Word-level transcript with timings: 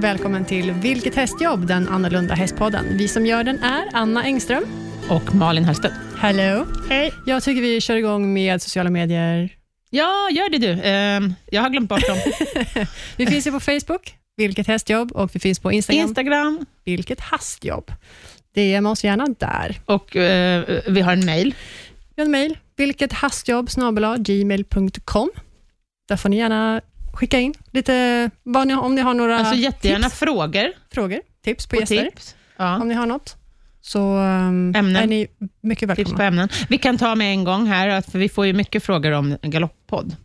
välkommen 0.00 0.44
till 0.44 0.72
Vilket 0.72 1.14
hästjobb, 1.14 1.66
den 1.66 1.88
annorlunda 1.88 2.34
hästpodden. 2.34 2.96
Vi 2.98 3.08
som 3.08 3.26
gör 3.26 3.44
den 3.44 3.58
är 3.58 3.88
Anna 3.92 4.24
Engström. 4.24 4.64
Och 5.08 5.34
Malin 5.34 5.64
Hellstedt. 5.64 5.94
Hello. 6.18 6.66
Hej. 6.88 7.12
Jag 7.26 7.42
tycker 7.42 7.62
vi 7.62 7.80
kör 7.80 7.96
igång 7.96 8.32
med 8.32 8.62
sociala 8.62 8.90
medier. 8.90 9.50
Ja, 9.90 10.28
gör 10.30 10.50
det 10.50 10.58
du. 10.58 10.82
Ehm, 10.82 11.34
jag 11.50 11.62
har 11.62 11.70
glömt 11.70 11.88
bort 11.88 12.06
dem. 12.06 12.18
Vi 13.16 13.26
finns 13.26 13.46
ju 13.46 13.50
på 13.50 13.60
Facebook, 13.60 14.14
Vilket 14.36 14.66
hästjobb, 14.66 15.12
och 15.12 15.30
vi 15.34 15.40
finns 15.40 15.58
på 15.58 15.72
Instagram, 15.72 16.08
Instagram 16.08 16.66
Vilket 16.84 17.20
hastjobb. 17.20 17.92
DM 18.54 18.86
oss 18.86 19.04
gärna 19.04 19.26
där. 19.38 19.80
och 19.84 20.16
eh, 20.16 20.80
vi 20.86 21.00
har 21.00 21.12
en 21.12 21.26
mail. 21.26 21.54
Vi 22.14 22.22
har 22.22 22.24
en 22.24 22.30
mejl, 22.30 22.58
vilket 22.76 23.12
hastjobb 23.12 23.68
gmail.com. 24.18 25.30
Där 26.08 26.16
får 26.16 26.28
ni 26.28 26.36
gärna 26.36 26.80
skicka 27.18 27.38
in 27.38 27.54
lite, 27.70 28.30
ni, 28.66 28.74
om 28.74 28.94
ni 28.94 29.00
har 29.00 29.14
några 29.14 29.38
Alltså 29.38 29.54
jättegärna 29.54 30.08
tips, 30.08 30.18
frågor 30.18 30.72
frågor, 30.90 31.20
tips 31.44 31.66
på 31.66 31.76
gäster, 31.76 32.04
tips. 32.04 32.36
Ja, 32.56 32.76
om 32.80 32.88
ni 32.88 32.94
har 32.94 33.06
något. 33.06 33.36
Så 33.80 33.98
um, 34.16 34.74
är 34.74 35.06
ni 35.06 35.26
mycket 35.60 35.96
tips 35.96 36.10
på 36.10 36.16
välkomna. 36.16 36.24
ämnen. 36.24 36.48
Vi 36.68 36.78
kan 36.78 36.98
ta 36.98 37.14
med 37.14 37.30
en 37.30 37.44
gång 37.44 37.66
här, 37.66 38.00
för 38.00 38.18
vi 38.18 38.28
får 38.28 38.46
ju 38.46 38.52
mycket 38.52 38.82
frågor 38.82 39.12
om 39.12 39.36
galoppodd. 39.42 40.16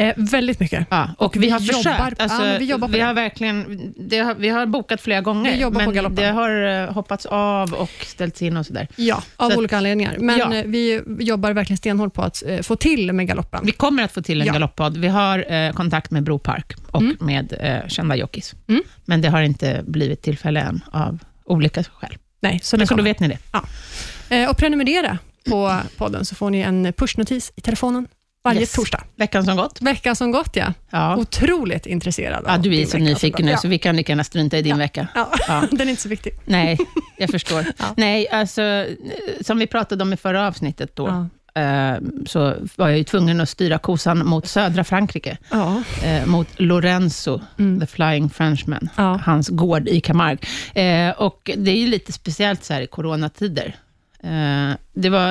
Eh, 0.00 0.12
väldigt 0.16 0.60
mycket. 0.60 0.86
Ja, 0.90 1.08
och, 1.18 1.26
Och 1.26 1.36
vi, 1.36 1.40
vi 1.40 1.48
har 1.50 1.60
jobbar- 1.60 1.76
försökt. 1.82 2.20
Alltså, 2.20 2.46
ja, 2.46 2.56
vi 2.58 2.64
jobbar 2.64 2.88
på 2.88 2.92
vi 2.92 2.98
det. 2.98 3.04
har 3.04 3.14
verkligen, 3.14 3.92
det 3.96 4.18
har, 4.18 4.34
vi 4.34 4.48
har 4.48 4.66
bokat 4.66 5.00
flera 5.00 5.20
gånger, 5.20 5.52
Vi 5.52 5.60
jobbar 5.60 5.80
på 5.80 5.86
men 5.86 5.94
galoppen. 5.94 6.16
det 6.16 6.30
har 6.30 6.66
eh, 6.84 6.92
hoppats 6.92 7.26
av 7.26 7.72
och 7.74 7.90
ställts 8.06 8.42
in 8.42 8.56
och 8.56 8.66
sådär. 8.66 8.88
Ja, 8.96 9.22
av 9.36 9.46
Så 9.46 9.52
att- 9.52 9.58
olika 9.58 9.76
anledningar. 9.76 10.16
Men 10.18 10.38
Ja. 10.38 10.54
eh, 10.54 10.64
vi 10.66 11.02
jobbar 11.20 11.52
verkligen 11.52 11.76
stenhårt 11.78 12.14
på 12.14 12.22
att 12.22 12.42
eh, 12.46 12.60
få 12.62 12.76
till 12.76 13.12
med 13.12 13.26
galoppen. 13.28 13.60
Vi 13.64 13.72
kommer 13.72 14.02
att 14.02 14.12
få 14.12 14.22
till 14.22 14.40
en 14.40 14.46
Ja. 14.46 14.52
galoppodd. 14.52 14.96
Vi 14.96 15.08
har 15.08 15.52
eh, 15.52 15.72
kontakt 15.72 16.10
med 16.10 16.22
Bro 16.22 16.38
Park 16.38 16.72
och 16.90 17.00
Mm. 17.02 17.16
med 17.20 17.54
eh, 17.60 17.88
kända 17.88 18.16
jockeys. 18.16 18.54
Mm. 18.68 18.82
Men 19.04 19.20
det 19.20 19.28
har 19.28 19.42
inte 19.42 19.82
blivit 19.86 20.22
tillfälle 20.22 20.60
än, 20.60 20.80
av 20.92 21.18
olika 21.44 21.84
skäl. 21.84 22.16
Nej, 22.40 22.60
så 22.62 22.76
Men 22.76 22.86
så 22.86 22.94
då 22.94 23.02
vet 23.02 23.20
ni 23.20 23.28
det. 23.28 23.38
Eh, 24.36 24.50
och 24.50 24.56
prenumerera 24.58 25.18
på 25.48 25.76
podden, 25.96 26.24
så 26.24 26.34
får 26.34 26.50
ni 26.50 26.60
en 26.60 26.92
pushnotis 26.92 27.52
i 27.56 27.60
telefonen 27.60 28.06
varje 28.44 28.60
Yes. 28.60 28.72
torsdag. 28.72 29.04
Veckan 29.16 29.44
som 29.44 29.56
gått. 29.56 29.82
Veckan 29.82 30.16
som 30.16 30.30
gått, 30.30 30.56
ja. 30.56 30.72
Ja. 30.90 31.16
Otroligt 31.16 31.86
intresserad 31.86 32.44
Ja, 32.46 32.54
av 32.54 32.62
du 32.62 32.76
är 32.80 32.86
så 32.86 32.98
nyfiken 32.98 33.46
nu, 33.46 33.56
så 33.56 33.68
vi 33.68 33.78
kan 33.78 33.96
lika 33.96 34.12
gärna 34.12 34.24
strunta 34.24 34.58
i 34.58 34.62
din 34.62 34.78
vecka. 34.78 35.08
Ja. 35.14 35.28
Ja. 35.32 35.38
Ja. 35.48 35.64
Den 35.76 35.80
är 35.86 35.90
inte 35.90 36.02
så 36.02 36.08
viktig. 36.08 36.32
Nej, 36.44 36.78
jag 37.18 37.30
förstår. 37.30 37.64
Ja. 37.78 37.84
Nej, 37.96 38.28
alltså, 38.28 38.86
som 39.40 39.58
vi 39.58 39.66
pratade 39.66 40.02
om 40.02 40.12
i 40.12 40.16
förra 40.16 40.46
avsnittet, 40.46 40.96
då, 40.96 41.28
Ja. 41.54 41.60
eh, 41.62 41.96
så 42.26 42.54
var 42.76 42.88
jag 42.88 42.98
ju 42.98 43.04
tvungen 43.04 43.40
att 43.40 43.48
styra 43.48 43.78
kosan 43.78 44.26
mot 44.26 44.46
södra 44.48 44.84
Frankrike, 44.84 45.38
Ja. 45.50 45.82
eh, 46.04 46.26
mot 46.26 46.48
Lorenzo, 46.56 47.40
Mm. 47.58 47.80
the 47.80 47.86
flying 47.86 48.30
Frenchman, 48.30 48.88
Ja. 48.96 49.20
hans 49.24 49.48
gård 49.48 49.88
i 49.88 50.00
Camargue. 50.00 50.48
Eh, 50.74 51.10
och 51.10 51.50
det 51.56 51.70
är 51.70 51.76
ju 51.76 51.86
lite 51.86 52.12
speciellt 52.12 52.64
så 52.64 52.72
här 52.74 52.80
i 52.80 52.86
coronatider. 52.86 53.76
Det 54.92 55.08
var, 55.08 55.26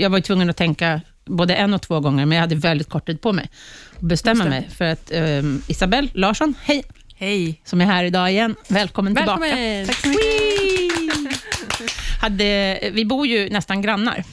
jag 0.00 0.10
var 0.10 0.18
ju 0.18 0.22
tvungen 0.22 0.50
att 0.50 0.56
tänka 0.56 1.00
både 1.24 1.54
en 1.54 1.74
och 1.74 1.82
två 1.82 2.00
gånger, 2.00 2.26
men 2.26 2.36
jag 2.36 2.42
hade 2.42 2.54
väldigt 2.54 2.88
kort 2.88 3.06
tid 3.06 3.20
på 3.20 3.32
mig 3.32 3.50
att 3.96 4.00
bestämma 4.00 4.44
mig. 4.44 4.68
För 4.76 4.84
att 4.84 5.10
eh, 5.12 5.42
Isabelle 5.66 6.08
Larsson, 6.14 6.54
hej, 6.62 6.84
Hej. 7.16 7.60
som 7.64 7.80
är 7.80 7.84
här 7.86 8.04
idag 8.04 8.30
igen. 8.30 8.54
Välkommen, 8.68 9.14
Välkommen! 9.14 9.50
tillbaka. 9.50 9.86
Tack 9.86 9.96
så 9.96 10.08
mycket. 10.08 11.92
Hade, 12.20 12.78
vi 12.92 13.04
bor 13.04 13.26
ju 13.26 13.50
nästan 13.50 13.82
grannar. 13.82 14.24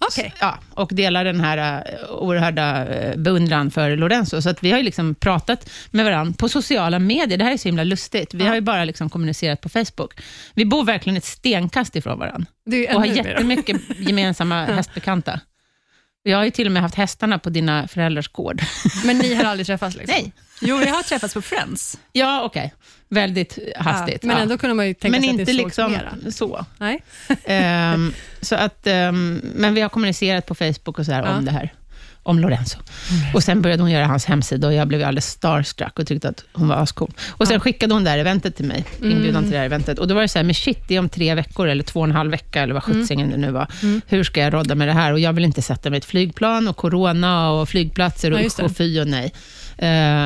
Okej. 0.00 0.34
Ja, 0.40 0.58
och 0.74 0.90
delar 0.94 1.24
den 1.24 1.40
här 1.40 1.82
uh, 2.02 2.10
oerhörda 2.10 2.86
uh, 2.86 3.16
beundran 3.16 3.70
för 3.70 3.96
Lorenzo. 3.96 4.42
Så 4.42 4.50
att 4.50 4.62
vi 4.62 4.70
har 4.70 4.78
ju 4.78 4.84
liksom 4.84 5.14
pratat 5.14 5.70
med 5.90 6.04
varandra 6.04 6.34
på 6.38 6.48
sociala 6.48 6.98
medier. 6.98 7.38
Det 7.38 7.44
här 7.44 7.52
är 7.52 7.56
så 7.56 7.68
himla 7.68 7.84
lustigt. 7.84 8.34
Vi 8.34 8.42
Ja. 8.44 8.48
har 8.48 8.54
ju 8.54 8.60
bara 8.60 8.84
liksom 8.84 9.10
kommunicerat 9.10 9.60
på 9.60 9.68
Facebook. 9.68 10.14
Vi 10.54 10.64
bor 10.64 10.84
verkligen 10.84 11.16
ett 11.16 11.24
stenkast 11.24 11.96
ifrån 11.96 12.18
varandra 12.18 12.46
och 12.94 13.00
har 13.00 13.06
jättemycket 13.06 13.80
gemensamma 13.98 14.64
hästbekanta. 14.64 15.40
Vi 16.28 16.34
har 16.34 16.44
ju 16.44 16.50
till 16.50 16.66
och 16.66 16.72
med 16.72 16.82
haft 16.82 16.94
hästarna 16.94 17.38
på 17.38 17.50
dina 17.50 17.88
föräldrars 17.88 18.28
gård. 18.28 18.62
Men 19.04 19.18
ni 19.18 19.34
har 19.34 19.44
aldrig 19.44 19.66
träffats? 19.66 19.96
Liksom. 19.96 20.14
Nej. 20.18 20.32
Jo, 20.60 20.76
vi 20.76 20.88
har 20.88 21.02
träffats 21.02 21.34
på 21.34 21.42
Friends. 21.42 21.98
Ja, 22.12 22.42
okej. 22.42 22.74
Väldigt 23.08 23.58
hastigt. 23.76 24.22
Men 24.22 24.36
ja. 24.36 24.42
ändå 24.42 24.58
kunde 24.58 24.74
man 24.74 24.86
ju 24.88 24.94
tänka 24.94 25.10
Men 25.12 25.20
sig 25.22 25.30
inte 25.30 25.42
att 25.42 25.46
det 25.46 25.52
liksom 25.52 25.92
mera. 25.92 26.30
så. 26.30 26.64
Nej. 26.78 27.02
Ehm, 27.44 28.12
så 28.40 28.54
att, 28.54 28.86
ehm, 28.86 29.40
men 29.54 29.74
vi 29.74 29.80
har 29.80 29.88
kommunicerat 29.88 30.46
på 30.46 30.54
Facebook 30.54 30.98
och 30.98 31.06
så 31.06 31.12
här 31.12 31.22
Ja. 31.22 31.36
om 31.36 31.44
det 31.44 31.50
här, 31.50 31.74
om 32.28 32.38
Lorenzo. 32.38 32.78
Och 33.34 33.42
sen 33.42 33.62
började 33.62 33.82
hon 33.82 33.90
göra 33.90 34.06
hans 34.06 34.24
hemsida 34.24 34.66
och 34.66 34.74
jag 34.74 34.88
blev 34.88 35.02
alldeles 35.02 35.26
starstruck 35.26 35.98
och 35.98 36.06
tyckte 36.06 36.28
att 36.28 36.44
hon 36.52 36.68
var 36.68 36.76
ascool. 36.76 37.12
Och 37.30 37.46
sen 37.46 37.54
Ja. 37.54 37.60
skickade 37.60 37.94
hon 37.94 38.04
det 38.04 38.10
här 38.10 38.18
eventet 38.18 38.56
till 38.56 38.64
mig, 38.64 38.84
inbjudan 39.02 39.28
Mm. 39.28 39.42
till 39.42 39.50
det 39.52 39.58
här 39.58 39.64
eventet. 39.64 39.98
Och 39.98 40.08
då 40.08 40.14
var 40.14 40.22
det 40.22 40.28
så 40.28 40.38
här, 40.38 40.44
men 40.44 40.54
shit, 40.54 40.78
det 40.88 40.94
är 40.94 40.98
om 40.98 41.08
tre 41.08 41.34
veckor, 41.34 41.68
eller 41.68 41.82
två 41.82 42.00
och 42.00 42.06
en 42.06 42.12
halv 42.12 42.30
vecka, 42.30 42.62
eller 42.62 42.74
vad 42.74 42.82
sjuttsingen 42.84 43.30
det 43.30 43.36
nu 43.36 43.50
var. 43.50 43.66
Mm. 43.82 44.00
Hur 44.06 44.24
ska 44.24 44.40
jag 44.40 44.54
rodda 44.54 44.74
med 44.74 44.88
det 44.88 44.92
här? 44.92 45.12
Och 45.12 45.20
jag 45.20 45.32
vill 45.32 45.44
inte 45.44 45.62
sätta 45.62 45.90
mig 45.90 45.96
i 45.96 45.98
ett 45.98 46.04
flygplan, 46.04 46.68
och 46.68 46.76
corona, 46.76 47.50
och 47.50 47.68
flygplatser, 47.68 48.32
och 48.32 48.40
Ja, 48.40 48.46
usch 48.46 48.60
och 48.60 48.76
fy 48.76 49.00
och 49.00 49.06
nej. 49.08 49.32
Eh, 49.78 50.24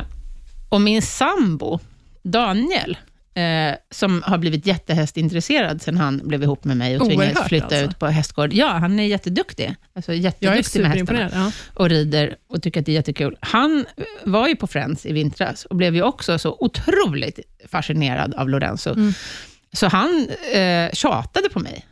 och 0.68 0.80
min 0.80 1.02
sambo, 1.02 1.78
Daniel, 2.22 2.96
eh, 3.34 3.74
som 3.90 4.22
har 4.26 4.38
blivit 4.38 4.66
jättehästintresserad 4.66 5.82
sen 5.82 5.96
han 5.96 6.20
blev 6.24 6.42
ihop 6.42 6.64
med 6.64 6.76
mig 6.76 6.96
och 6.96 7.06
tvingades 7.06 7.32
Oerhört, 7.32 7.48
flytta 7.48 7.64
alltså. 7.64 7.84
ut 7.84 7.98
på 7.98 8.06
hästgård. 8.06 8.52
Ja, 8.52 8.66
han 8.66 9.00
är 9.00 9.04
jätteduktig. 9.04 9.74
Alltså 9.94 10.14
jätteduktig 10.14 10.82
med 10.82 10.90
hästarna. 10.90 11.30
Ja. 11.32 11.52
och 11.74 11.88
rider 11.88 12.36
och 12.48 12.62
tycker 12.62 12.80
att 12.80 12.86
det 12.86 12.92
är 12.92 12.94
jättekul. 12.94 13.36
Han 13.40 13.84
var 14.24 14.48
ju 14.48 14.56
på 14.56 14.66
Friends 14.66 15.06
i 15.06 15.12
vintras 15.12 15.64
och 15.64 15.76
blev 15.76 15.94
ju 15.94 16.02
också 16.02 16.38
så 16.38 16.56
otroligt 16.60 17.38
fascinerad 17.68 18.34
av 18.34 18.48
Lorenzo. 18.48 18.90
Mm. 18.90 19.12
Så 19.72 19.86
han 19.86 20.28
eh, 20.54 20.90
tjatade 20.92 21.48
på 21.48 21.60
mig. 21.60 21.86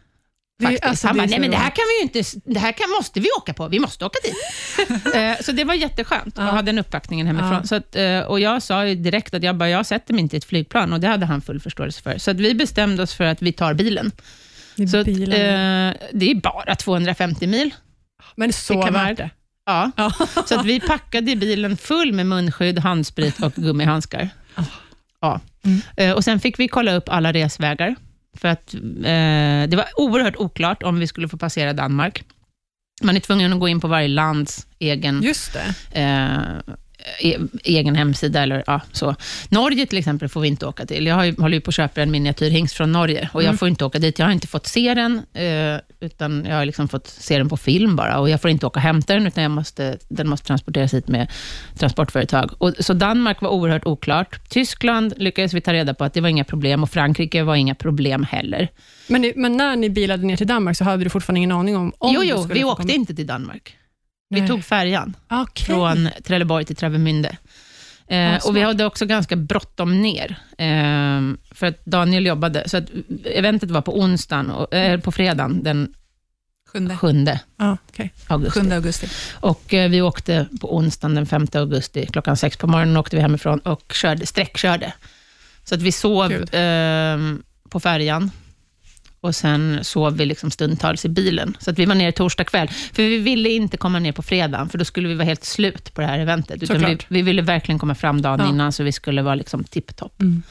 Det 0.60 0.66
Faktiskt. 0.66 0.84
alltså, 0.84 1.06
han 1.06 1.16
det 1.16 1.22
bara, 1.22 1.26
nej 1.26 1.40
men 1.40 1.50
det 1.50 1.56
här 1.56 1.64
roligt." 1.64 1.76
kan 1.76 1.84
vi 1.88 2.18
ju 2.18 2.20
inte, 2.20 2.50
det 2.54 2.60
här 2.60 2.72
kan, 2.72 2.90
måste 2.90 3.20
vi 3.20 3.28
åka 3.38 3.54
på, 3.54 3.68
vi 3.68 3.78
måste 3.78 4.04
åka 4.04 4.18
dit. 4.24 5.14
eh, 5.14 5.44
så 5.44 5.52
det 5.52 5.64
var 5.64 5.74
jätteskönt 5.74 6.38
att 6.38 6.50
ha 6.50 6.62
den 6.62 6.78
uppbackningen 6.78 7.26
hemifrån. 7.26 7.52
Ja. 7.52 7.64
Så 7.64 7.74
att, 7.74 7.96
eh, 7.96 8.20
och 8.20 8.40
jag 8.40 8.62
sa 8.62 8.84
direkt 8.84 9.34
att 9.34 9.42
jag, 9.42 9.56
bara, 9.56 9.68
jag 9.68 9.86
sätter 9.86 10.14
mig 10.14 10.22
inte 10.22 10.36
i 10.36 10.38
ett 10.38 10.44
flygplan 10.44 10.92
och 10.92 11.00
det 11.00 11.08
hade 11.08 11.26
han 11.26 11.40
full 11.40 11.60
förståelse 11.60 12.02
för. 12.02 12.18
Så 12.18 12.30
att 12.30 12.36
vi 12.36 12.54
bestämde 12.54 13.02
oss 13.02 13.14
för 13.14 13.24
att 13.24 13.42
vi 13.42 13.52
tar 13.52 13.74
bilen. 13.74 14.12
I 14.76 14.88
Så 14.88 15.00
att, 15.00 15.08
eh, 15.08 15.14
det 16.12 16.30
är 16.30 16.40
bara 16.40 16.74
250 16.74 17.46
mil. 17.46 17.74
Men 18.36 18.52
så 18.52 18.84
det 18.84 18.90
värt 18.90 19.16
det. 19.16 19.30
Ja. 19.66 19.90
Ja. 19.96 20.12
Så 20.46 20.60
att 20.60 20.66
vi 20.66 20.80
packade 20.80 21.36
bilen 21.36 21.76
full 21.76 22.12
med 22.12 22.26
munskydd, 22.26 22.78
handsprit 22.78 23.42
och 23.42 23.52
gummihandskar. 23.52 24.28
Ja. 25.20 25.40
Mm. 25.96 26.16
Och 26.16 26.24
Sen 26.24 26.40
fick 26.40 26.58
vi 26.58 26.68
kolla 26.68 26.92
upp 26.92 27.08
alla 27.08 27.32
resvägar, 27.32 27.96
för 28.36 28.48
att 28.48 28.74
eh, 28.74 29.68
det 29.70 29.76
var 29.76 29.86
oerhört 29.96 30.36
oklart 30.36 30.82
om 30.82 30.98
vi 30.98 31.06
skulle 31.06 31.28
få 31.28 31.36
passera 31.36 31.72
Danmark. 31.72 32.24
Man 33.02 33.16
är 33.16 33.20
tvungen 33.20 33.52
att 33.52 33.60
gå 33.60 33.68
in 33.68 33.80
på 33.80 33.88
varje 33.88 34.08
lands 34.08 34.66
egen, 34.78 35.22
Just 35.22 35.52
det. 35.52 36.00
eh, 36.00 36.74
egen 37.64 37.94
hemsida. 37.94 38.42
Eller, 38.42 38.64
ja, 38.66 38.80
så. 38.92 39.14
Norge 39.48 39.86
till 39.86 39.98
exempel 39.98 40.28
får 40.28 40.40
vi 40.40 40.48
inte 40.48 40.66
åka 40.66 40.86
till. 40.86 41.06
Jag 41.06 41.14
har 41.14 41.40
håller 41.42 41.54
ju 41.54 41.60
på 41.60 41.68
att 41.68 41.74
köpa 41.74 42.02
en 42.02 42.10
miniatyrhingst 42.10 42.74
från 42.76 42.92
Norge 42.92 43.28
och 43.32 43.40
Mm. 43.40 43.50
jag 43.52 43.58
får 43.58 43.68
inte 43.68 43.84
åka 43.84 43.98
dit. 43.98 44.18
Jag 44.18 44.26
har 44.26 44.32
inte 44.32 44.46
fått 44.46 44.66
se 44.66 44.94
den, 44.94 45.22
eh, 45.34 45.80
utan 46.00 46.44
jag 46.48 46.56
har 46.56 46.64
liksom 46.64 46.88
fått 46.88 47.06
se 47.06 47.38
den 47.38 47.48
på 47.48 47.56
film 47.56 47.96
bara. 47.96 48.18
Och 48.18 48.30
Jag 48.30 48.40
får 48.42 48.50
inte 48.50 48.66
åka 48.66 48.78
och 48.78 48.82
hämta 48.82 49.14
den, 49.14 49.26
utan 49.26 49.42
jag 49.42 49.50
måste, 49.50 49.98
den 50.08 50.28
måste 50.28 50.46
transporteras 50.46 50.94
hit 50.94 51.08
med 51.08 51.30
transportföretag. 51.78 52.50
Och, 52.58 52.74
så 52.80 52.92
Danmark 52.92 53.40
var 53.42 53.48
oerhört 53.50 53.86
oklart. 53.86 54.48
Tyskland 54.48 55.14
lyckades 55.16 55.54
vi 55.54 55.60
ta 55.60 55.72
reda 55.72 55.94
på 55.94 56.04
att 56.04 56.14
det 56.14 56.20
var 56.20 56.28
inga 56.28 56.44
problem 56.44 56.82
och 56.82 56.90
Frankrike 56.90 57.42
var 57.42 57.54
inga 57.56 57.74
problem 57.74 58.24
heller. 58.30 58.68
Men, 59.06 59.32
men 59.36 59.56
när 59.56 59.76
ni 59.76 59.90
bilade 59.90 60.26
ner 60.26 60.36
till 60.36 60.46
Danmark 60.46 60.76
så 60.76 60.84
hade 60.84 61.04
du 61.04 61.10
fortfarande 61.10 61.38
ingen 61.38 61.52
aning 61.52 61.76
om, 61.76 61.92
om 61.98 62.14
jo, 62.14 62.22
jo, 62.24 62.46
vi 62.52 62.64
åkte 62.64 62.82
komma- 62.82 62.92
inte 62.94 63.14
till 63.14 63.26
Danmark. 63.26 63.76
Vi 64.32 64.40
Nej. 64.40 64.48
tog 64.48 64.64
färjan. 64.64 65.16
Okej. 65.30 65.66
från 65.66 66.08
Trelleborg 66.24 66.64
till 66.64 66.76
Travemünde. 66.76 67.36
Eh, 68.06 68.46
och 68.46 68.56
vi 68.56 68.62
hade 68.62 68.84
också 68.84 69.06
ganska 69.06 69.36
bråttom 69.36 70.02
ner, 70.02 70.36
eh, 70.58 71.36
för 71.54 71.66
att 71.66 71.84
Daniel 71.84 72.26
jobbade. 72.26 72.68
Så 72.68 72.76
att 72.76 72.84
eventet 73.24 73.70
var 73.70 73.80
på 73.82 73.98
onsdagen, 74.00 74.50
och, 74.50 74.74
eh, 74.74 75.00
på 75.00 75.12
fredagen 75.12 75.62
den 75.62 75.94
Sjunde. 76.72 76.96
7 76.96 77.24
Ja, 77.56 77.76
okej. 77.88 78.12
augusti. 78.26 78.60
7 78.60 78.70
augusti. 78.72 79.08
Och 79.40 79.74
eh, 79.74 79.90
vi 79.90 80.02
åkte 80.02 80.46
på 80.60 80.76
onsdagen 80.76 81.14
den 81.14 81.26
5 81.26 81.46
augusti, 81.54 82.06
klockan 82.06 82.36
sex 82.36 82.56
på 82.56 82.66
morgonen 82.66 82.96
åkte 82.96 83.16
vi 83.16 83.22
hemifrån 83.22 83.58
och 83.58 83.92
körde, 83.92 84.26
sträckkörde. 84.26 84.92
Så 85.64 85.74
att 85.74 85.82
vi 85.82 85.92
sov 85.92 86.32
eh, 86.32 87.18
på 87.68 87.80
färjan 87.80 88.30
och 89.20 89.34
sen 89.34 89.78
sov 89.84 90.16
vi 90.16 90.26
liksom 90.26 90.50
stundtals 90.50 91.04
i 91.04 91.08
bilen. 91.08 91.56
Så 91.58 91.70
att 91.70 91.78
vi 91.78 91.84
var 91.84 91.94
nere 91.94 92.12
torsdag 92.12 92.44
kväll. 92.44 92.68
För 92.68 93.02
vi 93.02 93.18
ville 93.18 93.48
inte 93.48 93.76
komma 93.76 93.98
ner 93.98 94.12
på 94.12 94.22
fredagen, 94.22 94.68
för 94.68 94.78
då 94.78 94.84
skulle 94.84 95.08
vi 95.08 95.14
vara 95.14 95.24
helt 95.24 95.44
slut 95.44 95.94
på 95.94 96.00
det 96.00 96.06
här 96.06 96.18
eventet. 96.18 96.62
Utan 96.62 96.84
vi, 96.84 96.98
vi 97.08 97.22
ville 97.22 97.42
verkligen 97.42 97.78
komma 97.78 97.94
fram 97.94 98.22
dagen 98.22 98.40
Ja. 98.40 98.48
innan, 98.48 98.72
så 98.72 98.82
vi 98.82 98.92
skulle 98.92 99.22
vara 99.22 99.34
liksom 99.34 99.64
tipptopp. 99.64 100.20
Mm. 100.22 100.42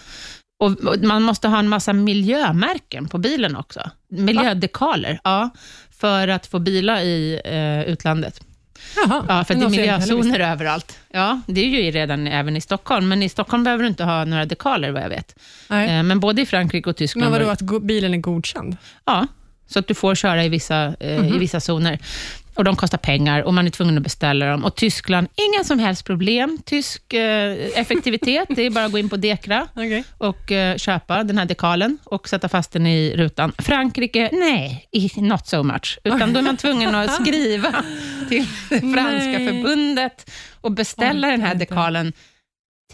Och, 0.64 0.72
och 0.72 1.00
man 1.04 1.24
måste 1.24 1.48
ha 1.48 1.60
en 1.60 1.70
massa 1.70 1.94
miljömärken 1.94 3.08
på 3.08 3.18
bilen 3.18 3.56
också. 3.56 3.90
Miljödekaler, 4.10 5.20
ja, 5.24 5.50
för 5.92 6.28
att 6.28 6.48
få 6.48 6.60
bila 6.60 7.04
i 7.04 7.42
eh, 7.46 7.92
utlandet. 7.94 8.42
Jaha, 8.96 9.26
Ja, 9.28 9.44
för 9.44 9.56
det 9.56 9.66
är 9.66 9.70
miljözoner 9.70 10.40
överallt. 10.40 11.00
Ja, 11.12 11.42
det 11.48 11.62
är 11.62 11.66
ju 11.84 11.92
redan 11.92 12.28
även 12.28 12.56
i 12.58 12.62
Stockholm, 12.62 13.08
men 13.10 13.24
i 13.24 13.30
Stockholm 13.30 13.64
behöver 13.64 13.84
du 13.84 13.90
inte 13.90 14.04
ha 14.04 14.26
några 14.26 14.46
dekaler 14.46 14.92
vad 14.92 15.02
jag 15.04 15.10
vet. 15.10 15.36
Nej. 15.68 15.98
Eh, 15.98 16.04
Men 16.04 16.20
både 16.20 16.42
i 16.42 16.46
Frankrike 16.46 16.90
och 16.90 16.96
Tyskland... 16.96 17.32
Men 17.32 17.40
vadå, 17.42 17.52
att 17.52 17.82
bilen 17.82 18.14
är 18.14 18.18
godkänd? 18.18 18.78
Ja, 19.06 19.28
så 19.68 19.80
att 19.80 19.88
du 19.88 19.94
får 19.94 20.16
köra 20.16 20.46
i 20.46 20.50
vissa, 20.50 20.94
eh, 21.00 21.36
i 21.36 21.38
vissa 21.38 21.60
zoner. 21.60 22.00
Och 22.60 22.66
De 22.66 22.76
kostar 22.76 22.98
pengar 22.98 23.42
och 23.42 23.54
man 23.54 23.68
är 23.68 23.70
tvungen 23.70 23.98
att 23.98 24.04
beställa 24.04 24.46
dem. 24.46 24.66
Och 24.66 24.76
Tyskland, 24.76 25.28
inga 25.36 25.64
som 25.64 25.80
helst 25.80 26.06
problem. 26.06 26.58
Tysk 26.66 27.14
eh, 27.14 27.80
effektivitet, 27.80 28.48
det 28.50 28.62
är 28.62 28.70
bara 28.70 28.86
att 28.86 28.92
gå 28.92 28.98
in 28.98 29.10
på 29.10 29.18
Dekra 29.18 29.68
Okay. 29.76 30.04
och 30.18 30.52
eh, 30.52 30.78
köpa 30.78 31.24
den 31.24 31.38
här 31.38 31.46
dekalen 31.46 31.98
och 32.04 32.30
sätta 32.30 32.50
fast 32.50 32.72
den 32.72 32.88
i 32.88 33.14
rutan. 33.18 33.52
Frankrike, 33.58 34.30
nej, 34.32 34.90
not 35.16 35.48
so 35.48 35.64
much. 35.64 36.00
Utan 36.04 36.34
då 36.34 36.40
är 36.40 36.44
man 36.44 36.58
tvungen 36.58 36.96
att 36.96 37.16
skriva 37.22 37.84
till 38.30 38.46
franska 38.70 39.38
förbundet 39.38 40.32
och 40.62 40.72
beställa 40.72 41.28
Orkar 41.28 41.32
den 41.32 41.42
här 41.42 41.56
dekalen 41.56 42.14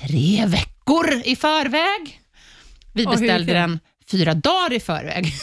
tre 0.02 0.46
veckor 0.46 1.22
i 1.26 1.36
förväg. 1.36 2.22
Vi 2.94 3.06
beställde 3.06 3.54
det? 3.54 3.60
den 3.60 3.80
fyra 4.12 4.34
dagar 4.34 4.74
i 4.74 4.80
förväg. 4.80 5.34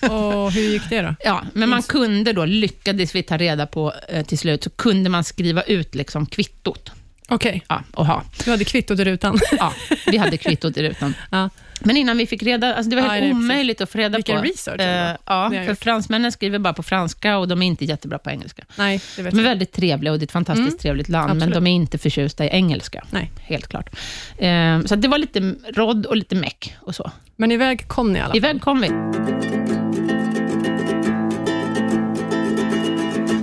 Och 0.10 0.52
hur 0.52 0.62
gick 0.72 0.82
det 0.90 1.02
då? 1.02 1.14
Ja, 1.24 1.42
men 1.52 1.68
man 1.68 1.82
kunde 1.82 2.32
då, 2.32 2.44
lyckades 2.44 3.14
vi 3.14 3.22
ta 3.22 3.36
reda 3.36 3.66
på 3.66 3.92
eh, 4.08 4.26
till 4.26 4.38
slut, 4.38 4.64
så 4.64 4.70
kunde 4.70 5.10
man 5.10 5.24
skriva 5.24 5.62
ut 5.62 5.94
liksom 5.94 6.26
kvittot. 6.26 6.90
Okej, 7.28 7.62
Ja, 7.68 7.82
och 7.92 8.06
ha. 8.06 8.22
du 8.44 8.50
hade 8.50 8.64
kvittot 8.64 8.98
i 9.00 9.04
rutan. 9.04 9.38
Ja, 9.58 9.72
vi 10.06 10.16
hade 10.16 10.36
kvittot 10.36 10.76
i 10.76 10.82
rutan. 10.82 11.14
Ja. 11.30 11.50
Men 11.80 11.96
innan 11.96 12.16
vi 12.18 12.26
fick 12.26 12.42
reda, 12.42 12.74
alltså 12.74 12.90
det 12.90 12.96
var 12.96 13.02
Ja, 13.02 13.08
helt 13.08 13.22
precis. 13.22 13.34
omöjligt 13.34 13.80
att 13.80 13.90
få 13.90 13.98
reda 13.98 14.18
Vilken 14.18 14.36
på. 14.36 14.42
research 14.42 14.80
Eh, 14.80 15.16
ja, 15.26 15.50
för 15.50 15.64
gjort. 15.68 15.78
fransmännen 15.78 16.32
skriver 16.32 16.58
bara 16.58 16.72
på 16.74 16.82
franska 16.82 17.38
och 17.38 17.48
de 17.48 17.62
är 17.62 17.66
inte 17.66 17.84
jättebra 17.84 18.18
på 18.18 18.30
engelska. 18.30 18.64
Nej, 18.78 19.00
det 19.16 19.22
vet 19.22 19.32
De 19.32 19.38
är 19.38 19.42
jag. 19.42 19.48
väldigt 19.50 19.72
trevliga 19.72 20.12
och 20.12 20.18
det 20.18 20.22
är 20.22 20.26
ett 20.26 20.32
fantastiskt 20.32 20.68
Mm, 20.68 20.78
trevligt 20.78 21.08
land, 21.08 21.30
absolut. 21.30 21.54
men 21.54 21.64
de 21.64 21.66
är 21.70 21.74
inte 21.74 21.98
förtjusta 21.98 22.44
i 22.44 22.48
engelska. 22.48 23.04
Nej. 23.10 23.30
Helt 23.40 23.66
klart. 23.68 23.90
Eh, 24.38 24.80
så 24.84 24.96
det 24.96 25.08
var 25.08 25.18
lite 25.18 25.54
rodd 25.74 26.06
och 26.06 26.16
lite 26.16 26.34
meck 26.34 26.76
och 26.80 26.94
så. 26.94 27.10
Men 27.36 27.52
iväg 27.52 27.88
kom 27.88 28.12
ni 28.12 28.18
i 28.18 28.22
alla 28.22 28.28
fall? 28.28 28.36
Iväg 28.36 28.60
kom 28.60 28.80
vi. 28.80 28.90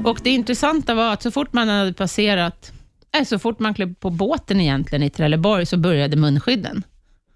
Och 0.03 0.19
det 0.24 0.30
intressanta 0.30 0.94
var 0.94 1.13
att 1.13 1.21
så 1.21 1.31
fort 1.31 1.53
man 1.53 1.69
hade 1.69 1.94
passerat, 1.94 2.71
äh, 3.19 3.24
så 3.25 3.39
fort 3.39 3.59
man 3.59 3.74
klev 3.74 3.95
på 3.95 4.09
båten 4.09 4.62
egentligen 4.62 5.03
i 5.03 5.09
Trelleborg, 5.09 5.65
så 5.65 5.77
började 5.77 6.15
munskydden. 6.18 6.83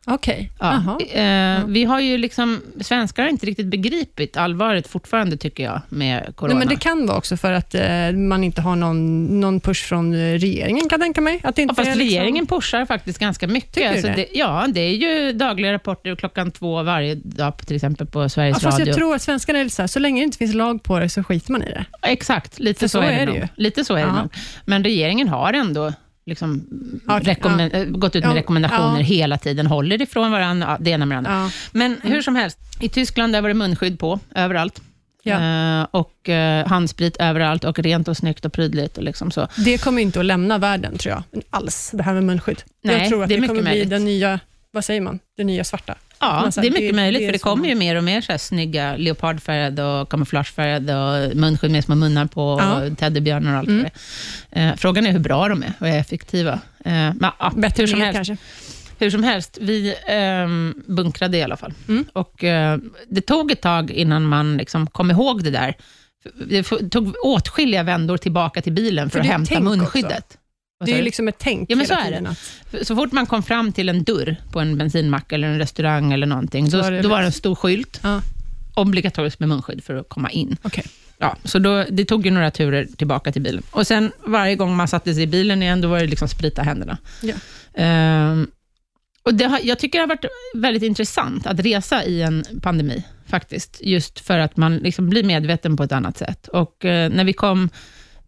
Okej. 0.09 0.51
Ja. 0.59 0.83
Jaha. 1.13 1.57
Eh, 1.59 1.65
Vi 1.67 1.83
har 1.83 1.99
ju 1.99 2.17
liksom, 2.17 2.61
svenskar 2.81 3.23
har 3.23 3.29
inte 3.29 3.45
riktigt 3.45 3.67
begripit 3.67 4.37
allvaret 4.37 4.87
fortfarande, 4.87 5.37
tycker 5.37 5.63
jag, 5.63 5.81
med 5.89 6.35
corona. 6.35 6.53
Nej, 6.53 6.59
men 6.59 6.75
det 6.75 6.81
kan 6.81 7.05
vara 7.07 7.17
också 7.17 7.37
för 7.37 7.51
att 7.53 7.75
eh, 7.75 8.11
man 8.11 8.43
inte 8.43 8.61
har 8.61 8.75
någon, 8.75 9.25
någon 9.39 9.59
push 9.59 9.83
från 9.85 10.15
regeringen, 10.15 10.79
kan 10.89 10.99
jag 10.99 11.01
tänka 11.01 11.21
mig. 11.21 11.39
Att 11.43 11.55
det 11.55 11.61
inte 11.61 11.71
Ja, 11.71 11.75
fast 11.75 11.89
är 11.89 11.95
liksom- 11.95 12.09
regeringen 12.19 12.47
pushar 12.47 12.85
faktiskt 12.85 13.19
ganska 13.19 13.47
mycket. 13.47 13.73
Tycker 13.73 13.87
du 13.89 13.93
Alltså 13.93 14.07
det? 14.07 14.13
det, 14.15 14.27
ja, 14.33 14.67
det 14.73 14.79
är 14.81 14.95
ju 14.95 15.31
dagliga 15.33 15.73
rapporter 15.73 16.15
klockan 16.15 16.51
två 16.51 16.83
varje 16.83 17.15
dag, 17.15 17.57
på, 17.57 17.65
till 17.65 17.75
exempel 17.75 18.07
på 18.07 18.29
Sveriges 18.29 18.57
Ja, 18.57 18.67
fast 18.67 18.79
Radio. 18.79 18.91
jag 18.91 18.97
tror 18.97 19.15
att 19.15 19.21
svenskarna 19.21 19.59
är 19.59 19.63
lite 19.63 19.75
så 19.75 19.81
här, 19.81 19.87
så 19.87 19.99
länge 19.99 20.21
det 20.21 20.23
inte 20.25 20.37
finns 20.37 20.53
lag 20.55 20.83
på 20.83 20.99
det 20.99 21.09
så 21.09 21.23
skiter 21.23 21.51
man 21.51 21.63
i 21.63 21.65
det. 21.69 21.85
Exakt, 22.01 22.59
lite 22.59 22.79
För 22.79 22.87
så, 22.87 22.99
är 23.01 23.19
det, 23.19 23.25
nog. 23.25 23.35
ju. 23.35 23.47
Lite 23.55 23.85
så 23.85 23.93
är 23.93 23.97
det 24.05 24.07
Ja. 24.15 24.21
nog. 24.21 24.29
Men 24.65 24.83
regeringen 24.83 25.27
har 25.27 25.53
ändå 25.53 25.93
liksom 26.27 26.67
Okej, 27.07 27.23
rekommen- 27.33 27.71
äh, 27.73 27.85
gått 27.85 28.15
ut 28.15 28.23
med 28.23 28.31
Ja, 28.31 28.35
rekommendationer 28.39 28.97
ja. 28.97 29.03
hela 29.03 29.37
tiden, 29.37 29.67
håller 29.67 30.01
ifrån 30.01 30.31
varandra, 30.31 30.67
ja, 30.69 30.77
det 30.79 30.89
ena 30.91 31.05
med 31.05 31.15
det 31.15 31.17
andra. 31.17 31.31
Ja. 31.31 31.51
Men 31.71 31.97
hur 32.03 32.21
som 32.21 32.35
helst, 32.35 32.57
i 32.79 32.89
Tyskland 32.89 33.33
där 33.33 33.41
var 33.41 33.49
det 33.49 33.53
munskydd 33.55 33.99
på, 33.99 34.19
överallt. 34.35 34.81
Ja. 35.23 35.79
Eh, 35.81 35.87
och 35.91 36.29
eh, 36.29 36.67
handsprit 36.67 37.17
överallt 37.17 37.63
och 37.63 37.79
rent 37.79 38.07
och 38.07 38.17
snyggt 38.17 38.45
och 38.45 38.53
prydligt. 38.53 38.97
Och 38.97 39.03
liksom 39.03 39.31
så. 39.31 39.47
Det 39.57 39.77
kommer 39.77 40.01
inte 40.01 40.19
att 40.19 40.25
lämna 40.25 40.57
världen, 40.57 40.97
tror 40.97 41.15
jag, 41.33 41.43
alls, 41.49 41.91
det 41.93 42.03
här 42.03 42.13
med 42.13 42.23
munskydd. 42.23 42.63
Nej, 42.83 42.99
jag 42.99 43.09
tror 43.09 43.23
att 43.23 43.29
det 43.29 43.35
det, 43.35 43.47
kommer 43.47 43.61
bli 43.61 43.69
möjligt. 43.71 43.89
den 43.89 44.05
nya, 44.05 44.39
vad 44.71 44.85
säger 44.85 45.01
man, 45.01 45.19
det 45.37 45.43
nya 45.43 45.63
svarta. 45.63 45.95
Ja, 46.19 46.49
det 46.55 46.67
är 46.67 46.71
mycket 46.71 46.89
det- 46.89 46.95
möjligt, 46.95 47.19
det 47.19 47.25
är 47.25 47.27
för 47.27 47.33
det 47.33 47.39
kommer 47.39 47.61
man- 47.61 47.69
ju 47.69 47.75
mer 47.75 47.95
och 47.95 48.03
mer 48.03 48.21
så 48.21 48.31
här 48.31 48.37
snygga 48.39 48.95
leopardfärgade 48.97 49.83
och 49.83 50.09
kamouflagefärgade 50.09 50.95
och 51.29 51.35
munskydd 51.35 51.71
med 51.71 51.83
små 51.83 51.95
munnar 51.95 52.25
på 52.25 52.59
Ja. 52.61 52.81
och 52.85 52.97
teddybjörnar 52.97 53.51
och 53.53 53.57
allt 53.59 53.67
Mm. 53.67 53.83
det. 54.51 54.61
Eh, 54.61 54.75
Frågan 54.75 55.05
är 55.07 55.11
hur 55.11 55.19
bra 55.19 55.47
de 55.47 55.63
är 55.63 55.73
och 55.79 55.87
är 55.87 55.99
effektiva. 55.99 56.53
Eh, 56.85 56.91
men, 56.93 57.31
ja, 57.39 57.51
Bättre 57.55 57.83
hur 57.83 57.87
som 57.87 58.01
helst. 58.01 58.15
kanske. 58.17 58.37
Hur 58.99 59.09
som 59.09 59.23
helst, 59.23 59.57
vi 59.61 59.95
ehm, 60.07 60.83
bunkrade 60.87 61.37
i 61.37 61.43
alla 61.43 61.57
fall. 61.57 61.73
Mm. 61.87 62.05
Och, 62.13 62.43
eh, 62.43 62.77
det 63.09 63.21
tog 63.21 63.51
ett 63.51 63.61
tag 63.61 63.91
innan 63.91 64.23
man 64.25 64.57
liksom 64.57 64.87
kom 64.87 65.11
ihåg 65.11 65.43
det 65.43 65.51
där. 65.51 65.73
Det 66.49 66.63
tog 66.63 67.15
åtskilliga 67.23 67.83
vändor 67.83 68.17
tillbaka 68.17 68.61
till 68.61 68.73
bilen 68.73 69.09
för, 69.09 69.19
För 69.19 69.19
att 69.19 69.25
hämta 69.31 69.49
tänk 69.55 69.67
också. 69.81 70.07
Det 70.85 70.91
är 70.91 70.95
ju 70.95 71.01
liksom 71.01 71.27
ett 71.27 71.35
tänk 71.37 71.71
Ja, 71.71 71.75
men 71.75 71.87
så 71.87 71.93
är 71.93 72.21
det. 72.21 72.29
Att, 72.29 72.87
Så 72.87 72.95
fort 72.95 73.11
man 73.11 73.25
kom 73.25 73.43
fram 73.43 73.71
till 73.71 73.89
en 73.89 74.03
dörr 74.03 74.35
på 74.51 74.59
en 74.59 74.77
bensinmack 74.77 75.31
eller 75.31 75.47
en 75.47 75.59
restaurang 75.59 76.13
eller 76.13 76.27
någonting, 76.27 76.71
Så 76.71 76.77
då, 76.77 76.83
var 76.83 76.91
det 76.91 77.01
då 77.01 77.09
var 77.09 77.19
det 77.19 77.25
en 77.25 77.31
stor 77.31 77.55
skylt, 77.55 77.99
ja, 78.03 78.21
obligatoriskt 78.75 79.39
med 79.39 79.49
munskydd 79.49 79.83
för 79.83 79.95
att 79.95 80.09
komma 80.09 80.31
in. 80.31 80.57
okej. 80.63 80.85
Ja, 81.19 81.35
så 81.43 81.59
då, 81.59 81.83
det 81.89 82.05
tog 82.05 82.25
ju 82.25 82.31
några 82.31 82.51
turer 82.51 82.87
tillbaka 82.97 83.31
till 83.31 83.41
bilen. 83.41 83.63
Och 83.71 83.87
sen 83.87 84.11
varje 84.25 84.55
gång 84.55 84.75
man 84.75 84.87
satte 84.87 85.13
sig 85.13 85.23
i 85.23 85.27
bilen 85.27 85.63
igen, 85.63 85.81
då 85.81 85.87
var 85.87 85.99
det 85.99 86.07
liksom 86.07 86.27
sprita 86.27 86.61
händerna. 86.61 86.97
Ja. 87.21 87.35
Ehm, 87.73 88.47
och 89.23 89.33
det 89.33 89.45
har, 89.45 89.59
jag 89.63 89.79
tycker 89.79 89.99
det 89.99 90.03
har 90.03 90.07
varit 90.07 90.25
väldigt 90.53 90.83
intressant 90.83 91.47
att 91.47 91.59
resa 91.59 92.03
i 92.03 92.21
en 92.21 92.43
pandemi, 92.61 93.03
faktiskt. 93.27 93.77
Just 93.81 94.19
för 94.19 94.39
att 94.39 94.57
man 94.57 94.77
liksom 94.77 95.09
blir 95.09 95.23
medveten 95.23 95.77
på 95.77 95.83
ett 95.83 95.91
annat 95.91 96.17
sätt. 96.17 96.47
Och 96.47 96.85
eh, 96.85 97.09
när 97.09 97.23
vi 97.23 97.33
kom 97.33 97.69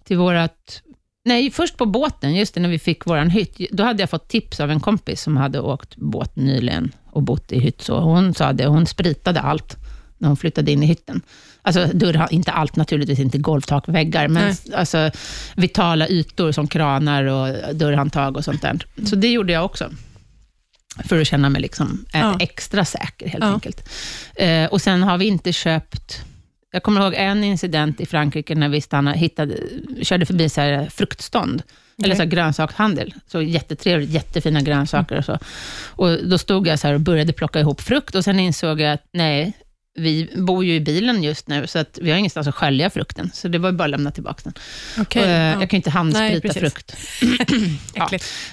till 0.03 0.17
vårt... 0.17 0.81
Nej, 1.29 1.51
först 1.51 1.77
på 1.77 1.85
båten, 1.85 2.35
just 2.35 2.53
det, 2.53 2.59
när 2.61 2.69
vi 2.69 2.79
fick 2.79 3.05
vår 3.05 3.17
hytt, 3.29 3.57
då 3.71 3.83
hade 3.83 4.01
jag 4.03 4.09
fått 4.09 4.27
tips 4.27 4.59
av 4.59 4.71
en 4.71 4.79
kompis 4.79 5.21
som 5.21 5.37
hade 5.37 5.59
åkt 5.59 5.95
båt 5.95 6.35
nyligen 6.35 6.91
och 7.11 7.23
bott 7.23 7.51
i 7.51 7.59
hytt. 7.59 7.81
Så 7.81 7.99
hon 7.99 8.33
sa 8.33 8.53
det, 8.53 8.65
hon 8.65 8.85
spritade 8.85 9.39
allt 9.41 9.75
när 10.17 10.27
hon 10.27 10.37
flyttade 10.37 10.71
in 10.71 10.83
i 10.83 10.85
hytten. 10.85 11.21
Alltså 11.61 11.85
dörrar, 11.93 12.27
inte 12.33 12.51
allt 12.51 12.75
naturligtvis, 12.75 13.19
inte 13.19 13.37
golvtak 13.37 13.87
väggar, 13.87 14.27
men 14.27 14.43
Nej. 14.43 14.55
alltså, 14.75 15.11
vitala 15.55 16.07
ytor 16.07 16.51
som 16.51 16.67
kranar 16.67 17.23
och 17.23 17.75
dörrhandtag 17.75 18.37
och 18.37 18.43
sånt 18.45 18.61
där. 18.61 18.79
Så 19.05 19.15
det 19.15 19.27
gjorde 19.31 19.53
jag 19.53 19.65
också. 19.65 19.89
För 21.05 21.21
att 21.21 21.27
känna 21.27 21.49
mig 21.49 21.61
liksom, 21.61 22.05
Ja. 22.13 22.37
extra 22.39 22.85
säker, 22.85 23.27
helt 23.27 23.43
Ja. 23.43 23.53
enkelt. 23.53 23.89
Eh, 24.35 24.65
och 24.65 24.81
sen 24.81 25.03
har 25.03 25.17
vi 25.17 25.25
inte 25.25 25.53
köpt... 25.53 26.21
Jag 26.71 26.83
kommer 26.83 27.01
ihåg 27.01 27.13
en 27.13 27.43
incident 27.43 28.01
i 28.01 28.05
Frankrike 28.05 28.55
när 28.55 28.69
vi 28.69 28.81
stannade, 28.81 29.17
hittade, 29.17 29.55
körde 30.01 30.25
förbi 30.25 30.49
så 30.49 30.61
här 30.61 30.89
fruktstånd. 30.89 31.63
Eller 32.03 32.15
så 32.15 32.21
här 32.21 32.29
grönsakshandel. 32.29 33.13
Så 33.27 33.41
jättetrevligt, 33.41 34.11
jättefina 34.11 34.61
grönsaker 34.61 35.17
och 35.17 35.25
så. 35.25 35.39
Och 35.85 36.17
då 36.23 36.37
stod 36.37 36.67
jag 36.67 36.79
så 36.79 36.87
här 36.87 36.93
och 36.93 37.01
började 37.01 37.33
plocka 37.33 37.59
ihop 37.59 37.81
frukt 37.81 38.15
och 38.15 38.23
sen 38.23 38.39
insåg 38.39 38.81
jag 38.81 38.93
att 38.93 39.05
nej, 39.13 39.53
vi 39.95 40.29
bor 40.35 40.65
ju 40.65 40.75
i 40.75 40.79
bilen 40.79 41.23
just 41.23 41.47
nu, 41.47 41.67
så 41.67 41.79
att 41.79 41.99
vi 42.01 42.11
har 42.11 42.17
ingenstans 42.17 42.47
att 42.47 42.55
skölja 42.55 42.89
frukten. 42.89 43.31
Så 43.33 43.47
det 43.47 43.57
var 43.57 43.71
bara 43.71 43.83
att 43.83 43.89
lämna 43.89 44.11
tillbaka 44.11 44.41
den. 44.43 44.53
Okej, 44.99 45.23
Eh, 45.23 45.29
ja. 45.29 45.59
Jag 45.59 45.69
kan 45.69 45.69
ju 45.69 45.77
inte 45.77 45.89
handsprita 45.89 46.47
Nej, 46.47 46.53
frukt. 46.53 46.95
Ja. 47.93 48.09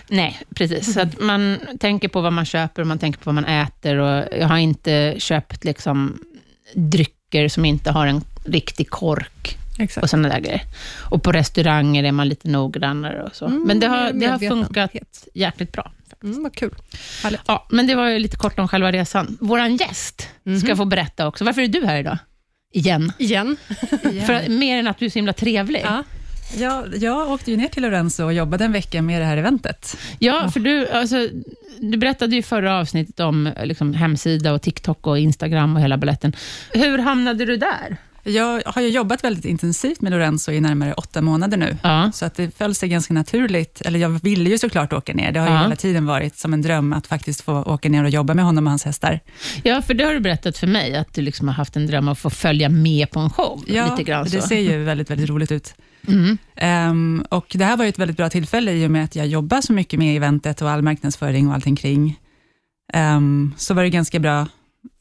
Nej, 0.08 0.40
precis. 0.54 0.94
Så 0.94 1.00
att 1.00 1.20
man 1.20 1.58
tänker 1.80 2.08
på 2.08 2.20
vad 2.20 2.32
man 2.32 2.44
köper 2.44 2.82
och 2.82 2.88
man 2.88 2.98
tänker 2.98 3.18
på 3.18 3.24
vad 3.24 3.34
man 3.34 3.44
äter. 3.44 3.96
Och 3.96 4.24
jag 4.40 4.48
har 4.48 4.58
inte 4.58 5.14
köpt 5.18 5.64
liksom 5.64 6.18
drycker 7.30 7.48
som 7.48 7.64
inte 7.64 7.90
har 7.90 8.06
en 8.06 8.24
riktig 8.44 8.90
kork 8.90 9.56
Exakt. 9.78 10.02
och 10.04 10.10
sådana 10.10 10.28
där 10.28 10.40
grejer. 10.40 10.62
Och 11.10 11.22
på 11.22 11.32
restauranger 11.32 12.04
är 12.04 12.12
man 12.12 12.28
lite 12.28 12.48
noggrannare 12.48 13.22
och 13.22 13.36
så. 13.36 13.46
Mm, 13.46 13.62
Men 13.66 13.80
det 13.80 13.86
har, 13.86 14.12
det 14.12 14.26
har 14.26 14.38
funkat 14.38 14.90
jäkligt 15.34 15.72
bra. 15.72 15.92
Mm, 16.22 16.42
vad 16.42 16.54
kul. 16.54 16.74
Härligt. 17.22 17.40
Ja, 17.46 17.66
men 17.70 17.86
det 17.86 17.94
var 17.94 18.08
ju 18.08 18.18
lite 18.18 18.36
kort 18.36 18.58
om 18.58 18.68
själva 18.68 18.92
resan. 18.92 19.36
Vår 19.40 19.60
gäst 19.66 20.28
Mhm. 20.44 20.60
ska 20.60 20.76
få 20.76 20.84
berätta 20.84 21.26
också. 21.26 21.44
Varför 21.44 21.62
är 21.62 21.68
du 21.68 21.86
här 21.86 21.96
idag? 21.98 22.18
Igen. 22.72 23.12
Igen. 23.18 23.56
För, 24.26 24.48
mer 24.48 24.78
än 24.78 24.86
att 24.86 24.98
du 24.98 25.06
är 25.06 25.10
så 25.10 25.18
himla 25.18 25.32
trevlig. 25.32 25.82
Ja. 25.84 26.02
Ja, 26.54 26.84
jag 27.00 27.30
åkte 27.30 27.50
ju 27.50 27.56
ner 27.56 27.68
till 27.68 27.82
Lorenzo 27.82 28.24
och 28.24 28.32
jobbade 28.32 28.64
en 28.64 28.72
vecka 28.72 29.02
med 29.02 29.20
det 29.20 29.24
här 29.26 29.36
eventet. 29.36 29.96
Ja, 30.18 30.50
för 30.50 30.60
du, 30.60 30.88
alltså, 30.88 31.28
du 31.80 31.98
berättade 31.98 32.32
ju 32.32 32.38
i 32.38 32.42
förra 32.42 32.78
avsnittet 32.78 33.20
om 33.20 33.52
liksom, 33.64 33.94
hemsida 33.94 34.52
och 34.52 34.62
TikTok 34.62 35.06
och 35.06 35.18
Instagram 35.18 35.76
och 35.76 35.82
hela 35.82 35.96
balletten. 35.98 36.32
Hur 36.72 36.98
hamnade 36.98 37.44
du 37.44 37.56
där? 37.56 37.96
Jag 38.28 38.62
har 38.66 38.82
ju 38.82 38.88
jobbat 38.88 39.24
väldigt 39.24 39.44
intensivt 39.44 40.00
med 40.00 40.12
Lorenzo 40.12 40.52
i 40.52 40.60
närmare 40.60 40.92
åtta 40.94 41.22
månader 41.22 41.56
nu, 41.56 41.76
Ja. 41.82 42.10
så 42.14 42.24
att 42.24 42.34
det 42.34 42.56
föll 42.58 42.74
sig 42.74 42.88
ganska 42.88 43.14
naturligt. 43.14 43.80
Eller 43.80 43.98
jag 43.98 44.08
ville 44.08 44.50
ju 44.50 44.58
såklart 44.58 44.92
åka 44.92 45.14
ner. 45.14 45.32
Det 45.32 45.40
har 45.40 45.46
ju 45.48 45.52
Ja. 45.54 45.62
hela 45.62 45.76
tiden 45.76 46.06
varit 46.06 46.36
som 46.38 46.52
en 46.52 46.62
dröm 46.62 46.92
att 46.92 47.06
faktiskt 47.06 47.40
få 47.40 47.62
åka 47.62 47.88
ner 47.88 48.04
och 48.04 48.10
jobba 48.10 48.34
med 48.34 48.44
honom 48.44 48.66
och 48.66 48.70
hans 48.70 48.84
hästar. 48.84 49.20
ja, 49.62 49.82
för 49.82 49.94
det 49.94 50.04
har 50.04 50.14
du 50.14 50.20
berättat 50.20 50.58
för 50.58 50.66
mig, 50.66 50.96
att 50.96 51.14
du 51.14 51.22
liksom 51.22 51.48
har 51.48 51.54
haft 51.54 51.76
en 51.76 51.86
dröm 51.86 52.08
att 52.08 52.18
få 52.18 52.30
följa 52.30 52.68
med 52.68 53.10
på 53.10 53.20
en 53.20 53.30
show. 53.30 53.64
lite 53.66 54.02
grann 54.02 54.30
så. 54.30 54.36
det 54.36 54.42
ser 54.42 54.60
ju 54.60 54.84
väldigt, 54.84 55.10
väldigt 55.10 55.28
roligt 55.28 55.52
ut. 55.52 55.74
Mm. 56.08 56.38
Ehm, 56.56 57.24
och 57.28 57.46
Det 57.54 57.64
här 57.64 57.76
var 57.76 57.84
ju 57.84 57.88
ett 57.88 57.98
väldigt 57.98 58.16
bra 58.16 58.30
tillfälle 58.30 58.72
i 58.72 58.86
och 58.86 58.90
med 58.90 59.04
att 59.04 59.16
jag 59.16 59.26
jobbar 59.26 59.60
så 59.60 59.72
mycket 59.72 59.98
med 59.98 60.16
eventet 60.16 60.62
och 60.62 60.70
all 60.70 60.82
marknadsföring 60.82 61.48
och 61.48 61.54
allting 61.54 61.76
kring. 61.76 62.20
Um, 62.94 63.54
så 63.56 63.74
var 63.74 63.82
det 63.82 63.90
ganska 63.90 64.18
bra 64.18 64.46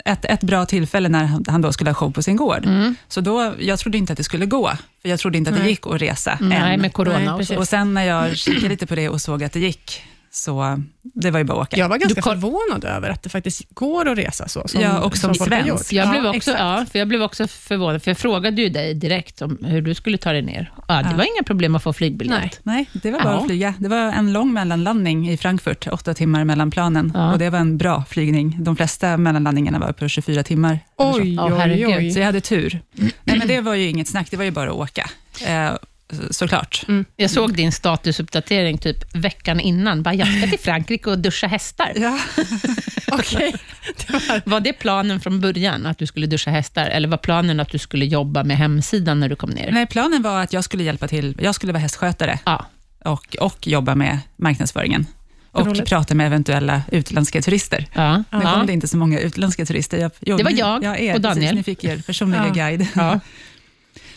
ett, 0.06 0.26
ett 0.26 0.44
bra 0.44 0.66
tillfälle 0.66 1.10
när 1.10 1.26
han, 1.48 1.62
då 1.62 1.72
skulle 1.72 1.90
ha 1.90 1.96
show 1.96 2.12
på 2.12 2.22
sin 2.22 2.36
gård. 2.36 2.66
Mm. 2.66 2.96
Så 3.08 3.22
då, 3.22 3.54
jag 3.60 3.80
trodde 3.80 3.98
inte 3.98 4.14
att 4.14 4.18
det 4.18 4.24
skulle 4.24 4.46
gå, 4.46 4.72
för 5.02 5.10
jag 5.10 5.20
trodde 5.20 5.38
inte 5.38 5.52
att 5.52 5.58
det 5.58 5.70
gick 5.70 5.88
att 5.88 6.02
resa 6.02 6.38
Nej, 6.42 6.74
än. 6.74 6.82
med 6.82 6.94
corona 6.94 7.38
Nej, 7.38 7.56
och. 7.56 7.58
Och 7.58 7.68
sen 7.68 7.94
när 7.94 8.04
jag 8.04 8.38
kikade 8.38 8.70
lite 8.70 8.88
på 8.88 8.96
det 8.96 9.10
och 9.10 9.22
såg 9.22 9.44
att 9.44 9.54
det 9.54 9.60
gick, 9.60 10.04
så 10.36 10.82
det 11.02 11.32
var 11.32 11.40
ju 11.40 11.44
bara 11.46 11.62
att 11.62 11.68
åka. 11.68 11.78
Jag 11.78 11.90
var 11.90 11.98
ganska 11.98 12.16
Du 12.16 12.22
koll- 12.22 12.34
förvånad 12.40 12.84
över 12.86 13.10
att 13.10 13.24
det 13.24 13.30
faktiskt 13.30 13.64
går 13.70 14.10
att 14.10 14.18
resa 14.18 14.48
så. 14.48 14.68
Som, 14.68 14.82
Ja, 14.82 15.00
och 15.00 15.18
som 15.18 15.30
har 15.30 15.36
svensk. 15.36 15.94
Jag, 15.94 16.10
blev 16.10 16.24
Ja, 16.24 16.30
också, 16.30 16.38
exakt. 16.38 16.60
ja, 16.60 16.86
för 16.92 17.00
jag 17.00 17.08
blev 17.08 17.22
också 17.24 17.48
förvånad, 17.48 18.04
för 18.04 18.12
jag 18.12 18.18
frågade 18.18 18.62
ju 18.62 18.70
dig 18.70 18.94
direkt 18.94 19.42
om 19.42 19.58
hur 19.66 19.82
du 19.82 19.94
skulle 19.96 20.18
ta 20.18 20.32
dig 20.32 20.42
ner. 20.42 20.72
Ja, 20.88 20.94
det 20.94 21.10
Ja. 21.12 21.18
var 21.18 21.24
inga 21.24 21.44
problem 21.46 21.76
att 21.76 21.84
få 21.84 21.94
flygbiljett. 21.94 22.40
Nej. 22.40 22.52
Nej, 22.64 22.90
det 23.04 23.12
var 23.12 23.20
bara 23.24 23.34
Ja. 23.34 23.40
att 23.40 23.46
flyga. 23.48 23.74
Det 23.78 23.88
var 23.88 23.98
en 24.12 24.34
lång 24.34 24.54
mellanlandning 24.54 25.30
i 25.30 25.38
Frankfurt, 25.38 25.88
åtta 25.92 26.14
timmar 26.14 26.44
mellan 26.44 26.72
planen. 26.72 27.12
Ja. 27.16 27.32
Och 27.34 27.40
det 27.40 27.50
var 27.50 27.60
en 27.60 27.78
bra 27.78 28.04
flygning. 28.10 28.56
De 28.64 28.76
flesta 28.76 29.18
mellanlandningarna 29.18 29.80
var 29.80 29.92
på 29.92 30.08
24 30.08 30.44
timmar. 30.44 30.80
eller 31.00 31.12
så. 31.14 31.20
Oj, 31.20 31.34
Ja, 31.36 31.64
oj, 31.66 31.88
oj. 31.88 32.12
Så 32.12 32.20
jag 32.20 32.26
hade 32.26 32.42
tur. 32.42 32.80
Nej, 33.24 33.38
men 33.40 33.48
det 33.48 33.62
var 33.62 33.74
ju 33.74 33.90
inget 33.90 34.08
snack, 34.08 34.28
det 34.32 34.38
var 34.38 34.44
ju 34.44 34.52
bara 34.52 34.70
att 34.70 34.76
åka. 34.76 35.10
Eh, 35.48 35.72
så- 36.14 36.34
såklart. 36.34 36.86
Jag 37.16 37.30
såg 37.32 37.54
din 37.56 37.72
statusuppdatering 37.72 38.78
typ 38.78 39.16
veckan 39.16 39.60
innan. 39.60 40.04
Bara, 40.04 40.14
jag 40.14 40.28
ska 40.38 40.48
till 40.50 40.60
Frankrike 40.60 41.10
och 41.10 41.20
duscha 41.20 41.48
hästar. 41.48 41.92
Ja. 41.96 42.20
Okej. 43.12 43.56
Det 43.98 44.14
var- 44.14 44.42
Var 44.46 44.60
det 44.60 44.74
planen 44.74 45.20
från 45.20 45.40
början, 45.42 45.86
att 45.86 45.98
du 45.98 46.08
skulle 46.08 46.28
duscha 46.28 46.52
hästar? 46.52 46.86
Eller 46.88 47.08
var 47.08 47.18
planen 47.18 47.60
att 47.60 47.70
du 47.70 47.78
skulle 47.78 48.06
jobba 48.06 48.44
med 48.44 48.58
hemsidan 48.58 49.20
när 49.20 49.30
du 49.30 49.36
kom 49.36 49.50
ner? 49.50 49.72
Nej, 49.72 49.88
planen 49.88 50.22
var 50.22 50.42
att 50.44 50.54
jag 50.54 50.64
skulle 50.64 50.84
hjälpa 50.84 51.08
till. 51.08 51.36
Jag 51.40 51.56
skulle 51.56 51.74
vara 51.74 51.82
hästskötare 51.82 52.40
Ja. 52.46 52.66
och, 53.06 53.36
och 53.40 53.68
jobba 53.68 53.96
med 53.96 54.20
marknadsföringen. 54.36 55.06
Och 55.52 55.66
Roligt. 55.68 55.86
prata 55.86 56.16
med 56.16 56.28
eventuella 56.28 56.82
utländska 56.92 57.42
turister. 57.42 57.86
Ja. 57.94 58.24
Ja. 58.30 58.42
kom 58.54 58.68
det 58.68 58.74
inte 58.74 58.88
så 58.88 58.98
många 58.98 59.20
utländska 59.20 59.66
turister. 59.66 59.98
Jag, 59.98 60.12
jo, 60.22 60.38
Det 60.38 60.44
var 60.44 60.52
jag 60.52 60.84
ja, 60.84 60.98
er, 60.98 61.14
och 61.16 61.22
Daniel. 61.22 61.42
Precis, 61.56 61.56
ni 61.56 61.64
fick 61.64 61.84
er 61.84 61.98
personliga 62.06 62.46
Ja. 62.48 62.54
guide. 62.54 62.88
Ja. 62.96 63.20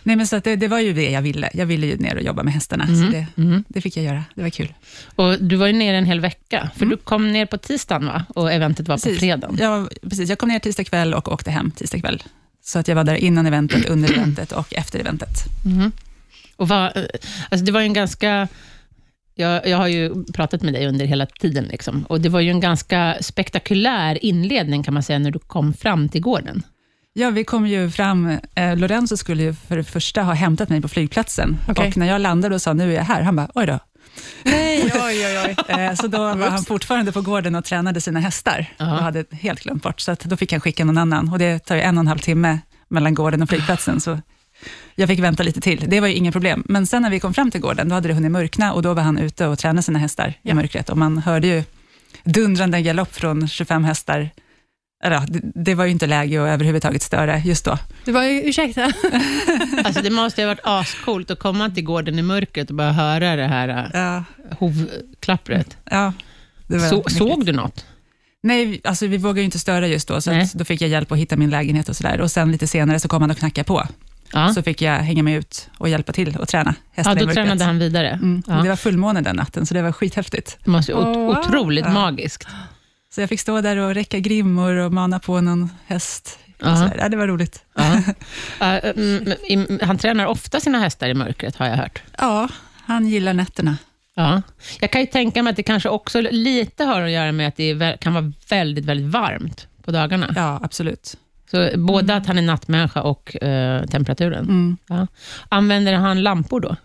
Nej, 0.03 0.15
men 0.15 0.27
så 0.27 0.39
det, 0.39 0.55
det 0.55 0.67
var 0.67 0.79
ju 0.79 0.93
det 0.93 1.09
jag 1.11 1.21
ville. 1.21 1.49
Jag 1.53 1.65
ville 1.65 1.87
ju 1.87 1.97
ner 1.97 2.15
och 2.15 2.21
jobba 2.21 2.43
med 2.43 2.53
hästarna, 2.53 2.87
så 2.87 2.93
det, 3.11 3.25
Mm. 3.37 3.63
det 3.67 3.81
fick 3.81 3.97
jag 3.97 4.05
göra. 4.05 4.23
Det 4.35 4.41
var 4.41 4.49
kul. 4.49 4.73
Och 5.15 5.43
du 5.43 5.55
var 5.55 5.67
ju 5.67 5.73
nere 5.73 5.97
en 5.97 6.05
hel 6.05 6.19
vecka, 6.19 6.69
för 6.75 6.85
du 6.85 6.97
kom 6.97 7.31
ner 7.31 7.45
på 7.45 7.57
tisdagen 7.57 8.05
va? 8.05 8.25
och 8.35 8.51
eventet 8.51 8.87
var 8.87 8.97
på 8.97 9.01
Precis. 9.01 9.19
fredagen. 9.19 9.57
Jag, 9.59 9.89
precis, 10.01 10.29
jag 10.29 10.37
kom 10.39 10.49
ner 10.49 10.59
tisdag 10.59 10.83
kväll 10.83 11.13
och 11.13 11.31
åkte 11.31 11.51
hem 11.51 11.71
tisdag 11.71 11.99
kväll. 11.99 12.23
Så 12.63 12.79
att 12.79 12.87
jag 12.87 12.95
var 12.95 13.03
där 13.03 13.15
innan 13.15 13.45
eventet, 13.45 13.85
under 13.89 14.13
eventet 14.13 14.51
och 14.51 14.73
efter 14.73 14.99
eventet. 14.99 15.29
Mhm. 15.65 15.91
Och 16.55 16.67
vad, 16.67 16.97
eh, 16.97 17.03
alltså 17.49 17.65
det 17.65 17.71
var 17.71 17.79
ju 17.79 17.85
en 17.85 17.93
ganska... 17.93 18.47
Jag, 19.35 19.67
jag 19.67 19.77
har 19.77 19.87
ju 19.87 20.23
pratat 20.33 20.61
med 20.61 20.73
dig 20.73 20.87
under 20.87 21.05
hela 21.05 21.25
tiden, 21.25 21.63
liksom, 21.63 22.03
och 22.09 22.21
det 22.21 22.29
var 22.29 22.39
ju 22.39 22.49
en 22.49 22.59
ganska 22.59 23.17
spektakulär 23.21 24.25
inledning, 24.25 24.83
kan 24.83 24.93
man 24.93 25.03
säga, 25.03 25.19
när 25.19 25.31
du 25.31 25.39
kom 25.39 25.73
fram 25.73 26.09
till 26.09 26.21
gården. 26.21 26.63
Ja, 27.13 27.29
vi 27.29 27.43
kom 27.43 27.67
ju 27.67 27.89
fram, 27.89 28.37
eh, 28.55 28.77
Lorenzo 28.77 29.17
skulle 29.17 29.43
ju 29.43 29.53
för 29.53 29.77
det 29.77 29.83
första 29.83 30.21
ha 30.23 30.33
hämtat 30.33 30.69
mig 30.69 30.81
på 30.81 30.87
flygplatsen. 30.87 31.57
Okej. 31.67 31.87
Och 31.87 31.97
när 31.97 32.07
jag 32.07 32.21
landade 32.21 32.55
och 32.55 32.61
sa 32.61 32.73
nu 32.73 32.91
är 32.91 32.95
jag 32.95 33.03
här, 33.03 33.21
han 33.21 33.35
bara 33.35 33.49
oj 33.55 33.65
då. 33.65 33.79
Nej, 34.43 34.83
oj, 34.83 35.25
oj, 35.25 35.39
oj. 35.45 35.55
Eh, 35.79 35.93
så 35.93 36.07
då 36.07 36.17
var 36.17 36.49
han 36.49 36.63
fortfarande 36.63 37.11
på 37.11 37.21
gården 37.21 37.55
och 37.55 37.65
tränade 37.65 38.01
sina 38.01 38.19
hästar. 38.19 38.65
Ja. 38.77 38.85
Och 38.97 39.03
hade 39.03 39.25
helt 39.31 39.59
glömt 39.59 39.83
bort, 39.83 39.99
så 39.99 40.15
då 40.23 40.37
fick 40.37 40.51
han 40.51 40.61
skicka 40.61 40.85
någon 40.85 40.97
annan. 40.97 41.29
Och 41.33 41.39
det 41.39 41.59
tar 41.59 41.75
ju 41.75 41.81
en 41.81 41.97
och 41.97 42.01
en 42.01 42.07
halv 42.07 42.19
timme 42.19 42.59
mellan 42.87 43.13
gården 43.13 43.41
och 43.41 43.49
flygplatsen, 43.49 43.99
så 43.99 44.19
jag 44.95 45.07
fick 45.09 45.19
vänta 45.19 45.43
lite 45.43 45.61
till. 45.61 45.85
Det 45.87 45.99
var 45.99 46.07
ju 46.07 46.13
inga 46.13 46.31
problem. 46.31 46.63
Men 46.67 46.87
sen 46.87 47.01
när 47.01 47.09
vi 47.09 47.19
kom 47.19 47.33
fram 47.33 47.51
till 47.51 47.61
gården, 47.61 47.89
då 47.89 47.95
hade 47.95 48.07
det 48.07 48.13
hunnit 48.13 48.31
mörkna 48.31 48.73
och 48.73 48.81
då 48.81 48.93
var 48.93 49.03
han 49.03 49.17
ute 49.17 49.47
och 49.47 49.59
tränade 49.59 49.81
sina 49.83 49.99
hästar 49.99 50.33
Ja. 50.41 50.51
i 50.51 50.53
mörkret. 50.53 50.89
Och 50.89 50.97
man 50.97 51.17
hörde 51.17 51.47
ju 51.47 51.63
dundrande 52.23 52.81
galopp 52.81 53.15
från 53.15 53.47
25 53.47 53.83
hästar. 53.83 54.29
Ja, 55.03 55.23
det, 55.27 55.41
det 55.55 55.75
var 55.75 55.85
ju 55.85 55.91
inte 55.91 56.07
läge 56.07 56.43
att 56.43 56.49
överhuvudtaget 56.49 57.01
störa 57.01 57.39
just 57.39 57.65
då. 57.65 57.77
Det 58.05 58.11
var 58.11 58.23
ju, 58.23 58.41
ursäkta. 58.49 58.91
Alltså 59.85 60.01
det 60.01 60.09
måste 60.09 60.41
ju 60.41 60.47
ha 60.47 60.53
varit 60.53 60.65
ascoolt 60.65 61.31
att 61.31 61.39
komma 61.39 61.69
till 61.69 61.83
gården 61.83 62.19
i 62.19 62.21
mörkret 62.21 62.69
och 62.69 62.75
bara 62.75 62.91
höra 62.91 63.35
det 63.35 63.47
här 63.47 63.69
äh, 63.69 64.01
Ja, 64.01 64.23
hovklappret. 64.59 65.77
ja, 65.91 66.13
det 66.67 66.77
var 66.77 66.87
Så, 66.87 67.03
såg 67.09 67.45
du 67.45 67.51
något? 67.51 67.85
Nej, 68.43 68.81
alltså 68.83 69.07
vi 69.07 69.17
vågade 69.17 69.39
ju 69.39 69.45
inte 69.45 69.59
störa 69.59 69.87
just 69.87 70.07
då, 70.07 70.21
så 70.21 70.41
då 70.53 70.65
fick 70.65 70.81
jag 70.81 70.89
hjälp 70.89 71.11
att 71.11 71.17
hitta 71.17 71.35
min 71.35 71.49
lägenhet 71.49 71.89
och 71.89 71.95
sådär. 71.95 72.21
Och 72.21 72.31
sen 72.31 72.51
lite 72.51 72.67
senare 72.67 72.99
så 72.99 73.07
kom 73.07 73.21
han 73.21 73.31
och 73.31 73.37
knackade 73.37 73.65
på. 73.65 73.87
Ja, 74.33 74.53
Så 74.53 74.61
fick 74.63 74.81
jag 74.81 74.93
hänga 74.99 75.23
mig 75.23 75.33
ut 75.33 75.69
och 75.77 75.89
hjälpa 75.89 76.11
till 76.11 76.37
och 76.37 76.47
träna 76.47 76.75
ja 76.77 76.83
hästarna 76.95 77.21
i 77.21 77.25
då 77.25 77.31
tränade 77.33 77.63
han 77.63 77.79
vidare. 77.79 78.09
Mm. 78.09 78.43
Ja. 78.47 78.53
Det 78.53 78.69
var 78.69 78.75
fullmåne 78.75 79.21
den 79.21 79.35
natten, 79.35 79.65
så 79.65 79.73
det 79.73 79.81
var 79.81 79.91
skithäftigt. 79.91 80.57
Det 80.63 80.71
måste 80.71 80.93
wow. 80.93 81.29
otroligt 81.29 81.85
Ja. 81.85 81.91
magiskt. 81.91 82.47
Så 83.11 83.21
jag 83.21 83.29
fick 83.29 83.39
stå 83.39 83.61
där 83.61 83.77
och 83.77 83.93
räcka 83.93 84.19
grimmor 84.19 84.75
och 84.75 84.93
mana 84.93 85.19
på 85.19 85.41
någon 85.41 85.69
häst. 85.87 86.39
Där. 86.59 86.95
Ja, 86.99 87.09
det 87.09 87.17
var 87.17 87.27
roligt. 87.27 87.63
Mm, 88.61 89.27
i- 89.47 89.79
han 89.85 89.97
tränar 89.97 90.25
ofta 90.25 90.59
sina 90.59 90.79
hästar 90.79 91.07
i 91.07 91.13
mörkret, 91.13 91.55
har 91.55 91.67
jag 91.67 91.77
hört. 91.77 92.01
Ja, 92.17 92.49
han 92.85 93.07
gillar 93.07 93.33
nätterna. 93.33 93.77
Ja. 94.15 94.41
Jag 94.79 94.91
kan 94.91 95.01
ju 95.01 95.07
tänka 95.07 95.43
mig 95.43 95.51
att 95.51 95.55
det 95.57 95.63
kanske 95.63 95.89
också 95.89 96.21
lite 96.21 96.83
har 96.83 97.01
att 97.01 97.11
göra 97.11 97.31
med 97.31 97.47
att 97.47 97.55
det 97.55 97.99
kan 98.01 98.13
vara 98.13 98.33
väldigt, 98.49 98.85
väldigt 98.85 99.07
varmt 99.11 99.67
på 99.83 99.91
dagarna. 99.91 100.33
Ja, 100.35 100.59
absolut. 100.63 101.15
Så 101.51 101.69
både 101.77 102.15
att 102.15 102.27
han 102.27 102.37
är 102.37 102.41
nattmänniska 102.41 103.01
och 103.01 103.43
eh, 103.43 103.85
temperaturen. 103.85 104.43
Mm. 104.43 104.77
Ja. 104.87 105.07
Använder 105.49 105.93
han 105.93 106.23
lampor 106.23 106.59
då? 106.59 106.75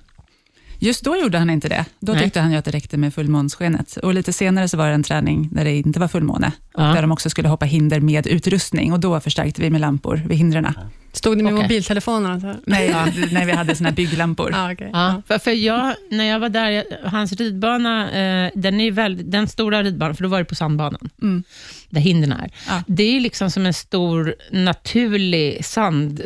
Just 0.78 1.04
då 1.04 1.16
gjorde 1.16 1.38
han 1.38 1.50
inte 1.50 1.68
det. 1.68 1.84
Då 2.00 2.12
Nej. 2.12 2.22
tyckte 2.24 2.40
han 2.40 2.52
ju 2.52 2.56
att 2.58 2.64
det 2.64 2.70
räckte 2.70 2.96
med 2.96 3.14
fullmånsskenet. 3.14 3.96
Och 3.96 4.14
lite 4.14 4.32
senare 4.32 4.68
så 4.68 4.76
var 4.76 4.88
det 4.88 4.94
en 4.94 5.02
träning 5.02 5.48
där 5.52 5.64
det 5.64 5.76
inte 5.76 6.00
var 6.00 6.08
fullmåne. 6.08 6.52
Och 6.74 6.82
Ja. 6.82 6.86
där 6.86 7.02
de 7.02 7.12
också 7.12 7.30
skulle 7.30 7.48
hoppa 7.48 7.64
hinder 7.66 8.00
med 8.00 8.26
utrustning. 8.26 8.92
Och 8.92 9.00
då 9.00 9.20
förstärkte 9.20 9.60
vi 9.62 9.70
med 9.70 9.80
lampor 9.80 10.22
vid 10.26 10.38
hindren. 10.38 10.66
Stod 11.12 11.36
ni 11.36 11.42
med 11.42 11.52
Okej. 11.54 11.62
mobiltelefonerna? 11.62 12.40
Så? 12.40 12.54
Nej, 12.66 12.88
när 13.32 13.44
vi 13.46 13.52
hade 13.52 13.74
såna 13.76 13.88
här 13.88 13.96
bygglampor. 13.96 14.50
Ah, 14.54 14.72
okay. 14.72 14.90
Ja, 14.92 15.22
för, 15.28 15.38
för 15.38 15.50
jag, 15.50 15.94
när 16.10 16.24
jag 16.24 16.38
var 16.40 16.48
där, 16.48 16.70
jag, 16.70 16.84
hans 17.04 17.32
ridbana, 17.32 18.10
eh, 18.12 18.50
den, 18.54 18.80
är 18.80 18.84
ju 18.84 18.90
väldigt, 18.90 19.30
den 19.30 19.48
stora 19.48 19.82
ridbanan, 19.82 20.16
för 20.16 20.22
då 20.22 20.28
var 20.28 20.38
det 20.38 20.44
på 20.44 20.54
sandbanan, 20.54 21.10
Mm. 21.22 21.42
där 21.90 22.00
hindren 22.00 22.32
är. 22.32 22.50
Ja. 22.68 22.82
Det 22.86 23.16
är 23.16 23.20
liksom 23.20 23.50
som 23.50 23.66
en 23.66 23.74
stor 23.74 24.34
naturlig 24.52 25.64
sand 25.64 26.20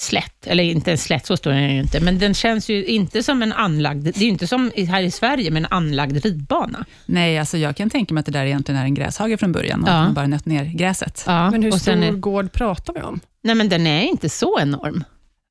slätt, 0.00 0.46
eller 0.46 0.64
inte 0.64 0.90
en 0.90 0.98
slätt, 0.98 1.26
så 1.26 1.36
stor 1.36 1.52
är 1.52 1.60
den 1.60 1.74
ju 1.74 1.80
inte, 1.80 2.00
men 2.00 2.18
den 2.18 2.34
känns 2.34 2.68
ju 2.68 2.84
inte 2.84 3.22
som 3.22 3.42
en 3.42 3.52
anlagd, 3.52 4.04
det 4.04 4.16
är 4.16 4.22
ju 4.22 4.28
inte 4.28 4.46
som 4.46 4.70
här 4.88 5.02
i 5.02 5.10
Sverige 5.10 5.50
med 5.50 5.60
en 5.62 5.66
anlagd 5.70 6.24
ridbana. 6.24 6.84
Nej, 7.06 7.38
alltså 7.38 7.58
jag 7.58 7.76
kan 7.76 7.90
tänka 7.90 8.14
mig 8.14 8.20
att 8.20 8.26
det 8.26 8.32
där 8.32 8.44
egentligen 8.44 8.80
är 8.80 8.84
en 8.84 8.94
gräshage 8.94 9.40
från 9.40 9.52
början. 9.52 9.82
Och 9.82 9.88
Ja. 9.88 9.92
att 9.92 10.04
man 10.04 10.14
bara 10.14 10.26
nött 10.26 10.46
ner 10.46 10.64
gräset. 10.64 11.24
Ja, 11.26 11.50
Men 11.50 11.62
hur 11.62 11.72
och 11.72 11.80
stor 11.80 11.92
är, 11.92 12.12
gård 12.12 12.52
pratar 12.52 12.92
vi 12.94 13.00
om? 13.00 13.20
Nej, 13.42 13.54
men 13.54 13.68
den 13.68 13.86
är 13.86 14.02
inte 14.02 14.28
så 14.28 14.60
enorm. 14.60 15.04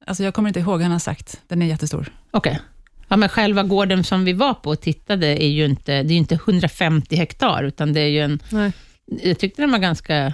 Alltså 0.08 0.24
jag 0.24 0.34
kommer 0.34 0.50
inte 0.50 0.60
ihåg, 0.60 0.82
han 0.82 0.91
har 0.91 1.00
sagt. 1.00 1.41
Den 1.48 1.62
är 1.62 1.65
jättestor. 1.65 2.12
Okej. 2.32 2.60
Ja, 3.08 3.18
men 3.18 3.29
själva 3.29 3.63
gården 3.63 4.03
som 4.03 4.25
vi 4.25 4.34
var 4.34 4.53
på 4.53 4.70
och 4.70 4.82
tittade 4.82 5.44
är 5.44 5.48
ju 5.50 5.65
inte, 5.65 5.91
det 5.91 6.10
är 6.10 6.13
ju 6.13 6.15
inte 6.18 6.36
150 6.36 7.15
hektar, 7.15 7.63
utan 7.63 7.94
det 7.94 8.00
är 8.01 8.08
ju 8.08 8.20
en, 8.22 8.39
Nej. 8.50 8.72
jag 9.24 9.39
tyckte 9.39 9.62
den 9.62 9.72
var 9.72 9.79
ganska... 9.79 10.34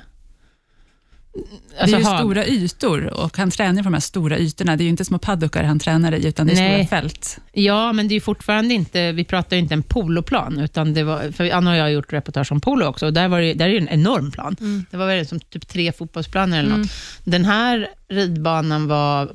det 1.77 1.83
är 1.83 1.87
ju 1.99 2.03
ha- 2.03 2.17
stora 2.17 2.45
ytor 2.45 3.13
och 3.13 3.37
han 3.37 3.51
tränar 3.51 3.83
på 3.83 3.83
de 3.83 3.93
här 3.93 4.01
stora 4.01 4.37
ytorna. 4.37 4.75
Det 4.75 4.81
är 4.81 4.85
ju 4.85 4.89
inte 4.89 5.05
små 5.05 5.17
paddockar 5.17 5.63
han 5.63 5.79
tränar 5.79 6.11
i, 6.11 6.27
utan 6.27 6.47
det 6.47 6.53
är 6.53 6.55
Nej. 6.55 6.85
stora 6.85 7.01
fält. 7.01 7.37
Ja, 7.53 7.93
men 7.93 8.07
det 8.07 8.11
är 8.11 8.15
ju 8.15 8.21
fortfarande 8.21 8.73
inte, 8.73 9.11
vi 9.11 9.23
pratar 9.23 9.55
ju 9.55 9.61
inte 9.61 9.73
en 9.73 9.83
poloplan, 9.83 10.59
utan 10.59 10.93
det 10.93 11.03
var, 11.03 11.31
för 11.31 11.51
Anna 11.51 11.71
och 11.71 11.77
jag 11.77 11.83
har 11.83 11.89
gjort 11.89 12.13
reportage 12.13 12.51
om 12.51 12.61
polo 12.61 12.85
också, 12.85 13.05
och 13.05 13.13
där, 13.13 13.27
var 13.27 13.41
det, 13.41 13.53
där 13.53 13.65
är 13.65 13.69
ju 13.69 13.77
en 13.77 13.89
enorm 13.89 14.31
plan. 14.31 14.55
Mm. 14.59 14.85
Det 14.91 14.97
var 14.97 15.07
väl 15.07 15.27
som 15.27 15.39
typ 15.39 15.67
tre 15.67 15.91
fotbollsplaner 15.91 16.59
eller 16.59 16.77
något. 16.77 16.91
Den 17.23 17.45
här 17.45 17.87
ridbanan 18.09 18.87
var, 18.87 19.23
eh, 19.23 19.29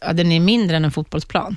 ja, 0.00 0.12
den 0.12 0.32
är 0.32 0.40
mindre 0.40 0.76
än 0.76 0.84
en 0.84 0.90
fotbollsplan. 0.92 1.56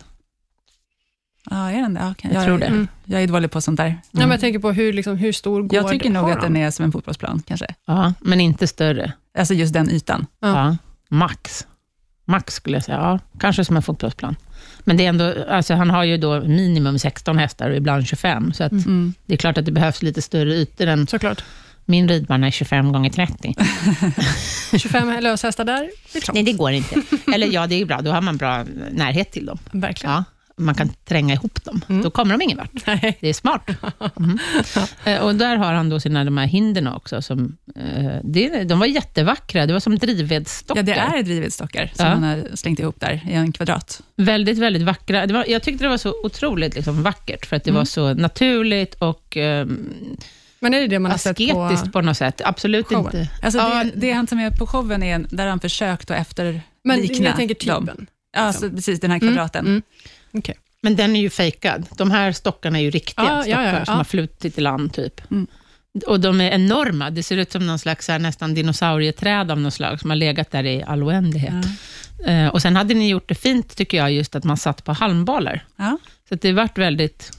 Ja, 1.49 1.71
är 1.71 1.81
den 1.81 1.93
det? 1.93 1.99
Ja, 1.99 2.11
okej. 2.11 2.31
Jag 2.33 2.43
tror 2.45 2.57
det. 2.57 2.65
Mm. 2.65 2.87
Jag 3.05 3.23
är 3.23 3.27
dålig 3.27 3.51
på 3.51 3.61
sånt 3.61 3.77
där. 3.77 3.87
Ja, 4.11 4.19
men 4.19 4.31
jag 4.31 4.39
tänker 4.39 4.59
på 4.59 4.71
hur, 4.71 4.93
liksom, 4.93 5.17
hur 5.17 5.31
stor 5.31 5.61
gård 5.61 5.73
Jag 5.73 5.87
tycker 5.89 6.09
nog 6.09 6.23
har 6.23 6.31
att 6.31 6.41
den 6.41 6.53
de? 6.53 6.61
är 6.61 6.71
som 6.71 6.85
en 6.85 6.91
fotbollsplan, 6.91 7.41
kanske. 7.47 7.65
Ja, 7.87 8.13
men 8.21 8.39
inte 8.39 8.67
större. 8.67 9.13
Alltså 9.37 9.53
just 9.53 9.73
den 9.73 9.89
ytan. 9.89 10.25
Ja. 10.39 10.47
Ja. 10.47 10.77
Max. 11.09 11.67
Max 12.25 12.53
skulle 12.53 12.75
jag 12.77 12.83
säga. 12.83 12.97
Ja, 12.97 13.19
kanske 13.39 13.65
som 13.65 13.75
en 13.75 13.81
fotbollsplan. 13.81 14.35
Men 14.83 14.97
det 14.97 15.05
är 15.05 15.09
ändå, 15.09 15.33
alltså 15.49 15.73
han 15.73 15.89
har 15.89 16.03
ju 16.03 16.17
då 16.17 16.41
minimum 16.41 16.99
16 16.99 17.37
hästar 17.37 17.69
och 17.69 17.75
ibland 17.75 18.07
25, 18.07 18.53
så 18.53 18.63
att 18.63 18.71
Mm. 18.71 19.13
det 19.25 19.33
är 19.33 19.37
klart 19.37 19.57
att 19.57 19.65
det 19.65 19.71
behövs 19.71 20.01
lite 20.01 20.21
större 20.21 20.53
ytor 20.53 20.87
än 20.87 21.07
Såklart. 21.07 21.43
min 21.85 22.07
ridbana 22.09 22.47
är 22.47 22.51
25 22.51 22.91
gånger 22.91 23.09
30. 23.09 23.55
25 24.77 25.19
löshästar 25.23 25.65
där, 25.65 25.89
det. 26.13 26.33
Nej, 26.33 26.43
det 26.43 26.53
går 26.53 26.71
inte. 26.71 27.01
Eller 27.33 27.47
ja, 27.47 27.67
det 27.67 27.81
är 27.81 27.85
bra. 27.85 28.01
Då 28.01 28.11
har 28.11 28.21
man 28.21 28.37
bra 28.37 28.65
närhet 28.91 29.31
till 29.31 29.45
dem. 29.45 29.57
Verkligen. 29.71 30.13
Ja, 30.15 30.23
man 30.59 30.75
kan 30.75 30.89
tränga 31.05 31.33
ihop 31.33 31.63
dem. 31.65 31.81
Mm. 31.89 32.01
Då 32.01 32.09
kommer 32.11 32.37
de 32.37 32.43
ingen 32.43 32.57
vart. 32.57 32.87
Nej. 32.87 33.17
Det 33.21 33.29
är 33.29 33.33
smart. 33.33 33.69
Mhm. 34.15 34.39
Eh, 35.05 35.19
Och 35.21 35.35
där 35.35 35.57
har 35.57 35.73
han 35.73 35.89
då 35.89 35.99
sina 35.99 36.23
de 36.25 36.37
här 36.37 36.45
hinderna 36.45 36.95
också. 36.95 37.21
Som, 37.21 37.57
eh, 37.75 38.11
det, 38.23 38.63
de 38.63 38.79
var 38.79 38.85
jättevackra. 38.85 39.65
Det 39.65 39.73
var 39.73 39.79
som 39.79 39.97
drivvedsstockar. 39.97 40.81
Ja, 40.81 40.85
det 41.11 41.17
är 41.19 41.23
drivvedsstockar 41.23 41.91
som 41.95 42.05
Ja. 42.05 42.15
man 42.15 42.23
har 42.23 42.55
slängt 42.55 42.79
ihop 42.79 42.99
där 42.99 43.21
i 43.29 43.33
en 43.33 43.51
kvadrat. 43.51 44.01
Väldigt, 44.15 44.57
väldigt 44.57 44.81
vackra. 44.83 45.25
Det 45.25 45.33
var, 45.33 45.45
jag 45.47 45.63
tyckte 45.63 45.83
det 45.83 45.89
var 45.89 45.97
så 45.97 46.13
otroligt 46.23 46.75
liksom, 46.75 47.03
vackert, 47.03 47.45
för 47.45 47.55
att 47.55 47.63
det 47.63 47.69
Mm. 47.69 47.77
var 47.79 47.85
så 47.85 48.13
naturligt 48.13 48.95
och 48.95 49.37
ehm, 49.37 49.89
Men 50.59 50.73
är 50.73 50.79
det 50.81 50.87
det 50.87 50.99
man 50.99 51.11
har 51.11 51.17
sett 51.17 51.31
asketiskt 51.31 51.85
på... 51.85 51.91
på, 51.91 52.01
något 52.01 52.17
sätt. 52.17 52.41
Absolut 52.45 52.87
showen. 52.87 53.05
inte. 53.05 53.27
Alltså 53.41 53.59
Ja, 53.59 53.83
det, 53.83 53.91
det 53.95 54.11
han 54.11 54.27
tar 54.27 54.35
med 54.35 54.57
på 54.59 54.67
showen 54.67 55.03
är, 55.03 55.25
där 55.29 55.47
han 55.47 55.59
försökt 55.59 56.11
att 56.11 56.17
efterlikna 56.21 56.61
Men 56.83 57.23
jag 57.23 57.35
tänker 57.35 57.67
dem. 57.67 57.89
Ja, 58.31 58.39
alltså, 58.39 58.69
precis 58.69 58.99
den 58.99 59.11
här 59.11 59.19
kvadraten. 59.19 59.65
Mm. 59.65 59.81
Okej. 60.31 60.55
Men 60.81 60.95
den 60.95 61.15
är 61.15 61.21
ju 61.21 61.29
fejkad. 61.29 61.85
De 61.97 62.11
här 62.11 62.31
stockarna 62.31 62.79
är 62.79 62.83
ju 62.83 62.91
riktiga 62.91 63.25
Ja, 63.25 63.35
ja, 63.35 63.43
stockar 63.43 63.79
ja, 63.79 63.85
som 63.85 63.91
ja. 63.91 63.97
har 63.97 64.03
flutit 64.03 64.57
i 64.57 64.61
land, 64.61 64.93
typ. 64.93 65.31
Mm. 65.31 65.47
Och 66.07 66.19
de 66.19 66.41
är 66.41 66.51
enorma. 66.51 67.09
Det 67.09 67.23
ser 67.23 67.37
ut 67.37 67.51
som 67.51 67.67
någon 67.67 67.79
slags 67.79 68.05
så 68.05 68.11
här, 68.11 68.19
nästan 68.19 68.53
dinosaurieträd 68.53 69.51
av 69.51 69.59
något 69.59 69.73
slag, 69.73 69.99
som 69.99 70.09
har 70.09 70.17
legat 70.17 70.51
där 70.51 70.65
i 70.65 70.83
all 70.83 71.03
oändlighet. 71.03 71.65
Eh, 72.25 72.47
och 72.47 72.61
sen 72.61 72.75
hade 72.75 72.93
ni 72.93 73.09
gjort 73.09 73.29
det 73.29 73.35
fint, 73.35 73.75
tycker 73.75 73.97
jag, 73.97 74.11
just 74.11 74.35
att 74.35 74.43
man 74.43 74.57
satt 74.57 74.83
på 74.83 74.93
halmbalar. 74.93 75.65
Ja. 75.75 75.97
Så 76.29 76.35
det 76.35 76.53
vart 76.53 76.77
väldigt, 76.77 77.31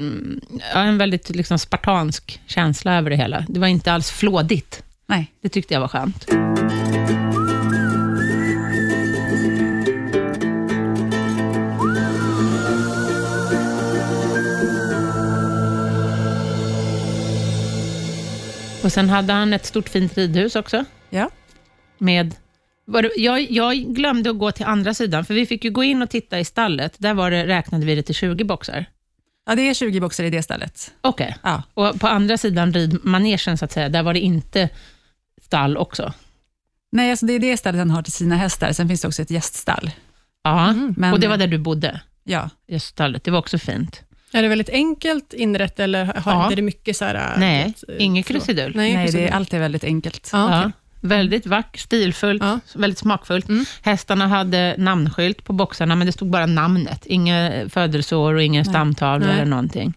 mm, 0.00 0.40
ja, 0.74 0.80
en 0.82 0.98
väldigt 0.98 1.30
liksom 1.30 1.58
spartansk 1.58 2.40
känsla 2.46 2.94
över 2.94 3.10
det 3.10 3.16
hela. 3.16 3.44
Det 3.48 3.60
var 3.60 3.66
inte 3.66 3.92
alls 3.92 4.10
flådigt. 4.10 4.82
Nej. 5.06 5.32
Det 5.40 5.48
tyckte 5.48 5.74
jag 5.74 5.80
var 5.80 5.88
skönt. 5.88 6.26
Och 18.86 18.92
sen 18.92 19.10
hade 19.10 19.32
han 19.32 19.52
ett 19.52 19.66
stort 19.66 19.88
fint 19.88 20.18
ridhus 20.18 20.56
också. 20.56 20.84
Ja. 21.10 21.30
Med, 21.98 22.34
det, 22.86 23.10
jag, 23.16 23.50
jag 23.50 23.76
glömde 23.76 24.30
att 24.30 24.38
gå 24.38 24.52
till 24.52 24.66
andra 24.66 24.94
sidan, 24.94 25.24
för 25.24 25.34
vi 25.34 25.46
fick 25.46 25.64
ju 25.64 25.70
gå 25.70 25.84
in 25.84 26.02
och 26.02 26.10
titta 26.10 26.38
i 26.38 26.44
stallet. 26.44 26.94
Där 26.98 27.14
var 27.14 27.30
det, 27.30 27.46
räknade 27.46 27.86
vi 27.86 27.94
det 27.94 28.02
till 28.02 28.14
20 28.14 28.44
boxar. 28.44 28.86
ja, 29.46 29.54
det 29.54 29.62
är 29.62 29.74
20 29.74 30.00
boxar 30.00 30.24
i 30.24 30.30
det 30.30 30.42
stället. 30.42 30.92
Okej. 31.00 31.36
Ja. 31.42 31.62
Och 31.74 32.00
på 32.00 32.06
andra 32.06 32.38
sidan 32.38 32.72
ridmanegen, 32.72 33.58
så 33.58 33.64
att 33.64 33.72
säga, 33.72 33.88
där 33.88 34.02
var 34.02 34.14
det 34.14 34.20
inte 34.20 34.68
stall 35.42 35.76
också? 35.76 36.12
Nej, 36.92 37.10
alltså 37.10 37.26
det 37.26 37.32
är 37.32 37.38
det 37.38 37.56
stället 37.56 37.78
han 37.78 37.90
har 37.90 38.02
till 38.02 38.12
sina 38.12 38.36
hästar. 38.36 38.72
Sen 38.72 38.88
finns 38.88 39.00
det 39.00 39.08
också 39.08 39.22
ett 39.22 39.30
gäststall. 39.30 39.90
Ja, 40.42 40.72
Men, 40.96 41.12
och 41.12 41.20
det 41.20 41.28
var 41.28 41.36
där 41.36 41.46
du 41.46 41.58
bodde? 41.58 42.00
Ja, 42.24 42.50
Just 42.68 42.86
stallet. 42.86 43.24
Det 43.24 43.30
var 43.30 43.38
också 43.38 43.58
fint. 43.58 44.02
Är 44.38 44.42
det 44.42 44.48
väldigt 44.48 44.68
enkelt 44.70 45.32
inrett 45.32 45.80
eller 45.80 46.04
har 46.04 46.32
Ja. 46.32 46.42
inte 46.44 46.54
det 46.56 46.62
mycket 46.62 46.96
så 46.96 47.04
här... 47.04 47.34
Nej, 47.38 47.64
vet, 47.64 47.84
eh, 47.88 48.04
inget 48.04 48.26
krusidull. 48.26 48.72
Nej, 48.76 48.94
nej, 48.94 49.10
det 49.12 49.28
är, 49.28 49.32
allt 49.32 49.54
är 49.54 49.58
väldigt 49.58 49.84
enkelt. 49.84 50.30
Ja, 50.32 50.44
okej. 50.46 50.58
Ja, 50.60 50.70
väldigt 51.00 51.46
vackert, 51.46 51.80
stilfullt, 51.80 52.42
Ja. 52.42 52.60
väldigt 52.74 52.98
smakfullt. 52.98 53.48
Mm. 53.48 53.64
Hästarna 53.82 54.26
hade 54.28 54.74
namnskylt 54.78 55.44
på 55.44 55.52
boxarna, 55.52 55.96
men 55.96 56.06
det 56.06 56.12
stod 56.12 56.30
bara 56.30 56.46
namnet. 56.46 57.06
Inga 57.06 57.68
födelseår 57.68 58.34
och 58.34 58.42
inga 58.42 58.58
Nej. 58.62 58.64
stamtavlor 58.64 59.26
Nej. 59.26 59.36
eller 59.36 59.50
någonting. 59.50 59.94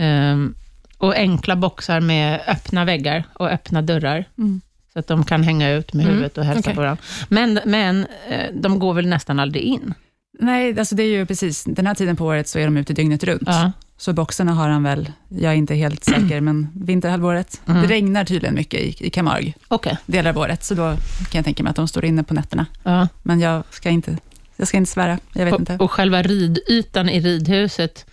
Ehm, 0.00 0.54
och 0.98 1.14
enkla 1.14 1.56
boxar 1.56 2.00
med 2.00 2.40
öppna 2.46 2.84
väggar 2.84 3.24
och 3.34 3.48
öppna 3.50 3.82
dörrar, 3.82 4.24
Mm. 4.38 4.60
så 4.92 4.98
att 4.98 5.06
de 5.06 5.24
kan 5.24 5.42
hänga 5.42 5.70
ut 5.70 5.92
med 5.92 6.02
Mm, 6.04 6.14
huvudet 6.14 6.38
och 6.38 6.44
hälsa 6.44 6.60
okej. 6.60 6.74
på 6.74 6.80
varandra. 6.80 7.02
Men, 7.28 7.60
men 7.64 8.06
eh, 8.28 8.46
de 8.54 8.78
går 8.78 8.94
väl 8.94 9.06
nästan 9.06 9.40
aldrig 9.40 9.62
in? 9.64 9.94
Nej, 10.40 10.78
alltså 10.78 10.94
det 10.94 11.02
är 11.02 11.08
ju 11.08 11.26
precis, 11.26 11.64
den 11.64 11.86
här 11.86 11.94
tiden 11.94 12.16
på 12.16 12.24
året 12.24 12.48
så 12.48 12.58
är 12.58 12.64
de 12.64 12.76
ute 12.76 12.92
dygnet 12.92 13.24
runt. 13.24 13.42
Ja. 13.46 13.72
Så 13.96 14.12
boxarna 14.12 14.52
har 14.52 14.68
han 14.68 14.82
väl, 14.82 15.12
jag 15.28 15.52
är 15.52 15.56
inte 15.56 15.74
helt 15.74 16.04
säker, 16.04 16.40
men 16.40 16.68
vinterhalvåret. 16.74 17.60
Mm. 17.66 17.82
Det 17.82 17.88
regnar 17.88 18.24
tydligen 18.24 18.54
mycket 18.54 18.80
i, 18.80 19.06
i 19.06 19.10
Camargue, 19.10 19.52
Okej. 19.68 19.98
delar 20.06 20.30
av 20.30 20.38
året, 20.38 20.64
så 20.64 20.74
då 20.74 20.82
kan 21.30 21.38
jag 21.38 21.44
tänka 21.44 21.62
mig 21.62 21.70
att 21.70 21.76
de 21.76 21.88
står 21.88 22.04
inne 22.04 22.22
på 22.22 22.34
nätterna. 22.34 22.66
Ja. 22.82 23.08
Men 23.22 23.40
jag 23.40 23.62
ska 23.70 23.90
inte, 23.90 24.18
jag 24.56 24.68
ska 24.68 24.76
inte 24.76 24.90
svära, 24.90 25.18
jag 25.32 25.44
vet 25.44 25.54
Och, 25.54 25.60
inte. 25.60 25.76
och 25.76 25.90
själva 25.90 26.22
ridytan 26.22 27.08
i 27.08 27.20
ridhuset, 27.20 28.06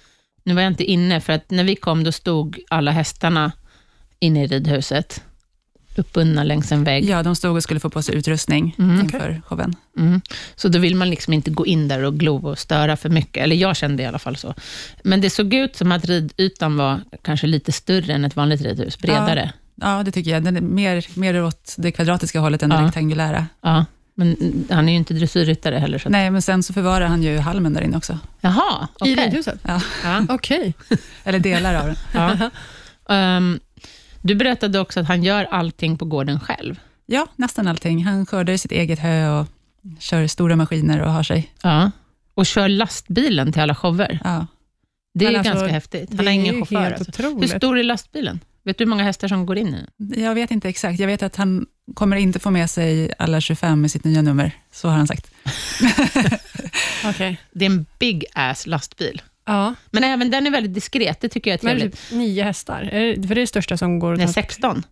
nu 0.43 0.53
var 0.53 0.62
jag 0.62 0.72
inte 0.72 0.84
inne, 0.84 1.22
för 1.22 1.34
att 1.34 1.51
när 1.51 1.63
vi 1.63 1.75
kom, 1.75 2.03
då 2.03 2.12
stod 2.12 2.60
alla 2.69 2.91
hästarna 2.91 3.51
inne 4.19 4.43
i 4.43 4.48
ridhuset, 4.48 5.24
uppbundna 5.98 6.44
längs 6.44 6.72
en 6.72 6.84
vägg. 6.84 7.10
Ja, 7.10 7.24
de 7.24 7.36
stod 7.36 7.56
och 7.56 7.63
skulle 7.63 7.80
få 7.80 7.89
på 7.89 8.01
sig 8.01 8.16
utrustning 8.16 8.75
Mm. 8.80 9.00
inför 9.01 9.42
showen. 9.48 9.75
Mm. 9.98 10.22
Så 10.56 10.68
då 10.68 10.80
vill 10.80 10.96
man 10.96 11.10
liksom 11.10 11.34
inte 11.34 11.51
gå 11.51 11.66
in 11.66 11.88
där 11.88 12.04
och 12.04 12.13
glo 12.20 12.48
och 12.50 12.60
störa 12.60 12.98
för 12.98 13.10
mycket, 13.10 13.44
eller 13.44 13.56
jag 13.56 13.75
kände 13.77 14.04
i 14.04 14.06
alla 14.06 14.20
fall 14.20 14.36
så. 14.36 14.54
Men 15.04 15.22
det 15.22 15.30
såg 15.30 15.53
ut 15.53 15.75
som 15.75 15.92
att 15.92 16.05
ridytan 16.05 16.77
var 16.77 17.01
kanske 17.22 17.48
lite 17.48 17.72
större 17.72 18.14
än 18.14 18.25
ett 18.25 18.36
vanligt 18.36 18.62
ridhus, 18.62 19.00
bredare. 19.00 19.51
Ja, 19.81 20.03
det 20.03 20.12
tycker 20.12 20.31
jag. 20.31 20.44
Den 20.44 20.57
är 20.57 20.62
mer, 20.62 21.05
mer 21.20 21.44
åt 21.44 21.74
det 21.77 21.92
kvadratiska 21.92 22.40
hållet 22.40 22.64
än 22.64 22.70
det 22.70 22.75
Ja. 22.75 22.81
rektangulära. 22.88 23.48
Ja. 23.62 23.86
Men 24.20 24.36
han 24.70 24.90
är 24.90 24.94
ju 24.94 24.98
inte 24.98 25.14
dressyrryttare 25.14 25.75
heller. 25.77 26.00
Så. 26.00 26.10
Nej, 26.10 26.31
men 26.31 26.42
sen 26.42 26.64
så 26.64 26.74
förvarar 26.74 27.05
han 27.07 27.24
ju 27.24 27.38
halmen 27.38 27.74
där 27.74 27.81
inne 27.81 27.98
också. 27.98 28.20
Jaha, 28.42 28.88
I 29.05 29.14
okej. 29.14 29.16
ridhuset? 29.25 29.60
Ja, 29.64 29.81
Ja. 30.03 30.25
Okej. 30.29 30.74
eller 31.24 31.40
delar 31.40 31.75
av 31.75 31.86
den. 31.86 31.96
Ja. 32.14 32.50
Ehm, 33.16 33.60
du 34.27 34.35
berättade 34.35 34.79
också 34.79 35.00
att 35.00 35.07
han 35.07 35.24
gör 35.24 35.44
allting 35.44 35.98
på 35.98 36.05
gården 36.05 36.40
själv. 36.40 36.79
Ja, 37.05 37.27
nästan 37.35 37.68
allting. 37.68 38.05
Han 38.05 38.25
skördar 38.25 38.53
i 38.53 38.57
sitt 38.57 38.72
eget 38.72 39.00
hö 39.00 39.40
och 39.40 39.48
kör 40.00 40.27
stora 40.27 40.55
maskiner 40.55 41.01
och 41.01 41.11
har 41.11 41.24
sig. 41.24 41.51
Ja. 41.63 41.92
Och 42.33 42.46
kör 42.46 42.70
lastbilen 42.70 43.53
till 43.53 43.61
alla 43.61 43.75
shower. 43.75 44.20
Ja. 44.24 44.48
Det 45.13 45.25
är 45.25 45.37
alltså, 45.37 45.53
ganska 45.53 45.68
häftigt. 45.68 46.09
Han 46.09 46.18
har 46.18 46.25
är 46.25 46.31
ingen 46.31 46.55
chaufför. 46.55 46.92
Alltså. 46.92 47.24
Hur 47.24 47.48
stor 47.48 47.79
är 47.79 47.83
lastbilen? 47.83 48.40
Vet 48.63 48.77
du 48.77 48.83
hur 48.83 48.90
många 48.90 49.03
hästar 49.03 49.27
som 49.27 49.46
går 49.46 49.57
in 49.57 49.75
i 49.75 49.85
den? 49.98 50.24
Jag 50.24 50.35
vet 50.35 50.51
inte 50.51 50.70
exakt. 50.70 51.00
Jag 51.00 51.07
vet 51.07 51.24
att 51.24 51.35
han 51.35 51.66
kommer 51.94 52.18
inte 52.18 52.40
få 52.40 52.51
med 52.51 52.70
sig 52.70 53.13
alla 53.18 53.42
25 53.42 53.81
med 53.81 53.92
sitt 53.92 54.03
nya 54.03 54.22
nummer. 54.22 54.51
Så 54.72 54.87
har 54.87 54.98
han 54.98 55.07
sagt. 55.07 55.31
Okej. 57.05 57.37
Det 57.51 57.66
är 57.66 57.70
en 57.70 57.85
big 58.00 58.25
ass 58.33 58.68
lastbil. 58.68 59.22
Ja, 59.48 59.75
Men 59.92 60.03
även 60.03 60.31
den 60.31 60.48
är 60.48 60.51
väldigt 60.51 60.74
diskret. 60.74 61.22
Det 61.22 61.29
tycker 61.29 61.51
jag 61.51 61.60
är 61.60 61.66
men 61.66 61.72
är 61.72 61.75
det 61.75 61.79
trevligt. 61.81 62.10
typ 62.10 62.18
nio 62.18 62.44
hästar? 62.44 62.81
Är 62.92 63.16
det, 63.16 63.27
för 63.27 63.36
det 63.36 63.40
är 63.40 63.44
det 63.44 63.48
största 63.48 63.77
som 63.77 64.00
går... 64.00 64.12
att 64.14 64.18
Nej, 64.18 64.25
transportera. 64.33 64.48
16. 64.74 64.83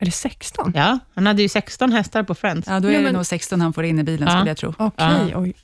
Är 0.00 0.04
det 0.04 0.10
16? 0.10 0.72
Ja, 0.76 0.98
han 1.14 1.26
hade 1.26 1.42
ju 1.42 1.48
16 1.48 1.92
hästar 1.92 2.22
på 2.22 2.34
Friends. 2.34 2.68
Ja, 2.68 2.80
då 2.80 2.88
är 2.88 2.92
Ja, 2.92 2.98
det 2.98 3.04
men- 3.04 3.14
nog 3.14 3.26
16 3.26 3.60
han 3.60 3.72
får 3.72 3.84
in 3.84 3.98
i 3.98 4.02
bilen, 4.02 4.28
Ja. 4.28 4.34
skulle 4.38 4.50
jag 4.50 4.56
tro. 4.56 4.74
Okej, 4.78 5.28
Ja. 5.32 5.38
oj. 5.40 5.54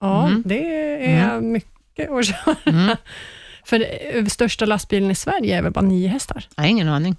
Ja, 0.00 0.26
Mhm. 0.28 0.42
det 0.46 1.04
är 1.06 1.40
mycket 1.40 2.10
att 2.10 2.26
köra. 2.26 2.56
Mm. 2.66 2.96
För 3.64 3.86
eh, 4.16 4.24
största 4.26 4.66
lastbilen 4.66 5.10
i 5.10 5.14
Sverige 5.14 5.58
är 5.58 5.62
väl 5.62 5.72
bara 5.72 5.84
nio 5.84 6.08
hästar? 6.08 6.46
Jag 6.56 6.62
har 6.62 6.68
ingen 6.68 6.88
aning, 6.88 7.16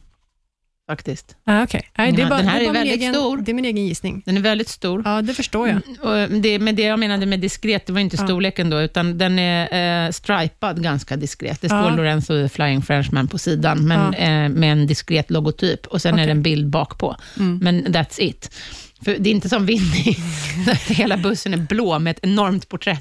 faktiskt. 0.89 1.35
Ah, 1.45 1.63
Okej, 1.63 1.89
Nej, 1.97 2.11
det 2.11 2.21
är 2.21 2.29
bara, 2.29 2.37
den 2.37 2.47
här 2.47 2.59
det 2.59 2.65
är 2.65 2.69
är 2.69 2.73
väldigt 2.73 2.95
egen, 3.01 3.13
stor. 3.13 3.37
Det 3.37 3.51
är 3.51 3.53
min 3.53 3.65
egen 3.65 3.85
gissning. 3.87 4.23
Den 4.25 4.37
är 4.37 4.41
väldigt 4.41 4.67
stor. 4.69 5.01
Ja, 5.05 5.21
det 5.21 5.33
förstår 5.33 5.67
jag. 5.67 5.81
Mm, 5.87 5.99
och 6.31 6.39
det, 6.41 6.59
men 6.59 6.75
det 6.75 6.81
jag 6.81 6.99
menade 6.99 7.25
med 7.25 7.39
diskret, 7.39 7.85
det 7.85 7.93
var 7.93 7.99
inte 7.99 8.17
Ja. 8.19 8.23
storleken 8.25 8.69
då, 8.69 8.81
utan 8.81 9.17
den 9.17 9.39
är 9.39 10.05
eh, 10.07 10.11
stripad 10.11 10.83
ganska 10.83 11.15
diskret. 11.15 11.61
Det 11.61 11.67
står 11.69 11.79
Ja. 11.79 11.95
Lorenzo 11.95 12.49
Flying 12.49 12.81
Frenchman 12.81 13.27
på 13.27 13.37
sidan, 13.37 13.87
men, 13.87 14.13
Ja. 14.13 14.19
eh, 14.19 14.49
med 14.49 14.71
en 14.71 14.87
diskret 14.87 15.31
logotyp. 15.31 15.87
Och 15.87 16.01
sen 16.01 16.13
är 16.13 16.17
Okej. 16.17 16.25
det 16.25 16.31
en 16.31 16.41
bild 16.43 16.69
bak 16.69 16.97
på. 16.99 17.15
Mm. 17.39 17.57
Men 17.57 17.85
that's 17.87 18.21
it. 18.21 18.55
För 19.05 19.15
det 19.19 19.29
är 19.29 19.31
inte 19.31 19.49
som 19.49 19.65
Winnie, 19.65 20.17
hela 20.87 21.17
bussen 21.17 21.53
är 21.53 21.57
blå 21.57 21.99
med 21.99 22.11
ett 22.11 22.19
enormt 22.23 22.69
porträtt 22.69 22.99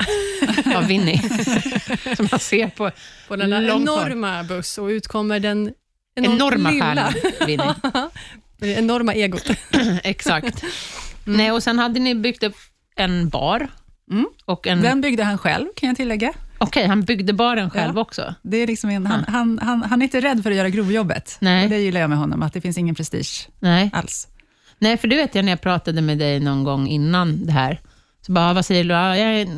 av 0.77 0.87
Winnie, 0.87 1.21
som 2.17 2.29
man 2.31 2.41
ser 2.41 2.69
på 2.69 2.91
På 3.29 3.37
den 3.37 3.51
där 3.51 3.61
långt 3.61 3.89
håll. 3.89 3.99
enorma 4.07 4.43
buss 4.45 4.79
och 4.79 4.87
ut 4.87 5.07
kommer 5.09 5.41
den 5.41 5.71
enormt 6.25 6.55
enorma 6.55 6.71
lilla. 7.47 7.75
Det 8.61 8.73
enorma 8.73 9.15
egot. 9.15 9.51
Exakt. 10.05 10.65
Nej, 11.25 11.53
och 11.53 11.63
sen 11.63 11.79
hade 11.79 12.01
ni 12.01 12.15
byggt 12.15 12.43
upp 12.43 12.57
en 12.97 13.29
bar. 13.29 13.69
Mm. 14.11 14.27
Och 14.45 14.67
en, 14.67 14.83
Den 14.83 15.01
byggde 15.01 15.25
han 15.25 15.39
själv, 15.39 15.67
kan 15.77 15.89
jag 15.89 15.97
tillägga. 15.97 16.33
Okej, 16.59 16.87
han 16.87 17.03
byggde 17.03 17.33
baren 17.33 17.71
själv 17.71 17.93
Ja. 17.95 18.01
också. 18.01 18.35
Det 18.43 18.57
är 18.57 18.67
liksom 18.67 18.91
en, 18.91 19.07
han, 19.07 19.25
han, 19.29 19.59
han, 19.63 19.83
han 19.83 20.03
är 20.03 20.05
inte 20.05 20.21
rädd 20.21 20.43
för 20.43 20.51
att 20.51 20.57
göra 20.57 20.69
grovjobbet. 20.69 21.37
Nej. 21.41 21.69
Det 21.69 21.79
gillar 21.79 22.01
jag 22.01 22.11
med 22.11 22.19
honom, 22.19 22.43
att 22.43 22.53
det 22.53 22.61
finns 22.61 22.79
ingen 22.79 22.95
prestige 22.95 23.49
Nej. 23.61 23.91
alls. 23.93 24.29
Nej, 24.79 24.97
för 24.97 25.09
det 25.09 25.17
vet 25.17 25.35
jag 25.35 25.45
när 25.45 25.53
jag 25.53 25.61
pratade 25.61 26.01
med 26.03 26.19
dig 26.19 26.41
någon 26.41 26.65
gång 26.65 26.89
innan 26.89 27.47
det 27.47 27.53
här. 27.53 27.81
Så 28.29 28.33
bara, 28.33 28.53
vad 28.53 28.67
säger 28.67 28.85
du? 28.85 29.51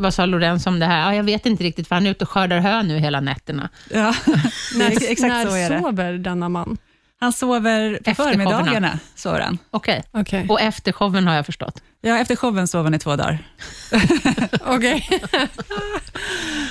Vad 0.00 0.14
sa 0.14 0.26
Lorenz 0.26 0.66
om 0.66 0.78
det 0.78 0.86
här? 0.86 1.00
Ja, 1.00 1.14
jag 1.14 1.24
vet 1.24 1.46
inte 1.46 1.64
riktigt, 1.64 1.88
för 1.88 1.94
han 1.94 2.06
är 2.06 2.10
ute 2.10 2.24
och 2.24 2.30
skördar 2.30 2.58
hö 2.58 2.82
nu 2.82 2.98
hela 2.98 3.20
nätterna. 3.20 3.68
Ja, 3.90 4.14
När, 4.74 4.90
ex- 4.90 5.08
exakt 5.08 5.28
när 5.32 5.46
så 5.46 5.56
är 5.56 5.70
det. 5.70 5.80
sover 5.80 6.12
denna 6.12 6.48
man? 6.48 6.76
Han 7.20 7.32
sover 7.32 8.00
på 8.04 8.10
Efter 8.10 8.24
förmiddagarna, 8.24 8.98
sover 9.14 9.40
han. 9.40 9.58
Okej. 9.70 10.02
Okej. 10.12 10.46
Och 10.48 10.60
efter 10.60 10.92
showen 10.92 11.26
har 11.26 11.34
jag 11.34 11.46
förstått. 11.46 11.82
Ja, 12.00 12.18
efter 12.18 12.36
showen 12.36 12.68
sover 12.68 12.84
han 12.84 12.94
i 12.94 12.98
två 12.98 13.16
dagar. 13.16 13.38
Okej. 14.60 15.08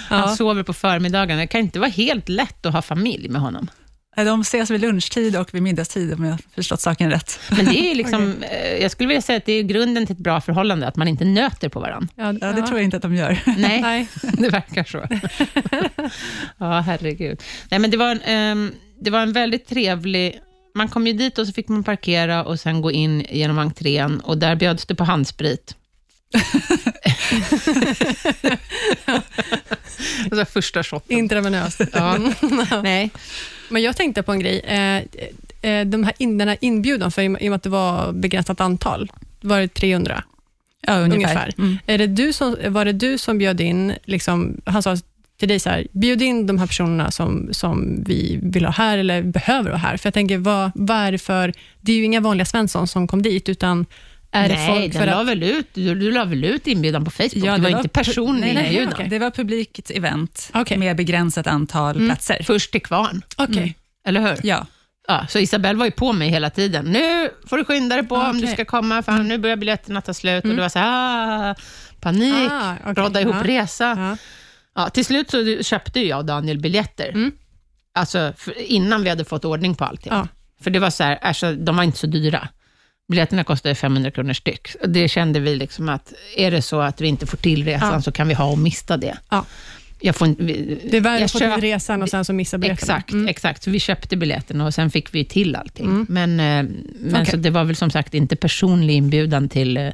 Han 0.09 0.19
ja. 0.19 0.35
sover 0.35 0.63
på 0.63 0.73
förmiddagarna. 0.73 1.41
Det 1.41 1.47
kan 1.47 1.61
inte 1.61 1.79
vara 1.79 1.89
helt 1.89 2.29
lätt 2.29 2.65
att 2.65 2.73
ha 2.73 2.81
familj 2.81 3.29
med 3.29 3.41
honom. 3.41 3.67
De 4.15 4.41
ses 4.41 4.71
vid 4.71 4.81
lunchtid 4.81 5.35
och 5.35 5.53
vid 5.53 5.61
middagstid, 5.61 6.13
om 6.13 6.23
jag 6.23 6.31
har 6.31 6.39
förstått 6.55 6.81
saken 6.81 7.11
rätt. 7.11 7.39
Men 7.49 7.65
det 7.65 7.79
är 7.79 7.89
ju 7.89 7.95
liksom, 7.95 8.43
eh, 8.43 8.81
jag 8.81 8.91
skulle 8.91 9.07
vilja 9.07 9.21
säga 9.21 9.37
att 9.37 9.45
det 9.45 9.53
är 9.53 9.63
grunden 9.63 10.05
till 10.05 10.13
ett 10.13 10.19
bra 10.19 10.41
förhållande, 10.41 10.87
att 10.87 10.95
man 10.95 11.07
inte 11.07 11.25
nöter 11.25 11.69
på 11.69 11.79
varandra. 11.79 12.07
Ja, 12.15 12.33
Ja, 12.41 12.51
det 12.51 12.61
tror 12.61 12.77
jag 12.79 12.83
inte 12.83 12.97
att 12.97 13.03
de 13.03 13.15
gör. 13.15 13.39
Nej, 13.57 13.81
Nej. 13.81 14.07
det 14.33 14.49
verkar 14.49 14.83
så. 14.83 15.05
ja, 16.57 16.79
herregud. 16.79 17.41
Nej, 17.71 17.79
men 17.79 17.91
det, 17.91 17.97
var 17.97 18.11
en, 18.11 18.21
ehm, 18.21 18.71
det 19.01 19.09
var 19.09 19.19
en 19.19 19.33
väldigt 19.33 19.67
trevlig... 19.67 20.41
Man 20.75 20.87
kom 20.87 21.07
ju 21.07 21.13
dit 21.13 21.37
och 21.37 21.47
så 21.47 21.53
fick 21.53 21.67
man 21.67 21.83
parkera 21.83 22.43
och 22.43 22.59
sen 22.59 22.81
gå 22.81 22.91
in 22.91 23.25
genom 23.29 23.59
entrén 23.59 24.19
och 24.19 24.37
där 24.37 24.55
bjöds 24.55 24.85
det 24.85 24.95
på 24.95 25.03
handsprit. 25.03 25.75
och 30.31 30.37
så 30.37 30.45
första 30.45 30.83
shotten. 30.83 31.17
Intravenöst. 31.17 31.81
Ja. 31.93 32.17
Nej. 32.83 33.11
Men 33.69 33.81
jag 33.81 33.97
tänkte 33.97 34.23
på 34.23 34.31
en 34.31 34.39
grej. 34.39 34.59
Eh, 34.59 35.03
eh, 35.71 35.85
de 35.85 36.03
här 36.03 36.13
in, 36.17 36.37
den 36.37 36.47
här 36.47 36.57
inbjudan, 36.61 37.11
för 37.11 37.21
i 37.21 37.27
och 37.27 37.31
med 37.31 37.53
att 37.53 37.63
det 37.63 37.69
var 37.69 38.11
begränsat 38.11 38.61
antal, 38.61 39.11
var 39.41 39.59
det 39.59 39.67
300? 39.67 40.23
Ja, 40.81 40.93
ungefär. 40.93 41.15
Ungefär. 41.15 41.53
Mm. 41.57 41.77
Är 41.85 41.97
det 41.97 42.07
du 42.07 42.33
som, 42.33 42.55
var 42.67 42.85
det 42.85 42.91
du 42.91 43.17
som 43.17 43.37
bjöd 43.37 43.61
in, 43.61 43.93
liksom, 44.05 44.61
han 44.65 44.83
sa 44.83 44.97
till 45.37 45.47
dig 45.47 45.59
så 45.59 45.69
här, 45.69 45.87
bjud 45.91 46.21
in 46.21 46.47
de 46.47 46.57
här 46.57 46.67
personerna 46.67 47.11
som, 47.11 47.49
som 47.51 48.03
vi 48.03 48.39
vill 48.41 48.65
ha 48.65 48.71
här, 48.71 48.97
eller 48.97 49.21
behöver 49.21 49.71
ha 49.71 49.77
här. 49.77 49.97
För 49.97 50.07
jag 50.07 50.13
tänker, 50.13 50.37
vad, 50.37 50.71
vad 50.75 50.97
är 50.97 51.11
det 51.11 51.17
för, 51.17 51.53
det 51.81 51.91
är 51.91 51.95
ju 51.95 52.03
inga 52.03 52.19
vanliga 52.19 52.45
Svensson 52.45 52.87
som 52.87 53.07
kom 53.07 53.21
dit, 53.21 53.49
utan 53.49 53.85
är 54.35 54.49
Nej, 54.49 54.67
folk 54.67 54.93
den 54.93 55.01
för 55.01 55.05
la 55.11 55.21
att... 55.21 55.27
väl 55.27 55.43
ut, 55.43 55.67
du, 55.73 55.95
du 55.95 56.11
la 56.11 56.25
väl 56.25 56.43
ut 56.43 56.67
inbjudan 56.67 57.05
på 57.05 57.11
Facebook? 57.11 57.35
Ja, 57.35 57.43
det 57.43 57.49
var 57.61 57.69
det 57.69 57.73
var 57.75 57.79
inte 57.79 57.89
personlig 57.89 58.41
Nej, 58.41 58.53
nej, 58.53 58.65
inbjudan. 58.65 58.93
okej. 58.93 59.07
Det 59.09 59.19
var 59.19 59.31
publikt 59.31 59.91
event 59.91 60.49
Okej. 60.53 60.77
med 60.77 60.95
begränsat 60.97 61.47
antal 61.47 61.95
Mm. 61.95 62.07
platser. 62.07 62.37
Först 62.43 62.71
till 62.71 62.81
kvarn, 62.81 63.21
Okej. 63.37 63.57
Mm. 63.57 63.73
eller 64.07 64.21
hur? 64.21 64.39
Ja, 64.43 64.65
Ja, 65.07 65.25
så 65.29 65.39
Isabelle 65.39 65.79
var 65.79 65.85
ju 65.85 65.91
på 65.91 66.13
mig 66.13 66.29
hela 66.29 66.49
tiden. 66.49 66.85
Nu 66.85 67.29
får 67.47 67.57
du 67.57 67.65
skynda 67.65 67.95
dig 67.95 68.07
på 68.07 68.15
om 68.15 68.41
du 68.41 68.47
ska 68.47 68.65
komma, 68.65 69.03
för 69.03 69.11
nu 69.11 69.37
börjar 69.37 69.55
biljetterna 69.55 70.01
ta 70.01 70.13
slut. 70.13 70.39
Och 70.39 70.45
Mm. 70.45 70.55
det 70.55 70.61
var 70.61 70.69
så 70.69 70.79
här, 70.79 71.51
ah, 71.51 71.55
panik, 71.99 72.51
Ah, 72.51 72.73
okej. 72.85 73.03
rådda 73.03 73.21
ihop 73.21 73.35
Ja. 73.35 73.43
resa. 73.47 73.95
Ja. 73.97 74.17
Ja, 74.83 74.89
till 74.89 75.05
slut 75.05 75.29
så 75.31 75.63
köpte 75.63 75.99
jag 75.99 76.19
och 76.19 76.25
Daniel 76.25 76.59
biljetter, 76.59 77.09
Mm. 77.09 77.31
alltså 77.95 78.33
innan 78.57 79.03
vi 79.03 79.09
hade 79.09 79.25
fått 79.25 79.45
ordning 79.45 79.75
på 79.75 79.85
allting. 79.85 80.13
För 80.61 80.69
det 80.69 80.79
var 80.79 80.89
så 80.89 81.03
här, 81.03 81.15
alltså, 81.21 81.53
de 81.53 81.75
var 81.75 81.83
inte 81.83 81.97
så 81.97 82.07
dyra. 82.07 82.47
Biljetterna 83.07 83.43
kostade 83.43 83.75
500 83.75 84.11
kronor 84.11 84.33
styck. 84.33 84.67
Det 84.87 85.07
kände 85.07 85.39
vi 85.39 85.55
liksom 85.55 85.89
att, 85.89 86.13
är 86.37 86.51
det 86.51 86.61
så 86.61 86.79
att 86.81 87.01
vi 87.01 87.07
inte 87.07 87.25
får 87.25 87.37
till 87.37 87.65
resan, 87.65 87.93
Ja. 87.93 88.01
så 88.01 88.11
kan 88.11 88.27
vi 88.27 88.33
ha 88.33 88.45
och 88.45 88.57
mista 88.57 88.97
det. 88.97 89.17
Ja. 89.29 89.45
Jag 89.99 90.15
får, 90.15 90.35
vi- 90.37 90.79
Det 90.91 90.97
är 90.97 91.01
värre 91.01 91.25
att 91.25 91.31
få 91.31 91.39
till 91.39 91.49
resan 91.61 92.01
och 92.03 92.09
sen 92.09 92.25
så 92.25 92.33
missa 92.33 92.57
biljetterna. 92.57 92.93
Exakt, 92.97 93.11
Mm. 93.11 93.27
exakt. 93.27 93.63
Så 93.63 93.69
vi 93.71 93.79
köpte 93.79 94.17
biljetterna 94.17 94.65
och 94.65 94.73
sen 94.73 94.91
fick 94.91 95.13
vi 95.15 95.25
till 95.25 95.55
allting. 95.55 95.85
Mm. 95.85 96.05
Men, 96.09 96.29
eh, 96.39 96.71
men 96.99 97.21
Okej. 97.21 97.25
så 97.25 97.37
det 97.37 97.49
var 97.49 97.63
väl 97.63 97.75
som 97.75 97.91
sagt 97.91 98.13
inte 98.13 98.35
personlig 98.35 98.93
inbjudan 98.95 99.49
till 99.49 99.77
eh, 99.77 99.89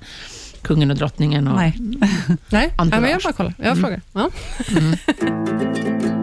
kungen 0.61 0.91
och 0.91 0.97
drottningen. 0.97 1.47
Och, 1.47 1.55
nej. 1.57 1.73
Nej, 2.49 2.73
ja, 2.77 2.83
men 2.83 3.03
jag 3.09 3.21
bara 3.21 3.33
kollar. 3.33 3.53
Jag 3.57 3.67
Mm. 3.77 3.79
frågar. 3.83 4.01
Ja. 4.13 4.29
Mm. 4.77 4.95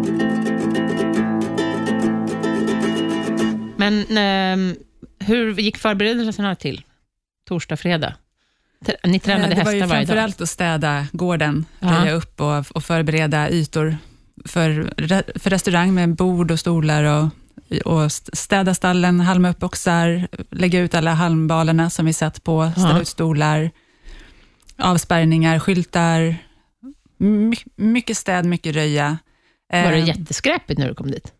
Men 3.76 4.00
eh, 4.16 4.76
hur 5.28 5.54
gick 5.54 5.76
förberedelserna 5.76 6.56
till? 6.56 6.82
Torsdag, 7.48 7.76
fredag? 7.76 8.14
Ni 9.04 9.20
tränade 9.20 9.44
Eh, 9.44 9.48
det 9.58 9.64
var 9.64 9.72
hästar 9.72 9.72
ju 9.72 9.80
varje 9.80 10.00
dag? 10.00 10.06
framförallt 10.06 10.40
att 10.40 10.48
städa 10.48 11.06
gården, 11.12 11.64
Ja. 11.80 11.88
röja 12.00 12.12
upp 12.12 12.40
och, 12.40 12.66
och 12.76 12.84
förbereda 12.84 13.50
ytor 13.50 13.96
för, 14.44 14.92
för 15.38 15.50
restaurang 15.50 15.94
med 15.94 16.14
bord 16.14 16.50
och 16.50 16.60
stolar 16.60 17.04
och, 17.04 17.28
och 17.84 18.12
städa 18.12 18.74
stallen, 18.74 19.20
halma 19.20 19.50
upp 19.50 19.58
boxar, 19.58 20.28
lägga 20.50 20.80
ut 20.80 20.94
alla 20.94 21.14
halmbalarna 21.14 21.90
som 21.90 22.06
vi 22.06 22.12
satt 22.12 22.44
på, 22.44 22.70
ställa 22.72 22.90
Ja. 22.90 23.00
ut 23.00 23.08
stolar, 23.08 23.70
avspärrningar, 24.76 25.58
skyltar, 25.58 26.36
My, 27.20 27.56
mycket 27.76 28.16
städ, 28.16 28.44
mycket 28.44 28.74
röja. 28.74 29.18
Var 29.72 29.78
det 29.92 29.98
Eh, 29.98 30.06
jätteskräpigt 30.08 30.78
när 30.78 30.88
du 30.88 30.94
kom 30.94 31.10
dit? 31.10 31.32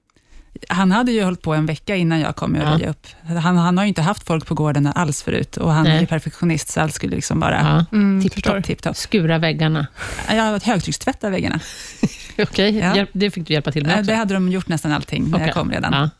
Han 0.68 0.92
hade 0.92 1.12
ju 1.12 1.22
hållit 1.24 1.42
på 1.42 1.54
en 1.54 1.66
vecka 1.66 1.96
innan 1.96 2.20
jag 2.20 2.36
kom 2.36 2.50
med 2.52 2.62
att 2.62 2.68
Ja. 2.68 2.74
röja 2.78 2.90
upp. 2.90 3.06
Han, 3.42 3.56
han 3.56 3.78
har 3.78 3.84
ju 3.84 3.88
inte 3.88 4.02
haft 4.02 4.26
folk 4.26 4.46
på 4.46 4.54
gården 4.54 4.86
alls 4.94 5.22
förut 5.22 5.56
och 5.56 5.72
han 5.72 5.86
är 5.86 5.90
Nej. 5.90 6.00
ju 6.00 6.06
perfektionist, 6.06 6.68
så 6.68 6.80
allt 6.80 6.94
skulle 6.94 7.16
liksom 7.16 7.40
vara 7.40 7.86
Ja. 7.90 7.96
Mm, 7.98 8.28
tipptopp. 8.62 8.96
Skura 8.96 9.38
väggarna. 9.38 9.86
Jag 10.30 10.42
har 10.42 10.60
högtryckstvättat 10.66 11.32
väggarna. 11.32 11.60
Okej, 12.38 12.78
Ja. 12.78 12.96
hjälp- 12.96 13.10
det 13.12 13.30
fick 13.30 13.46
du 13.48 13.52
hjälpa 13.54 13.72
till 13.72 13.86
med 13.86 13.92
Eh, 13.94 13.98
också. 13.98 14.10
Det 14.10 14.16
hade 14.16 14.34
de 14.34 14.48
gjort 14.48 14.68
nästan 14.68 14.92
allting 14.92 15.24
när 15.30 15.34
Okej. 15.36 15.46
jag 15.46 15.54
kom 15.54 15.70
redan. 15.70 15.92
Ja. 15.92 16.10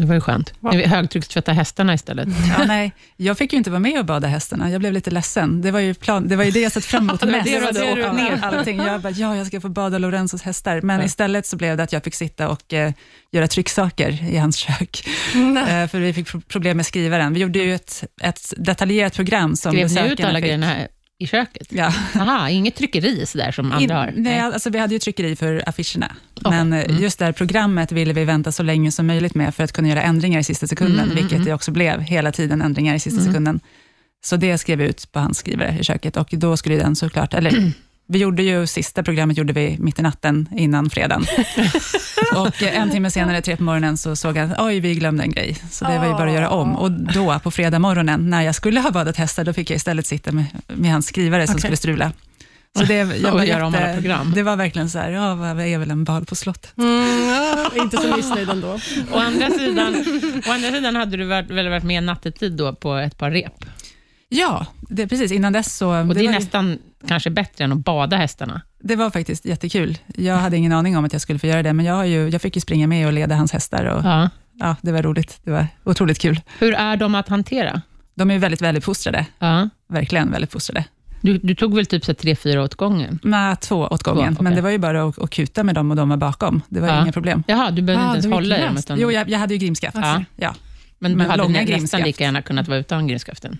Det 0.00 0.06
var 0.06 0.14
ju 0.14 0.20
skönt. 0.20 0.52
Vi 0.72 0.86
högtryckstvätta 0.86 1.52
hästarna 1.52 1.94
istället. 1.94 2.28
Ja, 2.58 2.64
nej, 2.64 2.92
jag 3.16 3.38
fick 3.38 3.52
ju 3.52 3.58
inte 3.58 3.70
vara 3.70 3.80
med 3.80 3.98
och 3.98 4.04
bada 4.04 4.28
hästarna. 4.28 4.70
Jag 4.70 4.80
blev 4.80 4.92
lite 4.92 5.10
ledsen. 5.10 5.62
Det 5.62 5.70
var 5.70 5.80
ju, 5.80 5.94
plan, 5.94 6.28
det, 6.28 6.36
var 6.36 6.44
ju 6.44 6.50
det 6.50 6.60
jag 6.60 6.72
sett 6.72 6.84
fram 6.84 7.08
emot 7.08 7.20
Det 7.20 7.26
var 7.26 7.32
mest. 7.32 7.74
det 7.74 7.94
du 7.94 8.12
ner. 8.12 8.38
allting. 8.44 8.76
Jag 8.78 9.00
bara, 9.00 9.10
ja, 9.10 9.36
jag 9.36 9.46
ska 9.46 9.60
få 9.60 9.68
bada 9.68 9.98
Lorenzos 9.98 10.42
hästar. 10.42 10.80
Men 10.80 10.98
Ja. 11.00 11.04
istället 11.06 11.46
så 11.46 11.56
blev 11.56 11.76
det 11.76 11.82
att 11.82 11.92
jag 11.92 12.04
fick 12.04 12.14
sitta 12.14 12.48
och 12.48 12.72
eh, 12.72 12.92
göra 13.32 13.48
trycksaker 13.48 14.24
i 14.32 14.36
hans 14.36 14.56
kök. 14.56 15.08
Nej. 15.34 15.82
Eh, 15.82 15.88
för 15.88 15.98
vi 16.00 16.12
fick 16.12 16.26
pro- 16.28 16.40
problem 16.48 16.76
med 16.76 16.86
skrivaren. 16.86 17.34
Vi 17.34 17.40
gjorde 17.40 17.58
ju 17.58 17.74
ett, 17.74 18.04
ett 18.22 18.52
detaljerat 18.56 19.14
program 19.16 19.56
som 19.56 19.72
Skrev 19.72 20.04
ni 20.06 20.12
ut 20.12 20.24
alla 20.24 20.40
grejerna 20.40 20.66
här 20.66 20.88
i 21.20 21.26
köket? 21.26 21.66
Ja. 21.72 21.92
Aha, 22.14 22.48
inget 22.50 22.76
tryckeri 22.76 23.26
sådär 23.26 23.52
som 23.52 23.72
andra 23.72 23.94
har? 23.94 24.12
Nej, 24.16 24.38
alltså 24.40 24.70
vi 24.70 24.78
hade 24.78 24.94
ju 24.94 24.98
tryckeri 24.98 25.36
för 25.36 25.62
affischerna, 25.68 26.16
Okej. 26.34 26.50
men 26.50 26.72
eh, 26.72 26.84
Mm. 26.84 27.02
just 27.02 27.18
det 27.18 27.24
här 27.24 27.32
programmet 27.32 27.92
ville 27.92 28.12
vi 28.12 28.24
vänta 28.24 28.52
så 28.52 28.62
länge 28.62 28.92
som 28.92 29.06
möjligt 29.06 29.34
med, 29.34 29.54
för 29.54 29.64
att 29.64 29.72
kunna 29.72 29.88
göra 29.88 30.02
ändringar 30.02 30.40
i 30.40 30.44
sista 30.44 30.66
sekunden, 30.66 30.94
Mm, 30.98 31.04
mm, 31.10 31.16
vilket 31.16 31.32
mm. 31.36 31.44
det 31.44 31.54
också 31.54 31.70
blev, 31.70 32.00
hela 32.00 32.32
tiden 32.32 32.62
ändringar 32.62 32.94
i 32.94 33.00
sista 33.00 33.20
Mm. 33.20 33.32
sekunden. 33.32 33.60
Så 34.24 34.36
det 34.36 34.58
skrev 34.58 34.78
vi 34.78 34.84
ut 34.84 35.12
på 35.12 35.18
hans 35.20 35.38
skrivare 35.38 35.76
i 35.80 35.84
köket, 35.84 36.16
och 36.16 36.28
då 36.32 36.56
skulle 36.56 36.76
den 36.76 36.96
såklart, 36.96 37.34
eller 37.34 37.72
vi 38.10 38.18
gjorde 38.18 38.42
ju, 38.42 38.66
sista 38.66 39.02
programmet 39.02 39.36
gjorde 39.36 39.52
vi 39.52 39.76
mitt 39.78 39.98
i 39.98 40.02
natten, 40.02 40.48
innan 40.56 40.90
fredagen. 40.90 41.26
och 42.36 42.62
eh, 42.62 42.80
en 42.80 42.90
timme 42.90 43.10
senare, 43.10 43.42
tre 43.42 43.56
på 43.56 43.62
morgonen, 43.62 43.96
så 43.98 44.16
såg 44.16 44.36
jag, 44.36 44.50
oj, 44.58 44.80
vi 44.80 44.94
glömde 44.94 45.22
en 45.22 45.30
grej. 45.30 45.56
Så 45.70 45.84
det 45.84 45.98
var 45.98 46.06
ju 46.06 46.12
bara 46.12 46.28
att 46.28 46.34
göra 46.34 46.50
om. 46.50 46.76
Och 46.76 46.90
då, 46.90 47.38
på 47.38 47.50
fredag 47.50 47.78
morgonen, 47.78 48.30
när 48.30 48.42
jag 48.42 48.54
skulle 48.54 48.80
ha 48.80 48.90
badat 48.90 49.16
hästar, 49.16 49.44
då 49.44 49.52
fick 49.52 49.70
jag 49.70 49.76
istället 49.76 50.06
sitta 50.06 50.32
med, 50.32 50.44
med 50.66 50.92
hans 50.92 51.06
skrivare 51.06 51.46
som 51.46 51.54
Okej. 51.54 51.60
skulle 51.60 51.76
strula. 51.76 52.12
Så 52.78 52.84
det, 52.84 52.94
jag 52.94 53.32
var 53.32 53.44
göra 53.44 53.66
om 53.66 53.74
alla 53.74 53.94
program. 53.94 54.32
Det 54.34 54.42
var 54.42 54.56
verkligen 54.56 54.90
så 54.90 54.98
här, 54.98 55.10
ja, 55.10 55.34
vad 55.34 55.60
är 55.60 55.78
väl 55.78 55.90
en 55.90 56.04
bal 56.04 56.24
på 56.24 56.34
slott? 56.34 56.72
Mm, 56.78 57.28
ja, 57.28 57.70
inte 57.82 57.96
så 57.96 58.16
missnöjd 58.16 58.50
ändå. 58.50 58.68
Å 59.12 59.18
andra 59.18 59.50
sidan, 59.50 59.94
å 60.46 60.50
andra 60.50 60.70
sidan 60.70 60.96
hade 60.96 61.16
du 61.16 61.24
varit, 61.24 61.50
väl 61.50 61.68
varit 61.68 61.84
med 61.84 62.02
nattetid 62.02 62.52
då 62.52 62.74
på 62.74 62.94
ett 62.94 63.18
par 63.18 63.30
rep? 63.30 63.64
Ja, 64.28 64.66
det, 64.88 65.08
precis. 65.08 65.32
Innan 65.32 65.52
dess 65.52 65.76
så... 65.76 66.00
Och 66.00 66.06
det, 66.06 66.14
det, 66.14 66.26
är 66.26 66.30
nästan 66.30 66.78
kanske 67.08 67.30
bättre 67.30 67.64
än 67.64 67.72
att 67.72 67.78
bada 67.78 68.16
hästarna. 68.16 68.60
det 68.82 68.96
var 68.96 69.10
faktiskt 69.10 69.44
jättekul. 69.44 69.98
Jag 70.06 70.36
hade 70.36 70.56
ingen 70.56 70.72
aning 70.72 70.96
om 70.96 71.04
att 71.04 71.12
jag 71.12 71.22
skulle 71.22 71.38
få 71.38 71.46
göra 71.46 71.62
det, 71.62 71.72
men 71.72 71.86
jag, 71.86 71.94
har 71.94 72.04
ju, 72.04 72.28
jag 72.28 72.42
fick 72.42 72.56
ju 72.56 72.60
springa 72.60 72.86
med 72.86 73.06
och 73.06 73.12
leda 73.12 73.34
hans 73.34 73.52
hästar. 73.52 73.84
Och, 73.84 74.04
Ja. 74.04 74.30
ja, 74.60 74.76
det 74.82 74.92
var 74.92 75.02
roligt. 75.02 75.40
Det 75.44 75.50
var 75.50 75.66
otroligt 75.84 76.18
kul. 76.18 76.40
Hur 76.58 76.74
är 76.74 76.96
de 76.96 77.14
att 77.14 77.28
hantera? 77.28 77.82
De 78.14 78.30
är 78.30 78.38
väldigt 78.38 78.62
väluppfostrade. 78.62 79.26
Ja. 79.38 79.68
Verkligen 79.88 80.30
väluppfostrade. 80.32 80.84
Du, 81.22 81.38
du 81.38 81.54
tog 81.54 81.74
väl 81.76 81.86
typ 81.86 82.04
så 82.04 82.14
tre, 82.14 82.36
fyra 82.36 82.62
åt 82.62 82.74
gången? 82.74 83.18
Med 83.22 83.60
två 83.60 83.76
åt 83.90 84.02
gången, 84.02 84.36
Två, 84.36 84.42
men 84.42 84.54
det 84.54 84.60
var 84.60 84.70
ju 84.70 84.78
bara 84.78 85.04
att, 85.04 85.18
att 85.18 85.30
kuta 85.30 85.64
med 85.64 85.74
dem 85.74 85.90
och 85.90 85.96
de 85.96 86.08
var 86.08 86.16
bakom. 86.16 86.62
Det 86.68 86.80
var 86.80 86.88
Ja. 86.88 87.02
inga 87.02 87.12
problem. 87.12 87.42
Jaha, 87.46 87.70
du 87.70 87.82
behövde 87.82 88.04
Ah, 88.06 88.14
inte 88.16 88.26
ens 88.26 88.34
hålla 88.34 88.58
i 88.58 88.62
dem? 88.62 88.76
Utan, 88.76 88.98
Jo, 89.00 89.12
jag, 89.12 89.28
jag 89.30 89.38
hade 89.38 89.54
ju 89.54 89.58
grimskaft. 89.60 89.96
Ja. 90.02 90.24
Ja, 90.36 90.54
men 90.98 91.10
du 91.10 91.16
men 91.16 91.30
hade 91.30 91.42
långa 91.42 91.62
nä, 91.62 91.76
nästan 91.80 92.00
lika 92.00 92.24
gärna 92.24 92.42
kunnat 92.42 92.68
vara 92.68 92.78
utan 92.78 93.06
grimskaften? 93.06 93.58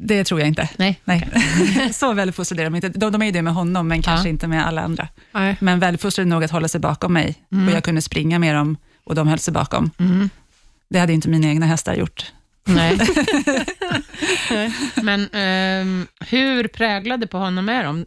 Det 0.00 0.24
tror 0.24 0.40
jag 0.40 0.48
inte. 0.48 0.68
Nej. 0.76 1.00
Nej. 1.04 1.28
så 1.92 2.12
väluppfostrade 2.12 2.62
är 2.62 2.64
de 2.64 2.74
inte. 2.74 2.88
De, 2.88 3.12
de 3.12 3.22
är 3.22 3.26
ju 3.26 3.32
det 3.32 3.42
med 3.42 3.54
honom, 3.54 3.88
men 3.88 4.02
kanske 4.02 4.28
Ja. 4.28 4.30
inte 4.30 4.46
med 4.46 4.66
alla 4.66 4.82
andra. 4.82 5.08
Nej. 5.32 5.56
Men 5.60 5.80
väluppfostrade 5.80 6.30
nog 6.30 6.44
att 6.44 6.50
hålla 6.50 6.68
sig 6.68 6.80
bakom 6.80 7.12
mig 7.12 7.34
Mm. 7.52 7.68
och 7.68 7.74
jag 7.74 7.84
kunde 7.84 8.02
springa 8.02 8.38
med 8.38 8.54
dem 8.54 8.76
och 9.04 9.14
de 9.14 9.28
höll 9.28 9.38
sig 9.38 9.52
bakom. 9.54 9.90
Mm. 9.98 10.30
Det 10.90 10.98
hade 10.98 11.12
inte 11.12 11.28
mina 11.28 11.48
egna 11.48 11.66
hästar 11.66 11.94
gjort. 11.94 12.32
Nej. 12.64 12.98
Men 15.02 15.28
ehm, 15.32 16.06
hur 16.20 16.68
präglade 16.68 17.26
på 17.26 17.38
honom 17.38 17.68
är 17.68 17.84
de? 17.84 18.04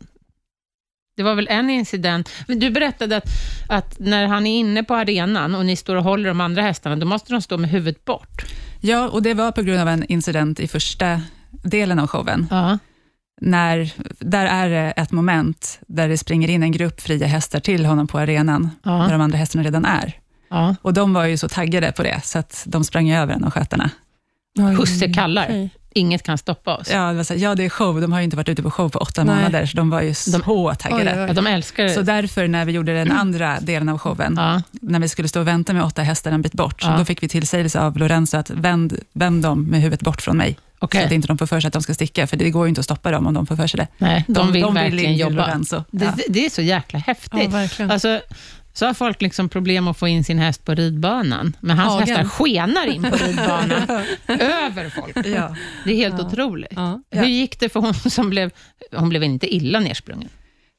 Det 1.17 1.23
var 1.23 1.36
väl 1.36 1.47
en 1.47 1.69
incident. 1.69 2.30
Du 2.47 2.69
berättade 2.69 3.17
att, 3.17 3.25
att 3.69 3.99
när 3.99 4.27
han 4.27 4.47
är 4.47 4.60
inne 4.60 4.84
på 4.84 4.95
arenan 4.95 5.56
och 5.56 5.65
ni 5.65 5.75
står 5.75 5.95
och 5.95 6.04
håller 6.04 6.27
de 6.30 6.41
andra 6.41 6.62
hästarna, 6.62 6.95
då 6.95 7.06
måste 7.06 7.34
de 7.34 7.41
stå 7.41 7.58
med 7.58 7.69
huvudet 7.69 8.06
bort. 8.06 8.45
Ja, 8.82 9.10
och 9.10 9.21
det 9.23 9.34
var 9.34 9.51
på 9.51 9.62
grund 9.62 9.80
av 9.82 9.88
en 9.88 10.04
incident 10.04 10.60
i 10.60 10.67
första 10.67 11.21
delen 11.51 11.99
av 11.99 12.07
showen. 12.07 12.47
Ja. 12.51 12.77
När, 13.41 13.93
där 14.19 14.45
är 14.45 14.69
det 14.69 14.91
ett 14.91 15.11
moment 15.11 15.79
där 15.87 16.07
det 16.09 16.17
springer 16.17 16.47
in 16.49 16.63
en 16.63 16.71
grupp 16.71 17.01
fria 17.01 17.27
hästar 17.27 17.59
till 17.59 17.85
honom 17.85 18.07
på 18.07 18.19
arenan, 18.19 18.69
där 18.83 18.91
Ja. 18.91 19.07
de 19.11 19.21
andra 19.21 19.37
hästarna 19.37 19.63
redan 19.63 19.85
är. 19.85 20.13
ja. 20.49 20.75
Och 20.81 20.93
de 20.93 21.13
var 21.13 21.25
ju 21.25 21.37
så 21.37 21.49
taggade 21.49 21.91
på 21.91 22.03
det, 22.03 22.21
så 22.23 22.39
att 22.39 22.63
de 22.67 22.83
sprang 22.83 23.11
över 23.11 23.33
en 23.33 23.43
av 23.43 23.51
skötarna. 23.51 23.89
Husse 24.77 25.13
kallar. 25.13 25.43
Okej. 25.45 25.69
Inget 25.93 26.23
kan 26.23 26.37
stoppa 26.37 26.75
oss. 26.77 26.89
Ja, 26.91 27.09
det 27.09 27.13
var 27.17 27.23
så, 27.23 27.33
här, 27.33 27.41
ja, 27.41 27.55
det 27.55 27.65
är 27.65 27.69
show. 27.69 28.01
De 28.01 28.11
har 28.11 28.19
ju 28.19 28.23
inte 28.23 28.37
varit 28.37 28.49
ute 28.49 28.63
på 28.63 28.71
show 28.71 28.89
på 28.89 28.99
åtta 28.99 29.23
Nej. 29.23 29.35
månader, 29.35 29.65
så 29.65 29.77
de 29.77 29.89
var 29.89 30.01
ju 30.01 30.13
så 30.13 30.39
taggade. 30.79 31.11
Oj, 31.11 31.19
oj, 31.21 31.27
Ja, 31.27 31.33
de 31.33 31.47
älskar 31.47 31.87
Så 31.87 31.99
det. 31.99 32.05
därför, 32.05 32.47
när 32.47 32.65
vi 32.65 32.71
gjorde 32.71 32.93
den 32.93 33.11
andra 33.11 33.59
delen 33.59 33.89
av 33.89 33.97
showen, 33.99 34.33
Ja. 34.37 34.61
när 34.71 34.99
vi 34.99 35.07
skulle 35.09 35.27
stå 35.27 35.39
och 35.39 35.47
vänta 35.47 35.73
med 35.73 35.83
åtta 35.83 36.01
hästar 36.01 36.31
en 36.31 36.41
bit 36.41 36.53
bort, 36.53 36.83
Ja. 36.83 36.97
då 36.97 37.05
fick 37.05 37.23
vi 37.23 37.27
tillsägelse 37.29 37.79
av 37.81 37.97
Lorenzo 37.97 38.37
att 38.37 38.49
vänd, 38.49 38.97
vänd 39.13 39.43
dem 39.43 39.63
med 39.63 39.81
huvudet 39.81 40.01
bort 40.01 40.21
från 40.21 40.37
mig, 40.37 40.57
Okej. 40.83 41.01
så 41.01 41.05
att 41.07 41.11
inte 41.11 41.27
de 41.27 41.37
får 41.37 41.45
för 41.45 41.59
sig 41.59 41.67
att 41.67 41.73
de 41.73 41.81
ska 41.81 41.93
sticka, 41.93 42.27
för 42.27 42.37
det 42.37 42.49
går 42.49 42.65
ju 42.65 42.69
inte 42.69 42.79
att 42.79 42.85
stoppa 42.85 43.11
dem 43.11 43.27
om 43.27 43.33
de 43.33 43.45
får 43.45 43.55
för 43.55 43.67
sig 43.67 43.77
det. 43.77 43.87
Nej, 43.97 44.25
de, 44.27 44.51
vill 44.51 44.65
verkligen 44.65 44.93
in 45.11 45.15
till 45.15 45.19
jobba. 45.19 45.35
Lorenzo. 45.47 45.83
Det, 45.91 46.05
Ja. 46.05 46.13
det, 46.17 46.23
det 46.29 46.45
är 46.45 46.49
så 46.49 46.61
jäkla 46.61 46.99
Ja, 46.99 47.03
häftigt. 47.07 47.49
verkligen. 47.53 47.91
Alltså, 47.91 48.21
så 48.73 48.85
har 48.85 48.93
folk 48.93 49.21
liksom 49.21 49.49
problem 49.49 49.87
att 49.87 49.97
få 49.97 50.07
in 50.07 50.23
sin 50.23 50.39
häst 50.39 50.65
på 50.65 50.73
ridbanan, 50.73 51.55
men 51.59 51.77
hans 51.77 51.93
Hagen. 51.93 52.07
hästar 52.07 52.23
skenar 52.25 52.87
in 52.87 53.03
på 53.03 53.15
ridbanan 53.15 53.71
över 54.27 54.89
folk. 54.89 55.25
Ja. 55.27 55.55
Det 55.85 55.91
är 55.91 55.95
helt 55.95 56.15
Ja. 56.19 56.25
otroligt. 56.27 56.71
Ja. 56.75 57.01
Hur 57.11 57.25
gick 57.25 57.59
det 57.59 57.69
för 57.69 57.79
hon 57.79 57.93
som 57.93 58.29
blev, 58.29 58.51
hon 58.95 59.09
blev 59.09 59.23
inte 59.23 59.55
illa 59.55 59.79
nersprungen? 59.79 60.29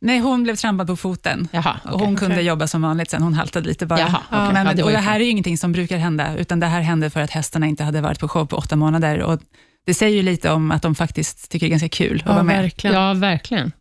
Nej, 0.00 0.18
hon 0.18 0.42
blev 0.42 0.56
trampad 0.56 0.86
på 0.86 0.96
foten. 0.96 1.48
Jaha, 1.52 1.76
Och 1.84 1.92
okej. 1.94 2.06
hon 2.06 2.16
kunde 2.16 2.34
Okej. 2.34 2.46
jobba 2.46 2.66
som 2.66 2.82
vanligt 2.82 3.10
sen. 3.10 3.22
Hon 3.22 3.34
haltade 3.34 3.68
lite 3.68 3.86
bara. 3.86 4.00
Jaha, 4.00 4.20
okej. 4.30 4.52
Men, 4.52 4.66
Ja, 4.66 4.72
det 4.72 4.82
och 4.82 4.90
det 4.90 4.98
här 4.98 5.20
är 5.20 5.24
ju 5.24 5.30
ingenting 5.30 5.58
som 5.58 5.72
brukar 5.72 5.98
hända, 5.98 6.36
utan 6.36 6.60
det 6.60 6.66
här 6.66 6.80
hände 6.80 7.10
för 7.10 7.20
att 7.20 7.30
hästarna 7.30 7.66
inte 7.66 7.84
hade 7.84 8.00
varit 8.00 8.18
på 8.20 8.28
show 8.28 8.46
på 8.46 8.56
åtta 8.56 8.76
månader. 8.76 9.18
Och 9.20 9.40
det 9.86 9.94
säger 9.94 10.16
ju 10.16 10.22
lite 10.22 10.50
om 10.50 10.70
att 10.70 10.82
de 10.82 10.94
faktiskt 10.94 11.50
tycker 11.50 11.66
det 11.66 11.68
är 11.68 11.78
ganska 11.78 11.88
kul 11.88 12.16
att 12.20 12.26
Ja, 12.26 12.32
vara 12.32 12.42
med. 12.42 12.62
verkligen. 12.62 12.96
Ja, 12.96 13.14
verkligen. 13.14 13.72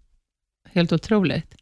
Helt 0.73 0.91
otroligt. 0.91 1.55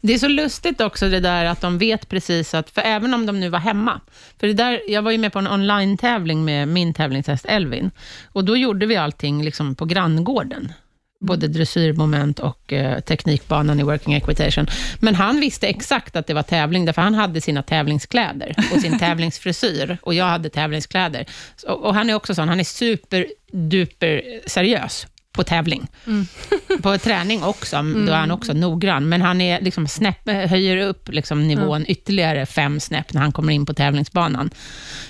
Det 0.00 0.14
är 0.14 0.18
så 0.18 0.28
lustigt 0.28 0.80
också 0.80 1.08
det 1.08 1.20
där 1.20 1.44
att 1.44 1.60
de 1.60 1.78
vet 1.78 2.08
precis 2.08 2.54
att, 2.54 2.70
för 2.70 2.80
även 2.82 3.14
om 3.14 3.26
de 3.26 3.40
nu 3.40 3.48
var 3.48 3.58
hemma, 3.58 4.00
för 4.40 4.46
det 4.46 4.52
där, 4.52 4.80
jag 4.88 5.02
var 5.02 5.10
ju 5.10 5.18
med 5.18 5.32
på 5.32 5.38
en 5.38 5.46
online-tävling 5.48 6.44
med 6.44 6.68
min 6.68 6.94
tävlingshäst 6.94 7.46
Elvin, 7.46 7.90
och 8.32 8.44
då 8.44 8.56
gjorde 8.56 8.86
vi 8.86 8.96
allting 8.96 9.44
liksom 9.44 9.74
på 9.74 9.84
granngården. 9.84 10.72
Både 11.20 11.48
dressyrmoment 11.48 12.38
och 12.38 12.72
eh, 12.72 13.00
teknikbanan 13.00 13.80
i 13.80 13.82
working 13.82 14.14
equitation. 14.14 14.66
Men 15.00 15.14
han 15.14 15.40
visste 15.40 15.66
exakt 15.66 16.16
att 16.16 16.26
det 16.26 16.34
var 16.34 16.42
tävling, 16.42 16.84
därför 16.84 17.02
han 17.02 17.14
hade 17.14 17.40
sina 17.40 17.62
tävlingskläder 17.62 18.54
och 18.74 18.80
sin 18.80 18.98
tävlingsfrisyr, 19.06 19.98
och 20.02 20.14
jag 20.14 20.24
hade 20.24 20.48
tävlingskläder. 20.48 21.26
Så, 21.56 21.72
och 21.72 21.94
han 21.94 22.10
är 22.10 22.14
också 22.14 22.34
sån, 22.34 22.48
han 22.48 22.60
är 22.60 22.64
superduper 22.64 24.40
seriös 24.46 25.06
på 25.36 25.44
tävling. 25.44 25.88
På 26.82 26.98
träning 26.98 27.42
också, 27.42 27.82
då 27.82 28.12
är 28.12 28.16
han 28.16 28.30
också 28.30 28.52
noggrann, 28.52 29.08
men 29.08 29.22
han 29.22 29.40
är 29.40 29.60
liksom 29.60 29.88
snäpp, 29.88 30.30
höjer 30.30 30.76
upp 30.76 31.08
liksom 31.08 31.48
nivån 31.48 31.84
ytterligare 31.88 32.46
fem 32.46 32.80
snäpp 32.80 33.12
när 33.12 33.20
han 33.20 33.32
kommer 33.32 33.52
in 33.52 33.66
på 33.66 33.74
tävlingsbanan. 33.74 34.50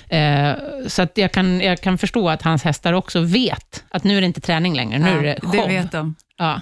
Eh, 0.09 0.51
så 0.87 1.01
att 1.01 1.17
jag, 1.17 1.31
kan, 1.31 1.61
jag 1.61 1.81
kan 1.81 1.97
förstå 1.97 2.29
att 2.29 2.41
hans 2.41 2.63
hästar 2.63 2.93
också 2.93 3.21
vet 3.21 3.83
att 3.89 4.03
nu 4.03 4.17
är 4.17 4.21
det 4.21 4.27
inte 4.27 4.41
träning 4.41 4.75
längre, 4.75 4.99
nu 4.99 5.09
är 5.09 5.23
det 5.23 5.39
show. 5.41 5.51
det 5.51 5.67
vet 5.67 5.91
de. 5.91 6.15
Ja, 6.37 6.61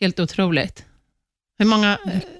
helt 0.00 0.20
otroligt. 0.20 0.84
Hur 1.58 1.66
många, 1.66 1.98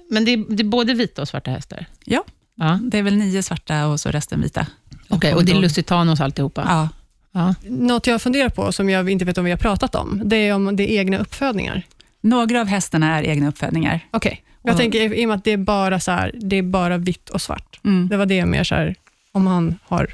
men 0.09 0.25
det 0.25 0.31
är, 0.33 0.55
det 0.55 0.63
är 0.63 0.67
både 0.69 0.93
vita 0.93 1.21
och 1.21 1.27
svarta 1.27 1.51
hästar? 1.51 1.85
Ja. 2.05 2.23
Ja. 2.55 2.79
Det 2.81 2.97
är 2.97 3.03
väl 3.03 3.15
nio 3.15 3.43
svarta 3.43 3.87
och 3.87 3.99
så 3.99 4.11
resten 4.11 4.41
vita. 4.41 4.67
Okej, 5.09 5.33
och 5.33 5.45
det 5.45 5.51
är 5.51 5.55
Lusitanos 5.55 6.21
alltihopa? 6.21 6.63
Ja. 6.67 6.89
Ja. 7.31 7.55
Något 7.63 8.07
jag 8.07 8.21
funderar 8.21 8.49
på, 8.49 8.71
som 8.71 8.89
jag 8.89 9.09
inte 9.09 9.25
vet 9.25 9.37
om 9.37 9.45
vi 9.45 9.51
har 9.51 9.57
pratat 9.57 9.95
om, 9.95 10.21
det 10.25 10.35
är 10.35 10.53
om 10.55 10.75
det 10.75 10.91
är 10.91 10.99
egna 10.99 11.17
uppfödningar. 11.17 11.83
Några 12.21 12.61
av 12.61 12.67
hästarna 12.67 13.17
är 13.19 13.23
egna 13.23 13.47
uppfödningar. 13.47 13.99
Okej. 14.11 14.43
Jag 14.63 14.73
Och- 14.73 14.79
tänker 14.79 15.13
i 15.13 15.25
och 15.25 15.29
med 15.29 15.37
att 15.37 15.43
det 15.43 15.51
är 15.51 15.57
bara, 15.57 15.99
så 15.99 16.11
här, 16.11 16.31
det 16.41 16.55
är 16.55 16.63
bara 16.63 16.97
vitt 16.97 17.29
och 17.29 17.41
svart. 17.41 17.79
Mm. 17.85 18.07
Det 18.07 18.17
var 18.17 18.25
det 18.25 18.45
mer 18.45 18.63
så 18.63 18.75
här, 18.75 18.95
om 19.31 19.47
han 19.47 19.75
har 19.83 20.07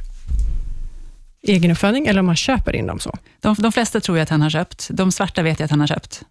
egen 1.41 1.71
uppfödning 1.71 2.07
eller 2.07 2.19
om 2.19 2.27
han 2.27 2.35
köper 2.35 2.75
in 2.75 2.87
dem 2.87 2.99
så. 2.99 3.17
De, 3.41 3.55
de 3.59 3.71
flesta 3.71 3.99
tror 3.99 4.17
jag 4.17 4.23
att 4.23 4.29
han 4.29 4.41
har 4.41 4.49
köpt. 4.49 4.87
De 4.91 5.11
svarta 5.11 5.41
vet 5.43 5.59
jag 5.59 5.65
att 5.65 5.71
han 5.71 5.79
har 5.79 5.87
köpt. 5.87 6.21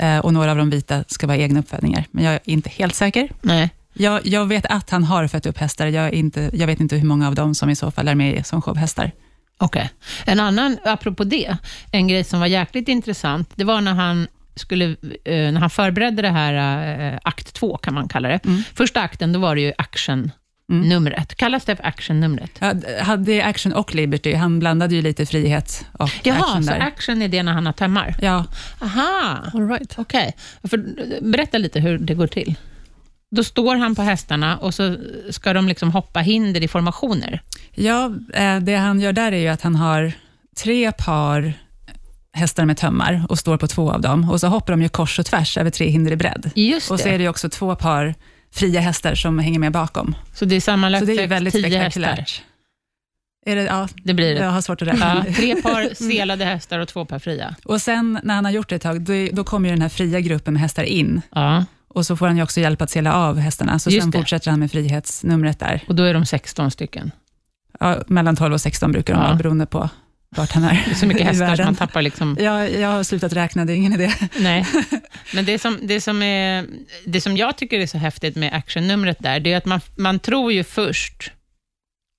Eh, 0.00 0.18
och 0.18 0.32
några 0.32 0.50
av 0.50 0.56
de 0.56 0.70
vita 0.70 1.04
ska 1.08 1.26
vara 1.26 1.36
egna 1.36 1.60
uppfödningar, 1.60 2.04
men 2.10 2.24
jag 2.24 2.34
är 2.34 2.40
inte 2.44 2.70
helt 2.70 2.94
säker. 2.94 3.28
Nej. 3.40 3.70
Jag, 3.94 4.26
jag 4.26 4.46
vet 4.46 4.66
att 4.66 4.90
han 4.90 5.04
har 5.04 5.28
fött 5.28 5.46
upp 5.46 5.58
hästar. 5.58 5.86
Jag, 5.86 6.12
inte, 6.12 6.50
jag 6.52 6.66
vet 6.66 6.80
inte 6.80 6.96
hur 6.96 7.06
många 7.08 7.28
av 7.28 7.34
dem 7.34 7.54
som 7.54 7.70
i 7.70 7.76
så 7.76 7.90
fall 7.90 8.08
är 8.08 8.14
med 8.14 8.46
som 8.46 8.62
showhästar. 8.62 9.10
Okej. 9.62 9.90
En 10.26 10.40
annan, 10.40 10.78
apropå 10.84 11.24
det, 11.24 11.56
en 11.92 12.08
grej 12.08 12.24
som 12.24 12.40
var 12.40 12.46
jäkligt 12.46 12.88
intressant, 12.88 13.50
det 13.54 13.64
var 13.64 13.80
när 13.80 13.94
han 13.94 14.26
skulle, 14.54 14.84
eh, 15.24 15.52
när 15.52 15.60
han 15.60 15.70
förberedde 15.70 16.22
det 16.22 16.28
här, 16.30 16.54
eh, 17.12 17.18
akt 17.22 17.54
två 17.54 17.76
kan 17.76 17.94
man 17.94 18.08
kalla 18.08 18.28
det. 18.28 18.44
Mm. 18.44 18.62
Första 18.74 19.00
akten, 19.00 19.32
då 19.32 19.38
var 19.40 19.54
det 19.54 19.60
ju 19.60 19.72
action-numret. 19.78 21.34
Kallas 21.34 21.64
det 21.64 21.76
för 21.76 21.86
action-numret? 21.86 22.50
Ja, 22.58 22.74
d- 22.74 22.86
hade 23.02 23.44
action 23.44 23.72
och 23.72 23.94
liberty. 23.94 24.34
Han 24.34 24.58
blandade 24.58 24.94
ju 24.94 25.02
lite 25.02 25.26
frihet 25.26 25.86
och 25.92 26.10
Jaha, 26.22 26.36
action 26.40 26.64
så 26.64 26.70
där. 26.70 26.80
action 26.80 27.22
är 27.22 27.28
det 27.28 27.42
när 27.42 27.52
han 27.52 27.66
har 27.66 27.72
tömmar? 27.72 28.14
Ja, 28.20 28.44
Aha, 28.82 29.38
All 29.54 29.68
right. 29.68 29.94
okej. 29.98 30.36
För, 30.70 30.76
berätta 31.30 31.58
lite 31.58 31.80
hur 31.80 31.98
det 31.98 32.14
går 32.14 32.26
till. 32.26 32.54
Då 33.34 33.44
står 33.44 33.76
han 33.76 33.94
på 33.94 34.02
hästarna 34.02 34.58
och 34.58 34.74
så 34.74 34.96
ska 35.30 35.52
de 35.52 35.68
liksom 35.68 35.90
hoppa 35.90 36.20
hinder 36.20 36.62
i 36.62 36.68
formationer. 36.68 37.40
ja 37.74 38.12
eh, 38.34 38.58
det 38.58 38.76
han 38.76 39.00
gör 39.00 39.12
där 39.12 39.32
är 39.32 39.36
ju 39.38 39.48
att 39.48 39.62
han 39.62 39.74
har 39.74 40.12
tre 40.56 40.92
par 40.92 41.52
hästar 42.34 42.64
med 42.64 42.76
tömmar 42.76 43.26
och 43.28 43.38
står 43.38 43.56
på 43.56 43.66
två 43.66 43.92
av 43.92 44.00
dem. 44.00 44.30
Och 44.30 44.40
så 44.40 44.46
hoppar 44.46 44.72
de 44.72 44.82
ju 44.82 44.88
kors 44.88 45.18
och 45.18 45.26
tvärs 45.26 45.58
över 45.58 45.70
tre 45.70 45.88
hinder 45.88 46.12
i 46.12 46.16
bredd. 46.16 46.50
Just 46.54 46.90
Och 46.90 47.00
så 47.00 47.08
det. 47.08 47.14
är 47.14 47.18
det 47.18 47.28
också 47.28 47.48
två 47.48 47.76
par 47.76 48.14
fria 48.54 48.80
hästar 48.80 49.14
som 49.14 49.38
hänger 49.38 49.58
med 49.58 49.72
bakom. 49.72 50.14
Så 50.34 50.44
det 50.44 50.56
är 50.56 50.60
sammanlagt 50.60 51.06
Så 51.06 51.12
det 51.12 51.22
är 51.22 51.26
väldigt 51.26 51.54
tio 51.54 51.62
hästar. 51.78 51.90
spektakulärt. 51.90 52.42
Är 53.46 53.56
det, 53.56 53.62
ja, 53.62 53.88
Det 54.04 54.14
blir 54.14 54.34
det. 54.34 54.40
jag 54.40 54.50
har 54.50 54.60
svårt 54.60 54.82
att 54.82 54.88
räkna. 54.88 55.24
Ja, 55.26 55.34
tre 55.34 55.62
par 55.62 55.94
selade 55.94 56.44
hästar 56.44 56.78
och 56.78 56.88
två 56.88 57.04
par 57.04 57.18
fria. 57.18 57.54
Och 57.64 57.82
sen 57.82 58.20
när 58.22 58.34
han 58.34 58.44
har 58.44 58.52
gjort 58.52 58.68
det 58.68 58.74
ett 58.76 58.82
tag, 58.82 59.00
då, 59.00 59.12
då 59.32 59.44
kommer 59.44 59.68
den 59.70 59.82
här 59.82 59.88
fria 59.88 60.20
gruppen 60.20 60.54
med 60.54 60.60
hästar 60.62 60.82
in. 60.82 61.22
Ja, 61.34 61.64
Och 61.94 62.06
så 62.06 62.16
får 62.16 62.26
han 62.26 62.36
ju 62.36 62.42
också 62.42 62.60
hjälp 62.60 62.82
att 62.82 62.90
sela 62.90 63.14
av 63.14 63.38
hästarna, 63.38 63.78
så 63.78 63.90
Just 63.90 64.02
sen 64.02 64.10
det. 64.10 64.18
fortsätter 64.18 64.50
han 64.50 64.60
med 64.60 64.70
frihetsnumret 64.70 65.58
där. 65.58 65.84
och 65.88 65.94
då 65.94 66.02
är 66.02 66.14
de 66.14 66.26
16 66.26 66.70
stycken. 66.70 67.10
Ja, 67.80 68.02
mellan 68.06 68.36
12 68.36 68.54
och 68.54 68.60
16 68.60 68.92
brukar 68.92 69.14
de 69.14 69.20
Ja. 69.20 69.26
vara, 69.26 69.36
beroende 69.36 69.66
på 69.66 69.88
vart 70.36 70.52
han 70.52 70.64
är 70.64 70.82
Det 70.86 70.90
är 70.90 70.94
så 70.94 71.06
mycket 71.06 71.26
hästar 71.26 71.46
världen. 71.46 71.64
man 71.66 71.74
tappar 71.74 72.02
liksom... 72.02 72.36
Ja, 72.40 72.68
jag 72.68 72.88
har 72.88 73.02
slutat 73.02 73.32
räkna, 73.32 73.64
det 73.64 73.72
är 73.72 73.76
ingen 73.76 73.92
idé. 73.92 74.12
Nej. 74.40 74.66
Men 75.34 75.44
det 75.44 75.58
som, 75.58 75.78
det, 75.82 76.00
som 76.00 76.22
är, 76.22 76.66
det 77.06 77.20
som 77.20 77.36
jag 77.36 77.56
tycker 77.56 77.80
är 77.80 77.86
så 77.86 77.98
häftigt 77.98 78.36
med 78.36 78.54
actionnumret 78.54 79.16
där, 79.20 79.40
det 79.40 79.52
är 79.52 79.56
att 79.56 79.64
man, 79.64 79.80
man 79.96 80.18
tror 80.18 80.52
ju 80.52 80.64
först 80.64 81.32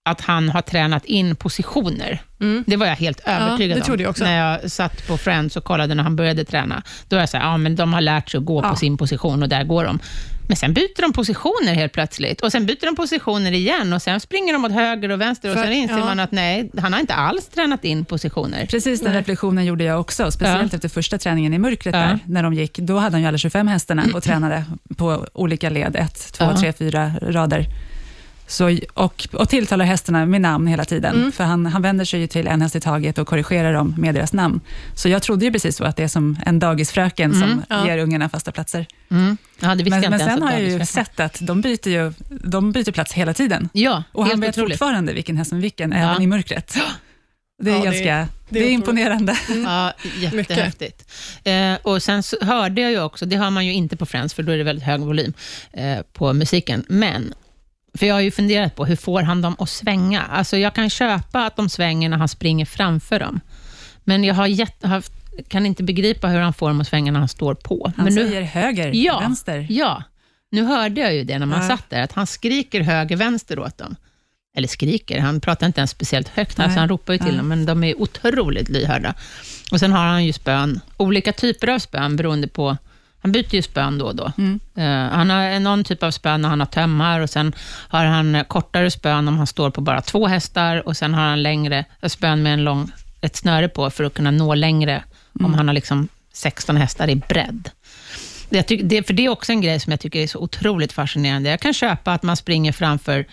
att 0.05 0.21
han 0.21 0.49
har 0.49 0.61
tränat 0.61 1.05
in 1.05 1.35
positioner. 1.35 2.21
Mm. 2.41 2.63
Det 2.67 2.75
var 2.77 2.85
jag 2.85 2.95
helt 2.95 3.19
övertygad 3.25 3.83
trodde 3.83 4.03
jag 4.03 4.09
också. 4.09 4.23
När 4.23 4.37
jag 4.61 4.71
satt 4.71 5.07
på 5.07 5.17
Friends 5.17 5.55
och 5.57 5.63
kollade 5.63 5.95
när 5.95 6.03
han 6.03 6.15
började 6.15 6.45
träna. 6.45 6.83
Då 7.07 7.15
var 7.15 7.21
jag 7.21 7.29
så 7.29 7.37
här, 7.37 7.45
ja 7.45 7.57
men 7.57 7.75
de 7.75 7.93
har 7.93 8.01
lärt 8.01 8.29
sig 8.29 8.37
att 8.37 8.45
gå 8.45 8.63
Ja. 8.63 8.69
på 8.69 8.75
sin 8.75 8.97
position 8.97 9.43
och 9.43 9.49
där 9.49 9.63
går 9.63 9.83
de. 9.85 9.99
Men 10.47 10.57
sen 10.57 10.73
byter 10.73 11.01
de 11.01 11.13
positioner 11.13 11.73
helt 11.73 11.93
plötsligt. 11.93 12.41
Och 12.41 12.51
sen 12.51 12.65
byter 12.65 12.85
de 12.85 12.95
positioner 12.95 13.51
igen 13.51 13.93
och 13.93 14.01
sen 14.01 14.19
springer 14.19 14.53
de 14.53 14.65
åt 14.65 14.71
höger 14.71 15.09
och 15.09 15.21
vänster 15.21 15.49
och 15.49 15.55
För- 15.55 15.63
sen 15.63 15.73
inser 15.73 15.97
ja. 15.97 16.05
man 16.05 16.19
att 16.19 16.31
nej, 16.31 16.71
han 16.77 16.93
har 16.93 16.99
inte 16.99 17.13
alls 17.13 17.47
tränat 17.47 17.85
in 17.85 18.05
positioner. 18.05 18.65
Precis 18.65 19.01
den 19.01 19.11
Nej. 19.11 19.19
reflektionen 19.19 19.65
gjorde 19.65 19.83
jag 19.83 19.99
också, 19.99 20.31
speciellt 20.31 20.71
Ja. 20.73 20.75
efter 20.75 20.89
första 20.89 21.17
träningen 21.17 21.53
i 21.53 21.57
mörkret 21.59 21.95
Ja. 21.95 22.01
där, 22.01 22.19
när 22.25 22.43
de 22.43 22.53
gick. 22.53 22.77
Då 22.77 22.97
hade 22.97 23.15
han 23.15 23.21
ju 23.21 23.27
alla 23.27 23.37
25 23.37 23.67
hästarna 23.67 24.03
och 24.13 24.23
tränade 24.23 24.63
på 24.97 25.27
olika 25.33 25.69
led, 25.69 25.95
ett, 25.95 26.33
två, 26.33 26.45
Ja. 26.45 26.57
tre, 26.57 26.73
fyra 26.73 27.11
rader. 27.21 27.65
Så, 28.47 28.77
och, 28.93 29.27
och 29.33 29.49
tilltalar 29.49 29.85
hästarna 29.85 30.25
med 30.25 30.41
namn 30.41 30.67
hela 30.67 30.85
tiden, 30.85 31.15
Mm. 31.15 31.31
för 31.31 31.43
han, 31.43 31.65
han 31.65 31.81
vänder 31.81 32.05
sig 32.05 32.19
ju 32.19 32.27
till 32.27 32.47
en 32.47 32.61
häst 32.61 32.75
i 32.75 32.79
taget 32.79 33.17
och 33.17 33.27
korrigerar 33.27 33.73
dem 33.73 33.95
med 33.97 34.15
deras 34.15 34.33
namn. 34.33 34.61
Så 34.95 35.09
jag 35.09 35.21
trodde 35.21 35.45
ju 35.45 35.51
precis 35.51 35.77
så, 35.77 35.83
att 35.83 35.95
det 35.97 36.03
är 36.03 36.07
som 36.07 36.37
en 36.45 36.59
dagisfröken 36.59 37.31
Mm, 37.33 37.49
som 37.49 37.63
ja. 37.69 37.87
ger 37.87 37.97
ungarna 37.97 38.29
fasta 38.29 38.51
platser. 38.51 38.85
Mm. 39.11 39.37
Ja, 39.59 39.75
Men, 39.75 40.01
men 40.09 40.19
sen 40.19 40.41
har 40.41 40.51
jag 40.51 40.61
ju 40.63 40.85
sett 40.85 41.19
att 41.19 41.37
de 41.41 41.61
byter, 41.61 41.87
ju, 41.89 42.13
de 42.29 42.71
byter 42.71 42.91
plats 42.91 43.13
hela 43.13 43.33
tiden. 43.33 43.69
Ja, 43.73 44.03
Och 44.11 44.27
han 44.27 44.39
vet 44.39 44.49
otroligt. 44.57 44.79
fortfarande 44.79 45.13
vilken 45.13 45.37
häst 45.37 45.49
som 45.49 45.61
vilken, 45.61 45.91
Ja. 45.91 45.97
även 45.97 46.21
i 46.21 46.27
mörkret. 46.27 46.77
Det 47.63 47.69
är 47.71 47.75
Ja, 47.75 47.81
det 47.81 47.87
är- 47.87 47.91
ganska, 47.91 48.03
det 48.49 48.59
är, 48.59 48.63
det 48.63 48.69
är 48.69 48.71
imponerande. 48.71 49.35
Ja, 49.65 49.93
jättehäftigt. 50.19 51.11
Eh, 51.43 51.73
och 51.83 52.03
sen 52.03 52.23
hörde 52.41 52.81
jag 52.81 52.91
ju 52.91 53.01
också, 53.01 53.25
det 53.25 53.37
hör 53.37 53.49
man 53.49 53.65
ju 53.65 53.73
inte 53.73 53.97
på 53.97 54.05
Friends, 54.05 54.33
för 54.33 54.43
då 54.43 54.51
är 54.51 54.57
det 54.57 54.63
väldigt 54.63 54.85
hög 54.85 55.01
volym 55.01 55.33
eh, 55.73 55.97
på 56.13 56.33
musiken, 56.33 56.85
men 56.87 57.33
för 57.97 58.05
jag 58.05 58.13
har 58.13 58.21
ju 58.21 58.31
funderat 58.31 58.75
på, 58.75 58.85
hur 58.85 58.95
får 58.95 59.21
han 59.21 59.41
dem 59.41 59.55
att 59.59 59.69
svänga? 59.69 60.21
Alltså 60.21 60.57
jag 60.57 60.73
kan 60.75 60.89
köpa 60.89 61.45
att 61.45 61.55
de 61.55 61.69
svänger 61.69 62.09
när 62.09 62.17
han 62.17 62.27
springer 62.27 62.65
framför 62.65 63.19
dem, 63.19 63.39
men 64.03 64.23
jag 64.23 64.35
har 64.35 64.47
jätte, 64.47 64.87
har, 64.87 65.03
kan 65.47 65.65
inte 65.65 65.83
begripa 65.83 66.27
hur 66.27 66.39
han 66.39 66.53
får 66.53 66.67
dem 66.67 66.81
att 66.81 66.87
svänga 66.87 67.11
när 67.11 67.19
han 67.19 67.27
står 67.29 67.53
på. 67.55 67.91
Han 67.97 68.05
men 68.05 68.15
nu, 68.15 68.27
säger 68.27 68.41
höger, 68.41 68.91
Ja. 68.95 69.19
vänster. 69.19 69.67
Ja, 69.69 70.03
nu 70.51 70.63
hörde 70.63 71.01
jag 71.01 71.15
ju 71.15 71.23
det 71.23 71.39
när 71.39 71.45
man 71.45 71.61
Ja. 71.61 71.67
satt 71.67 71.89
där, 71.89 72.01
att 72.01 72.11
han 72.11 72.27
skriker 72.27 72.81
höger-vänster 72.81 73.59
åt 73.59 73.77
dem. 73.77 73.95
Eller 74.57 74.67
skriker, 74.67 75.19
han 75.19 75.41
pratar 75.41 75.67
inte 75.67 75.79
ens 75.79 75.91
speciellt 75.91 76.27
högt, 76.27 76.59
alltså 76.59 76.79
han 76.79 76.89
ropar 76.89 77.13
ju 77.13 77.19
till 77.19 77.27
Nej. 77.27 77.37
dem, 77.37 77.47
men 77.47 77.65
de 77.65 77.83
är 77.83 78.01
otroligt 78.01 78.69
lyhörda. 78.69 79.13
Och 79.71 79.79
sen 79.79 79.91
har 79.91 80.05
han 80.05 80.25
ju 80.25 80.33
spön, 80.33 80.79
olika 80.97 81.33
typer 81.33 81.67
av 81.67 81.79
spön 81.79 82.15
beroende 82.15 82.47
på, 82.47 82.77
han 83.23 83.31
byter 83.31 83.55
ju 83.55 83.61
spön 83.61 83.97
då 83.97 84.05
och 84.05 84.15
då. 84.15 84.31
Mm. 84.37 84.59
Eh, 84.75 85.15
han 85.15 85.29
har 85.29 85.59
någon 85.59 85.83
typ 85.83 86.03
av 86.03 86.11
spön 86.11 86.41
när 86.41 86.49
han 86.49 86.59
har 86.59 86.67
tömmar 86.67 87.19
och 87.19 87.29
sen 87.29 87.53
har 87.87 88.05
han 88.05 88.45
kortare 88.47 88.91
spön 88.91 89.27
om 89.27 89.37
han 89.37 89.47
står 89.47 89.69
på 89.69 89.81
bara 89.81 90.01
två 90.01 90.27
hästar 90.27 90.87
och 90.87 90.97
sen 90.97 91.13
har 91.13 91.23
han 91.23 91.43
längre 91.43 91.85
spön 92.07 92.43
med 92.43 92.53
en 92.53 92.63
lång, 92.63 92.91
ett 93.21 93.35
snöre 93.35 93.69
på 93.69 93.89
för 93.89 94.03
att 94.03 94.13
kunna 94.13 94.31
nå 94.31 94.55
längre 94.55 95.03
om 95.39 95.53
han 95.53 95.67
har 95.67 95.73
liksom 95.73 96.07
16 96.33 96.77
hästar 96.77 97.09
i 97.09 97.15
bredd. 97.15 97.69
Jag 98.49 98.67
tycker, 98.67 98.85
det, 98.85 99.07
för 99.07 99.13
det 99.13 99.25
är 99.25 99.29
också 99.29 99.51
en 99.51 99.61
grej 99.61 99.79
som 99.79 99.91
jag 99.91 99.99
tycker 99.99 100.19
är 100.19 100.27
så 100.27 100.39
otroligt 100.39 100.93
fascinerande. 100.93 101.49
Jag 101.49 101.59
kan 101.59 101.73
köpa 101.73 102.13
att 102.13 102.23
man 102.23 102.37
springer 102.37 102.71
framför 102.71 103.25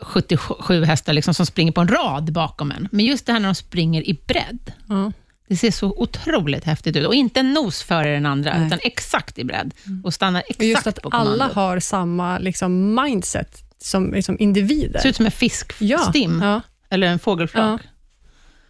77 0.00 0.84
hästar 0.84 1.12
liksom, 1.12 1.34
som 1.34 1.46
springer 1.46 1.72
på 1.72 1.80
en 1.80 1.88
rad 1.88 2.32
bakom 2.32 2.70
en. 2.70 2.88
Men 2.92 3.04
just 3.04 3.26
det 3.26 3.32
här 3.32 3.40
när 3.40 3.48
de 3.48 3.54
springer 3.54 4.08
i 4.08 4.20
bredd, 4.26 4.72
Ja. 4.88 5.12
Det 5.50 5.56
ser 5.56 5.70
så 5.70 5.94
otroligt 5.96 6.64
häftigt 6.64 6.96
ut. 6.96 7.06
Och 7.06 7.14
inte 7.14 7.40
en 7.40 7.52
nos 7.52 7.82
före 7.82 8.14
den 8.14 8.26
andra, 8.26 8.58
Nej. 8.58 8.66
utan 8.66 8.78
exakt 8.82 9.38
i 9.38 9.44
bredd. 9.44 9.74
Och 10.04 10.14
stannar 10.14 10.40
exakt 10.40 10.60
Och 10.60 10.66
just 10.66 10.86
att 10.86 11.02
på 11.02 11.10
kommando. 11.10 11.32
alla 11.32 11.48
har 11.54 11.80
samma 11.80 12.38
liksom, 12.38 12.94
mindset 12.94 13.64
som 13.78 14.12
liksom, 14.12 14.36
individer. 14.38 14.92
Det 14.92 15.00
ser 15.00 15.08
ut 15.08 15.16
som 15.16 15.24
en 15.24 15.32
fiskstim, 15.32 16.40
ja. 16.42 16.60
eller 16.90 17.06
en 17.06 17.18
fågelflak. 17.18 17.80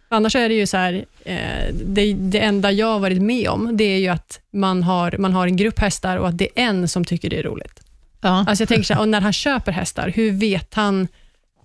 Annars 0.09 0.35
är 0.35 0.49
det 0.49 0.55
ju 0.55 0.67
så 0.67 0.77
här, 0.77 1.05
eh, 1.25 1.73
det, 1.85 2.13
det 2.13 2.39
enda 2.39 2.71
jag 2.71 2.87
har 2.87 2.99
varit 2.99 3.21
med 3.21 3.49
om, 3.49 3.77
det 3.77 3.83
är 3.83 3.97
ju 3.97 4.07
att 4.07 4.39
man 4.53 4.83
har, 4.83 5.15
man 5.17 5.33
har 5.33 5.47
en 5.47 5.57
grupp 5.57 5.79
hästar 5.79 6.17
och 6.17 6.27
att 6.27 6.37
det 6.37 6.45
är 6.55 6.63
en 6.63 6.87
som 6.87 7.05
tycker 7.05 7.29
det 7.29 7.39
är 7.39 7.43
roligt. 7.43 7.79
Ja. 8.21 8.45
Alltså 8.47 8.61
jag 8.61 8.69
tänker 8.69 8.83
så 8.83 8.93
här, 8.93 9.01
och 9.01 9.09
när 9.09 9.21
han 9.21 9.33
köper 9.33 9.71
hästar, 9.71 10.11
hur 10.15 10.31
vet 10.31 10.73
han 10.73 11.07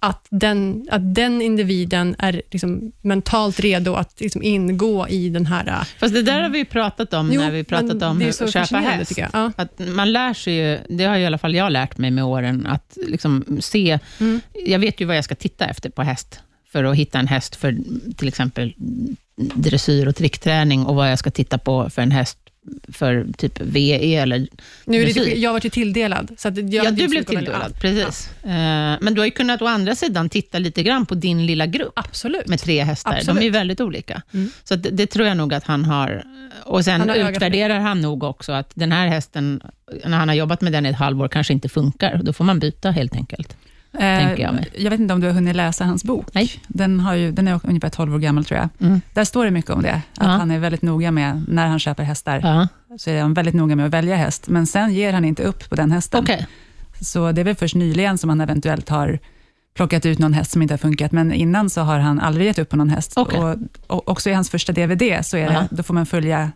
att 0.01 0.27
den, 0.31 0.89
att 0.91 1.15
den 1.15 1.43
individen 1.43 2.17
är 2.19 2.43
liksom 2.51 2.93
mentalt 3.03 3.61
redo 3.61 3.95
att 3.95 4.21
liksom 4.21 4.43
ingå 4.43 5.09
i 5.09 5.29
den 5.29 5.47
här... 5.47 5.67
äh, 5.67 5.85
Fast 5.99 6.15
det 6.15 6.23
där 6.23 6.43
har 6.43 6.49
vi 6.49 6.65
pratat 6.65 7.15
om 7.15 7.33
Jo, 7.33 7.41
när 7.41 7.51
vi 7.51 7.65
pratat 7.65 8.03
om 8.03 8.21
hur- 8.21 8.43
att 8.43 8.53
köpa 8.53 8.77
häst. 8.77 9.19
Ja. 9.33 9.53
Att 9.57 9.79
man 9.79 10.13
lär 10.13 10.35
sig 10.35 10.55
ju, 10.55 10.79
det 10.89 11.05
har 11.05 11.17
i 11.17 11.27
alla 11.27 11.39
fall 11.39 11.55
jag 11.55 11.73
lärt 11.73 11.99
mig 11.99 12.11
med 12.11 12.25
åren, 12.25 12.67
att 12.67 12.99
liksom 13.07 13.59
se... 13.61 13.99
Mm. 14.21 14.41
Jag 14.67 14.79
vet 14.79 15.01
ju 15.01 15.05
vad 15.05 15.17
jag 15.17 15.25
ska 15.25 15.35
titta 15.35 15.65
efter 15.67 15.91
på 15.91 16.03
häst, 16.03 16.41
för 16.73 16.85
att 16.85 16.97
hitta 16.97 17.19
en 17.19 17.27
häst 17.29 17.57
för 17.57 17.77
till 18.17 18.29
exempel 18.29 18.75
dressyr 19.55 20.09
och 20.09 20.17
trickträning, 20.17 20.87
och 20.87 20.95
vad 20.95 21.11
jag 21.11 21.19
ska 21.19 21.31
titta 21.31 21.59
på 21.59 21.91
för 21.91 22.03
en 22.03 22.11
häst 22.11 22.39
för 22.93 23.27
typ 23.39 23.61
VE 23.61 24.15
eller 24.17 24.49
Nu 24.85 24.97
är 25.03 25.07
det, 25.07 25.13
dressyr. 25.13 25.37
jag 25.37 25.51
har 25.51 25.55
varit 25.55 25.73
tilldelad. 25.73 26.31
Så 26.39 26.49
att 26.49 26.57
jag 26.57 26.85
Ja, 26.85 26.91
du 26.91 27.09
blev 27.09 27.23
tilldelad, 27.25 27.81
precis. 27.81 28.31
Eh, 28.45 28.51
Men 29.01 29.15
du 29.15 29.21
har 29.21 29.25
ju 29.27 29.31
kunnat 29.31 29.63
å 29.63 29.67
andra 29.67 29.95
sidan 29.95 30.29
titta 30.29 30.59
lite 30.59 30.83
grann 30.83 31.07
på 31.07 31.15
din 31.15 31.47
lilla 31.47 31.67
grupp 31.67 31.93
Absolut. 31.97 32.47
med 32.49 32.61
tre 32.61 32.83
hästar. 32.85 33.11
De 33.13 33.17
Absolut. 33.19 33.41
är 33.41 33.45
ju 33.45 33.51
väldigt 33.51 33.81
olika. 33.81 34.23
Mm. 34.35 34.51
Så 34.65 34.77
det, 34.77 34.91
det 34.91 35.07
tror 35.07 35.27
jag 35.27 35.37
nog 35.37 35.55
att 35.55 35.65
han 35.65 35.85
har. 35.85 36.23
Och 36.65 36.85
sen 36.85 37.01
Han 37.01 37.09
har 37.09 37.17
utvärderar 37.31 37.79
han 37.81 38.01
nog 38.01 38.23
också 38.25 38.53
att 38.53 38.71
den 38.75 38.93
här 38.93 39.07
hästen, 39.09 39.61
när 40.05 40.17
han 40.19 40.29
har 40.29 40.35
jobbat 40.37 40.61
med 40.61 40.73
den 40.73 40.87
i 40.87 40.89
ett 40.89 40.97
halvår, 40.97 41.29
kanske 41.29 41.53
inte 41.53 41.69
funkar. 41.69 42.21
Då 42.23 42.33
får 42.33 42.45
man 42.45 42.59
byta 42.59 42.91
helt 42.91 43.15
enkelt. 43.17 43.57
Tänker 43.93 44.43
jag. 44.43 44.55
Eh, 44.55 44.61
jag 44.77 44.91
vet 44.91 45.01
inte 45.01 45.15
om 45.15 45.21
du 45.21 45.27
har 45.27 45.35
hunnit 45.35 45.57
läsa 45.57 45.85
hans 45.85 46.05
bok. 46.05 46.27
Nej. 46.33 46.51
Den, 46.69 47.01
har 47.01 47.15
ju, 47.15 47.33
den 47.33 47.49
är 47.49 47.61
ungefär 47.65 47.89
12 47.89 48.15
år 48.15 48.19
gammal, 48.19 48.45
tror 48.45 48.61
jag. 48.61 48.69
Mm. 48.89 49.01
Där 49.15 49.25
står 49.25 49.45
det 49.45 49.51
mycket 49.51 49.71
om 49.71 49.83
det. 49.83 49.95
Att 49.95 50.03
Ja. 50.21 50.27
han 50.27 50.51
är 50.51 50.59
väldigt 50.59 50.83
noga 50.83 51.11
med, 51.11 51.45
när 51.49 51.67
han 51.67 51.79
köper 51.79 52.03
hästar, 52.03 52.41
Ja. 52.43 52.69
så 52.99 53.11
är 53.11 53.23
han 53.23 53.35
väldigt 53.35 53.55
noga 53.55 53.77
med 53.77 53.87
att 53.87 53.93
välja 53.93 54.17
häst. 54.17 54.49
Men 54.49 54.67
sen 54.67 54.95
ger 54.95 55.13
han 55.13 55.25
inte 55.25 55.43
upp 55.43 55.69
på 55.71 55.75
den 55.77 55.91
hästen. 55.93 56.21
Okej. 56.23 56.47
Så 57.01 57.33
det 57.33 57.41
är 57.41 57.45
väl 57.45 57.55
först 57.55 57.75
nyligen 57.75 58.19
som 58.19 58.29
han 58.31 58.41
eventuellt 58.41 58.89
har 58.89 59.19
plockat 59.75 60.07
ut 60.07 60.19
någon 60.19 60.33
häst 60.33 60.51
som 60.51 60.63
inte 60.63 60.75
har 60.75 60.79
funkat, 60.79 61.13
men 61.13 61.33
innan 61.33 61.71
så 61.71 61.81
har 61.81 61.99
han 61.99 62.21
aldrig 62.21 62.47
gett 62.47 62.59
upp 62.59 62.69
på 62.69 62.77
någon 62.77 62.89
häst. 62.91 63.13
Okej. 63.17 63.39
Och, 63.41 63.57
och 63.87 64.09
också 64.09 64.31
i 64.31 64.33
hans 64.33 64.51
första 64.51 64.73
DVD, 64.73 65.03
så 65.27 65.37
är 65.37 65.49
det, 65.51 65.57
Aha. 65.59 65.69
då 65.71 65.83
får 65.83 65.95
man 65.95 66.07
följa 66.07 66.51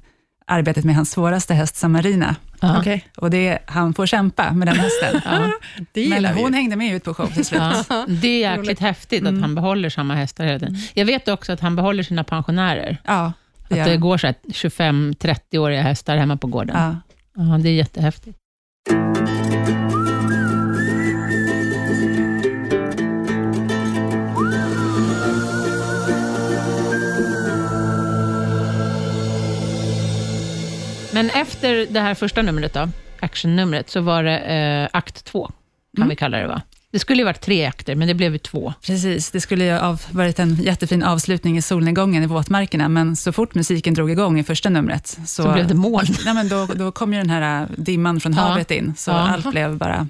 arbetet 0.51 0.85
med 0.85 0.95
hans 0.95 1.11
svåraste 1.11 1.55
häst, 1.55 1.77
Samarina. 1.77 2.37
Ja. 2.61 2.79
Okej, 2.79 3.05
Och 3.17 3.31
det, 3.31 3.49
är- 3.49 3.59
han 3.67 3.95
får 3.95 4.07
kämpa 4.07 4.53
med 4.53 4.69
den 4.69 4.77
hästen. 4.77 5.21
Ja. 5.25 5.51
det 5.93 6.09
men 6.09 6.23
vi 6.35 6.41
hon 6.43 6.51
ju. 6.53 6.57
hängde 6.57 6.77
med 6.77 6.95
ut 6.95 7.05
på 7.05 7.15
show 7.15 7.27
till 7.27 7.45
slut. 7.45 7.61
Ja. 7.89 8.05
Det 8.09 8.45
är 8.45 8.51
jäkligt 8.57 8.81
häftigt 8.81 9.23
att 9.23 9.29
Mm. 9.29 9.43
han 9.43 9.55
behåller 9.55 9.89
samma 9.91 10.15
hästar 10.15 10.45
hela 10.45 10.59
tiden. 10.59 10.77
Jag 10.95 11.05
vet 11.05 11.29
också 11.29 11.53
att 11.53 11.61
han 11.61 11.77
behåller 11.77 12.03
sina 12.03 12.25
pensionärer. 12.25 12.99
Ja, 13.07 13.33
det 13.69 13.81
Att 13.81 13.87
det 13.87 13.97
går 13.97 14.19
så 14.19 14.27
här 14.27 14.35
25-30-åriga 14.53 15.83
hästar 15.83 16.17
hemma 16.17 16.37
på 16.37 16.47
gården. 16.47 16.77
Ja. 16.79 16.97
Ja, 17.37 17.59
det 17.59 17.69
är 17.69 17.73
jättehäftigt. 17.75 18.39
Men 31.21 31.31
efter 31.31 31.87
det 31.91 32.01
här 32.01 32.15
första 32.15 32.43
numret, 32.43 32.75
då, 32.75 32.89
actionnumret, 33.21 33.91
så 33.91 34.01
var 34.01 34.25
det 34.25 34.39
eh, 34.39 34.99
akt 34.99 35.25
två, 35.25 35.47
kan 35.47 35.55
Mm. 36.03 36.09
vi 36.09 36.17
kalla 36.17 36.39
det 36.39 36.47
va? 36.47 36.63
Det 36.93 36.99
skulle 36.99 37.19
ju 37.21 37.25
varit 37.25 37.41
tre 37.41 37.65
akter, 37.67 37.95
men 37.95 38.09
det 38.09 38.15
blev 38.15 38.33
ju 38.33 38.39
två. 38.39 38.75
Precis, 38.87 39.31
det 39.31 39.41
skulle 39.41 39.65
ju 39.65 39.73
ha 39.73 39.99
varit 40.11 40.39
en 40.39 40.55
jättefin 40.55 41.03
avslutning 41.03 41.57
i 41.59 41.63
solnedgången 41.63 42.23
i 42.23 42.27
våtmarkerna, 42.27 42.89
men 42.89 43.17
så 43.17 43.33
fort 43.33 43.55
musiken 43.55 43.95
drog 43.95 44.11
igång 44.11 44.39
i 44.39 44.45
första 44.45 44.69
numret, 44.71 45.07
så, 45.07 45.27
Så, 45.27 45.53
blev 45.53 45.67
det 45.67 45.75
moln. 45.75 46.07
nej, 46.25 46.35
men 46.35 46.49
då, 46.49 46.67
då 46.67 46.93
kom 46.93 47.13
ju 47.13 47.19
den 47.19 47.31
här 47.31 47.63
äh, 47.63 47.69
dimman 47.77 48.21
från 48.21 48.33
Ja. 48.33 48.41
havet 48.41 48.71
in, 48.71 48.95
så 48.97 49.11
Ja. 49.11 49.17
allt 49.29 49.51
blev 49.51 49.77
bara... 49.77 50.09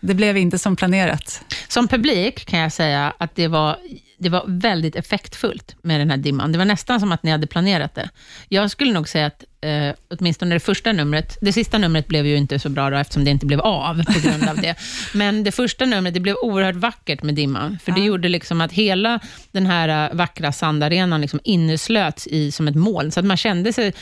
Det 0.00 0.14
blev 0.14 0.36
inte 0.36 0.58
som 0.58 0.76
planerat. 0.76 1.40
Som 1.68 1.88
publik 1.88 2.44
kan 2.44 2.58
jag 2.58 2.72
säga 2.72 3.12
att 3.18 3.34
det 3.36 3.48
var, 3.48 3.76
det 4.24 4.30
var 4.30 4.44
väldigt 4.46 4.96
effektfullt 4.96 5.76
med 5.82 6.00
den 6.00 6.10
här 6.10 6.16
dimman. 6.16 6.52
Det 6.52 6.58
var 6.58 6.64
nästan 6.64 7.00
som 7.00 7.12
att 7.12 7.22
ni 7.22 7.30
hade 7.30 7.46
planerat 7.46 7.94
det. 7.94 8.10
Jag 8.48 8.70
skulle 8.70 8.92
nog 8.92 9.08
säga 9.08 9.26
att 9.26 9.44
eh, 9.60 9.94
åtminstone 10.10 10.54
det 10.54 10.60
första 10.60 10.92
numret, 10.92 11.38
det 11.40 11.52
sista 11.52 11.78
numret 11.78 12.08
blev 12.08 12.26
ju 12.26 12.36
inte 12.36 12.58
så 12.58 12.68
bra 12.68 12.90
då, 12.90 12.96
eftersom 12.96 13.24
det 13.24 13.30
inte 13.30 13.46
blev 13.46 13.60
av 13.60 14.04
på 14.04 14.20
grund 14.28 14.48
av 14.48 14.56
det. 14.56 14.74
Men 15.14 15.44
det 15.44 15.52
första 15.52 15.84
numret, 15.86 16.14
det 16.14 16.20
blev 16.20 16.34
oerhört 16.42 16.74
vackert 16.76 17.22
med 17.22 17.34
dimman, 17.34 17.78
för 17.84 17.92
det 17.92 18.00
Ja. 18.00 18.06
gjorde 18.06 18.28
liksom 18.28 18.60
att 18.60 18.72
hela 18.72 19.20
den 19.52 19.66
här 19.66 20.10
eh, 20.10 20.16
vackra 20.16 20.52
sandarenan 20.52 21.20
liksom 21.20 21.40
inneslöts 21.44 22.26
i 22.26 22.52
som 22.52 22.68
ett 22.68 22.74
moln, 22.76 23.10
så 23.10 23.20
att 23.20 23.26
man 23.26 23.36
kände 23.36 23.72
sig 23.72 23.92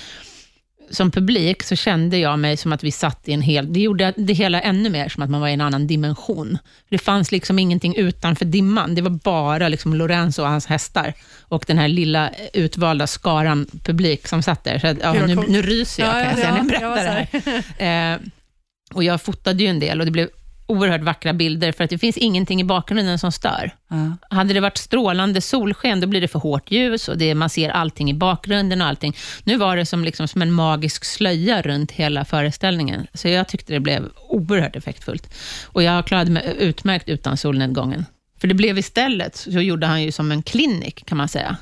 som 0.93 1.11
publik 1.11 1.63
så 1.63 1.77
kände 1.77 2.17
jag 2.17 2.39
mig 2.39 2.57
som 2.57 2.73
att 2.73 2.85
vi 2.85 2.91
satt 2.91 3.29
i 3.29 3.33
en 3.33 3.43
hel... 3.43 3.73
Det 3.73 3.81
gjorde 3.81 4.13
det 4.17 4.33
hela 4.33 4.61
ännu 4.61 4.91
mer 4.91 5.09
som 5.09 5.23
att 5.23 5.31
man 5.31 5.41
var 5.41 5.49
i 5.49 5.53
en 5.53 5.61
annan 5.61 5.87
dimension. 5.87 6.59
Det 6.89 6.99
fanns 6.99 7.33
liksom 7.33 7.59
ingenting 7.59 7.97
utanför 7.97 8.45
dimman. 8.45 8.95
Det 8.95 9.03
var 9.03 9.11
bara 9.11 9.69
liksom 9.69 9.95
Lorenzo 9.95 10.43
och 10.43 10.49
hans 10.49 10.67
hästar 10.67 11.15
och 11.41 11.65
den 11.67 11.79
här 11.79 11.89
lilla 11.89 12.31
utvalda 12.53 13.07
skaran 13.07 13.67
publik 13.85 14.29
som 14.29 14.43
satt 14.43 14.65
där. 14.65 14.79
Så 14.79 14.87
att, 14.87 14.99
ja, 15.01 15.13
nu, 15.13 15.35
nu 15.35 15.63
ryser 15.63 16.03
jag 16.03 16.13
kan 16.13 16.23
jag 16.23 16.39
säga 16.39 16.51
när 16.51 16.59
jag 16.59 16.67
berättar 16.67 17.05
det 17.05 17.63
här. 17.77 18.15
Eh, 18.15 18.21
och 18.95 19.05
jag 19.05 19.23
fotade 19.23 19.63
ju 19.63 19.69
en 19.69 19.81
del 19.81 20.01
och 20.01 20.07
det 20.07 20.13
blev 20.13 20.29
oerhört 20.73 21.03
vackra 21.03 21.33
bilder, 21.33 21.73
för 21.73 21.85
att 21.85 21.91
det 21.91 21.99
finns 21.99 22.17
ingenting 22.17 22.61
i 22.61 22.65
bakgrunden 22.65 23.19
som 23.19 23.33
stör. 23.33 23.71
Ja. 23.89 24.37
Hade 24.37 24.55
det 24.55 24.61
varit 24.61 24.79
strålande 24.79 25.41
solsken, 25.41 26.01
då 26.01 26.07
blir 26.07 26.21
det 26.21 26.29
för 26.29 26.39
hårt 26.39 26.71
ljus 26.71 27.09
och 27.09 27.19
det, 27.19 27.35
man 27.35 27.51
ser 27.51 27.71
allting 27.71 28.11
i 28.11 28.15
bakgrunden 28.15 28.81
och 28.81 28.87
allting. 28.87 29.17
Nu 29.45 29.57
var 29.57 29.77
det 29.77 29.87
som, 29.87 30.05
liksom, 30.05 30.29
som 30.29 30.43
en 30.43 30.53
magisk 30.53 31.05
slöja 31.05 31.63
runt 31.63 31.91
hela 31.91 32.25
föreställningen, 32.25 33.07
så 33.15 33.29
jag 33.29 33.49
tyckte 33.49 33.73
det 33.73 33.81
blev 33.81 34.09
oerhört 34.29 34.77
effektfullt. 34.77 35.35
Och 35.67 35.83
jag 35.83 36.07
klarade 36.07 36.31
mig 36.31 36.57
utmärkt 36.59 37.09
utan 37.09 37.37
solnedgången. 37.37 38.05
För 38.41 38.49
det 38.49 38.55
blev 38.55 38.79
istället, 38.79 39.37
så 39.37 39.51
gjorde 39.61 39.87
han 39.87 40.03
ju 40.03 40.13
som 40.13 40.33
en 40.33 40.43
klinik, 40.43 41.07
kan 41.07 41.19
man 41.19 41.29
säga. 41.29 41.57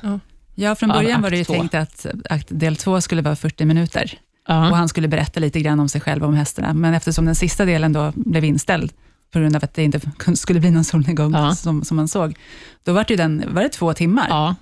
Ja, 0.55 0.75
från 0.75 0.91
Av 0.91 0.97
början 0.97 1.21
var 1.21 1.29
det 1.29 1.37
ju 1.37 1.43
två. 1.43 1.53
tänkt 1.53 1.75
att 1.75 2.05
akt 2.29 2.47
del 2.49 2.75
två 2.75 3.01
skulle 3.01 3.21
vara 3.21 3.35
40 3.35 3.65
minuter, 3.65 4.13
och 4.47 4.53
Ja. 4.53 4.75
han 4.75 4.89
skulle 4.89 5.07
berätta 5.07 5.39
lite 5.39 5.59
grann 5.59 5.79
om 5.79 5.89
sig 5.89 6.01
själv 6.01 6.23
och 6.23 6.29
om 6.29 6.35
hästarna, 6.35 6.73
men 6.73 6.93
eftersom 6.93 7.25
den 7.25 7.35
sista 7.35 7.65
delen 7.65 7.93
då 7.93 8.11
blev 8.15 8.43
inställd, 8.43 8.93
på 9.33 9.39
grund 9.39 9.55
av 9.55 9.63
att 9.63 9.73
det 9.73 9.83
inte 9.83 9.99
skulle 10.35 10.59
bli 10.59 10.71
någon 10.71 10.83
solnedgång, 10.83 11.33
Ja. 11.33 11.55
som, 11.55 11.83
som 11.83 11.97
man 11.97 12.07
såg, 12.07 12.35
då 12.83 12.93
var 12.93 13.05
det, 13.07 13.15
den, 13.15 13.43
var 13.53 13.61
det 13.63 13.69
två 13.69 13.93
timmar. 13.93 14.25
ja, 14.29 14.55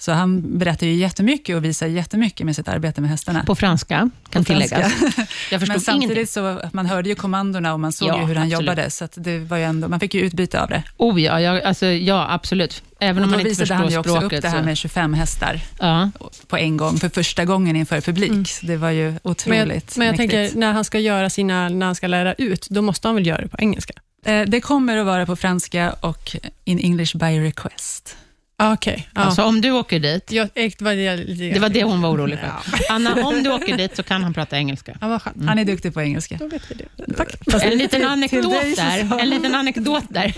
Så 0.00 0.12
han 0.12 0.58
berättar 0.58 0.86
ju 0.86 0.94
jättemycket 0.94 1.56
och 1.56 1.64
visar 1.64 1.86
jättemycket 1.86 2.46
med 2.46 2.56
sitt 2.56 2.68
arbete 2.68 3.00
med 3.00 3.10
hästarna. 3.10 3.44
på 3.44 3.54
franska, 3.54 4.10
kan 4.30 4.44
På 4.44 4.46
tilläggas. 4.52 4.92
Jag 5.50 5.60
Men 5.60 5.60
förstod 5.60 5.82
samtidigt 5.82 6.02
ingenting. 6.02 6.26
så, 6.26 6.60
man 6.72 6.86
hörde 6.86 7.08
ju 7.08 7.14
kommandona 7.14 7.72
och 7.72 7.80
man 7.80 7.92
såg 7.92 8.08
Ja, 8.08 8.20
ju 8.20 8.26
hur 8.26 8.34
han 8.34 8.46
absolut. 8.46 8.66
jobbade, 8.66 8.90
så 8.90 9.04
att 9.04 9.12
det 9.16 9.38
var 9.38 9.56
ju 9.56 9.64
ändå, 9.64 9.88
man 9.88 10.00
fick 10.00 10.14
ju 10.14 10.20
utbyte 10.20 10.60
av 10.62 10.68
det. 10.68 10.82
Oh 10.96 11.22
ja, 11.22 11.40
jag, 11.40 11.62
alltså, 11.62 11.86
ja 11.86 12.26
absolut. 12.30 12.82
Även 13.00 13.18
Och 13.18 13.24
om 13.24 13.30
man 13.30 13.40
inte 13.40 13.48
visade 13.48 13.62
förstår 13.66 13.74
han 13.74 13.88
ju 13.90 13.98
också 13.98 14.16
språket. 14.16 14.38
upp 14.38 14.42
det 14.42 14.48
här 14.48 14.58
så. 14.58 14.64
med 14.64 14.76
25 14.76 15.14
hästar 15.14 15.60
Ja. 15.80 16.10
på 16.46 16.56
en 16.56 16.76
gång, 16.76 16.96
för 16.98 17.08
första 17.08 17.44
gången 17.44 17.76
inför 17.76 18.00
publik. 18.00 18.30
Mm. 18.30 18.44
Det 18.62 18.76
var 18.76 18.90
ju 18.90 19.10
Men 19.10 19.20
otroligt 19.22 19.58
jag, 19.58 19.82
men 19.98 20.06
jag 20.06 20.12
mäktigt. 20.18 20.32
tänker, 20.32 20.58
när 20.58 20.72
han 20.72 20.84
ska 20.84 20.98
göra 20.98 21.30
sina, 21.30 21.68
när 21.68 21.86
han 21.86 21.94
ska 21.94 22.06
lära 22.06 22.34
ut, 22.34 22.66
då 22.70 22.82
måste 22.82 23.08
han 23.08 23.14
väl 23.14 23.26
göra 23.26 23.42
det 23.42 23.48
på 23.48 23.56
engelska? 23.60 23.92
Eh, 24.24 24.42
Det 24.46 24.60
kommer 24.60 24.96
att 24.96 25.06
vara 25.06 25.26
på 25.26 25.36
franska 25.36 25.92
och 26.00 26.36
in 26.64 26.78
English 26.78 27.16
by 27.16 27.40
request. 27.40 28.16
Okej, 28.62 29.08
ja. 29.14 29.20
Alltså 29.20 29.42
om 29.42 29.60
du 29.60 29.70
åker 29.70 30.00
dit, 30.00 30.32
Jag, 30.32 30.48
det, 30.54 30.80
var 30.80 30.94
det, 30.94 31.16
det 31.52 31.58
var 31.58 31.68
det 31.68 31.84
hon 31.84 32.00
var 32.02 32.10
orolig 32.10 32.38
för. 32.38 32.46
Ja. 32.46 32.54
Anna, 32.90 33.14
om 33.26 33.42
du 33.42 33.50
åker 33.52 33.76
dit 33.76 33.96
så 33.96 34.02
kan 34.02 34.22
han 34.22 34.34
prata 34.34 34.56
engelska. 34.56 34.96
Ja, 35.00 35.08
vad 35.08 35.22
skönt. 35.22 35.36
Mm. 35.36 35.48
Han 35.48 35.58
är 35.58 35.64
duktig 35.64 35.94
på 35.94 36.02
engelska. 36.02 36.36
Då 36.40 36.46
vet 36.48 36.70
vi 36.70 36.74
det. 36.74 37.14
Tack. 37.16 37.62
En 37.64 37.70
liten 37.78 38.00
till 38.00 38.08
anekdot 38.08 38.76
där. 38.76 39.20
En 39.20 39.30
liten 39.30 39.54
anekdot 39.54 40.04
där. 40.08 40.34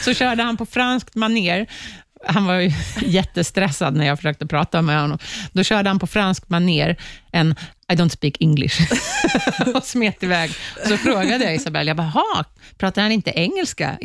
Så 0.04 0.14
körde 0.14 0.42
han 0.42 0.56
på 0.56 0.66
franskt 0.66 1.14
maner. 1.14 1.66
Han 2.26 2.44
var 2.44 2.54
ju 2.54 2.70
jättestressad 3.06 3.96
när 3.96 4.06
jag 4.06 4.18
försökte 4.18 4.46
prata 4.46 4.82
med 4.82 5.00
honom. 5.00 5.18
Då 5.52 5.62
körde 5.62 5.88
han 5.90 5.98
på 5.98 6.06
franskt 6.06 6.48
maner 6.50 6.96
en 7.32 7.54
I 7.92 7.94
don't 7.94 8.08
speak 8.08 8.34
English 8.40 8.80
och 9.74 9.84
smet 9.84 10.22
iväg. 10.22 10.50
Så 10.88 10.96
frågade 10.96 11.44
jag 11.44 11.54
Isabelle, 11.54 11.90
jag 11.90 11.96
bara, 11.96 12.08
"Ha, 12.08 12.44
pratar 12.78 13.02
han 13.02 13.12
inte 13.12 13.30
engelska? 13.30 13.98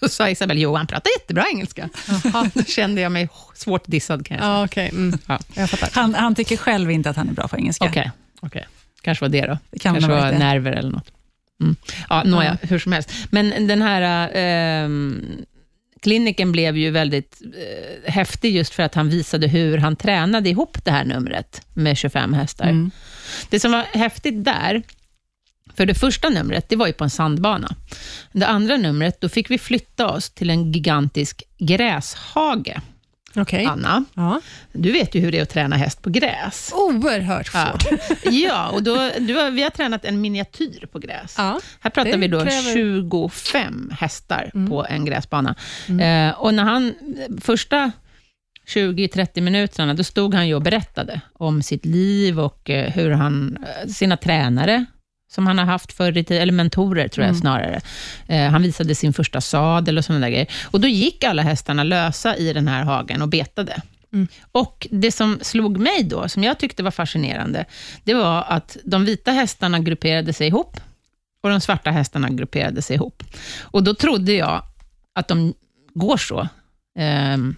Så 0.00 0.08
sa 0.08 0.30
Isabelle, 0.30 0.60
jo 0.60 0.74
han 0.76 0.86
pratar 0.86 1.10
jättebra 1.20 1.44
engelska. 1.52 1.88
Då 2.54 2.62
kände 2.62 3.00
jag 3.00 3.12
mig 3.12 3.28
svårt 3.54 3.82
dissad 3.86 4.26
kan 4.26 4.36
jag 4.36 4.44
säga. 4.44 4.52
Ja, 4.52 4.64
okej. 4.64 4.88
Mm. 4.88 5.18
Ja. 5.26 5.38
Jag. 5.54 5.68
Han, 5.92 6.14
han 6.14 6.34
tycker 6.34 6.56
själv 6.56 6.90
inte 6.90 7.10
att 7.10 7.16
han 7.16 7.28
är 7.28 7.32
bra 7.32 7.48
på 7.48 7.56
engelska. 7.56 7.84
Okej, 7.84 8.10
okej. 8.40 8.66
kanske 9.02 9.24
var 9.24 9.28
det 9.28 9.46
då. 9.46 9.58
Det 9.70 9.78
kan 9.78 9.94
Kanske 9.94 10.10
var 10.10 10.32
det. 10.32 10.38
nerver 10.38 10.72
eller 10.72 10.90
något. 10.90 11.10
Mm. 11.60 11.76
Ja, 12.08 12.22
nåja, 12.24 12.58
hur 12.62 12.78
som 12.78 12.92
helst. 12.92 13.12
Men 13.30 13.66
den 13.66 13.82
här 13.82 14.30
ehm, 14.34 15.22
kliniken 16.00 16.52
blev 16.52 16.76
ju 16.76 16.90
väldigt 16.90 17.42
eh, 17.42 18.12
häftig 18.12 18.56
just 18.56 18.74
för 18.74 18.82
att 18.82 18.94
han 18.94 19.08
visade 19.08 19.46
hur 19.48 19.78
han 19.78 19.96
tränade 19.96 20.48
ihop 20.48 20.84
det 20.84 20.90
här 20.90 21.04
numret 21.04 21.62
med 21.74 21.96
25 21.96 22.34
hästar. 22.34 22.64
Mm. 22.64 22.90
Det 23.50 23.60
som 23.60 23.72
var 23.72 23.82
häftigt 23.92 24.44
där, 24.44 24.82
För 25.78 25.86
det 25.86 25.94
första 25.94 26.28
numret, 26.28 26.68
det 26.68 26.76
var 26.76 26.86
ju 26.86 26.92
på 26.92 27.04
en 27.04 27.10
sandbana. 27.10 27.68
Det 28.32 28.46
andra 28.46 28.76
numret, 28.76 29.20
då 29.20 29.28
fick 29.28 29.50
vi 29.50 29.58
flytta 29.58 30.08
oss 30.08 30.30
till 30.30 30.50
en 30.50 30.72
gigantisk 30.72 31.42
gräshage. 31.58 32.76
Okej. 33.36 33.64
Anna, 33.66 34.04
Ja. 34.14 34.40
du 34.72 34.92
vet 34.92 35.14
ju 35.14 35.20
hur 35.20 35.32
det 35.32 35.38
är 35.38 35.42
att 35.42 35.50
träna 35.50 35.76
häst 35.76 36.02
på 36.02 36.10
gräs. 36.10 36.72
Oerhört 36.74 37.50
Ja, 37.54 37.66
svårt. 37.72 37.98
ja 38.32 38.68
och 38.68 38.82
då, 38.82 39.10
du 39.18 39.50
vi 39.50 39.62
har 39.62 39.70
tränat 39.70 40.04
en 40.04 40.20
miniatyr 40.20 40.86
på 40.92 40.98
gräs. 40.98 41.34
Ja. 41.38 41.60
Här 41.80 41.90
pratar 41.90 42.16
vi 42.18 42.28
då 42.28 42.40
kräver- 42.40 42.72
25 42.74 43.92
hästar 43.98 44.50
på 44.68 44.86
en 44.88 45.04
gräsbana. 45.04 45.54
Eh, 45.88 46.30
och 46.40 46.54
när 46.54 46.64
han, 46.64 46.94
första 47.40 47.92
20-30 48.68 49.40
minuterna, 49.40 49.94
då 49.94 50.04
stod 50.04 50.34
han 50.34 50.48
ju 50.48 50.54
och 50.54 50.62
berättade 50.62 51.20
om 51.32 51.62
sitt 51.62 51.84
liv 51.84 52.40
och 52.40 52.70
eh, 52.70 52.90
hur 52.92 53.10
han, 53.10 53.58
eh, 53.84 53.88
sina 53.88 54.16
tränare, 54.16 54.84
som 55.28 55.46
han 55.46 55.58
har 55.58 55.64
haft 55.64 55.92
förr 55.92 56.16
i 56.16 56.24
tiden, 56.24 56.42
eller 56.42 56.52
mentorer 56.52 57.08
tror 57.08 57.26
jag 57.26 57.36
snarare. 57.36 57.80
Eh, 58.26 58.50
han 58.50 58.62
visade 58.62 58.94
sin 58.94 59.12
första 59.12 59.40
sadel 59.40 59.98
och 59.98 60.04
sådana 60.04 60.26
där 60.26 60.30
grejer. 60.30 60.50
Och 60.64 60.80
då 60.80 60.88
gick 60.88 61.24
alla 61.24 61.42
hästarna 61.42 61.84
lösa 61.84 62.36
i 62.36 62.52
den 62.52 62.68
här 62.68 62.84
hagen 62.84 63.22
och 63.22 63.28
betade. 63.28 63.82
Och 64.52 64.86
det 64.90 65.12
som 65.12 65.38
slog 65.42 65.78
mig 65.78 66.02
då, 66.02 66.28
som 66.28 66.44
jag 66.44 66.58
tyckte 66.58 66.82
var 66.82 66.90
fascinerande, 66.90 67.64
det 68.04 68.14
var 68.14 68.44
att 68.48 68.76
de 68.84 69.04
vita 69.04 69.30
hästarna 69.30 69.78
grupperade 69.78 70.32
sig 70.32 70.46
ihop 70.46 70.80
och 71.42 71.50
de 71.50 71.60
svarta 71.60 71.90
hästarna 71.90 72.28
grupperade 72.28 72.82
sig 72.82 72.96
ihop. 72.96 73.22
Och 73.60 73.82
då 73.82 73.94
trodde 73.94 74.32
jag 74.32 74.62
att 75.14 75.28
de 75.28 75.54
går 75.94 76.16
så 76.16 76.48
ehm, 76.98 77.56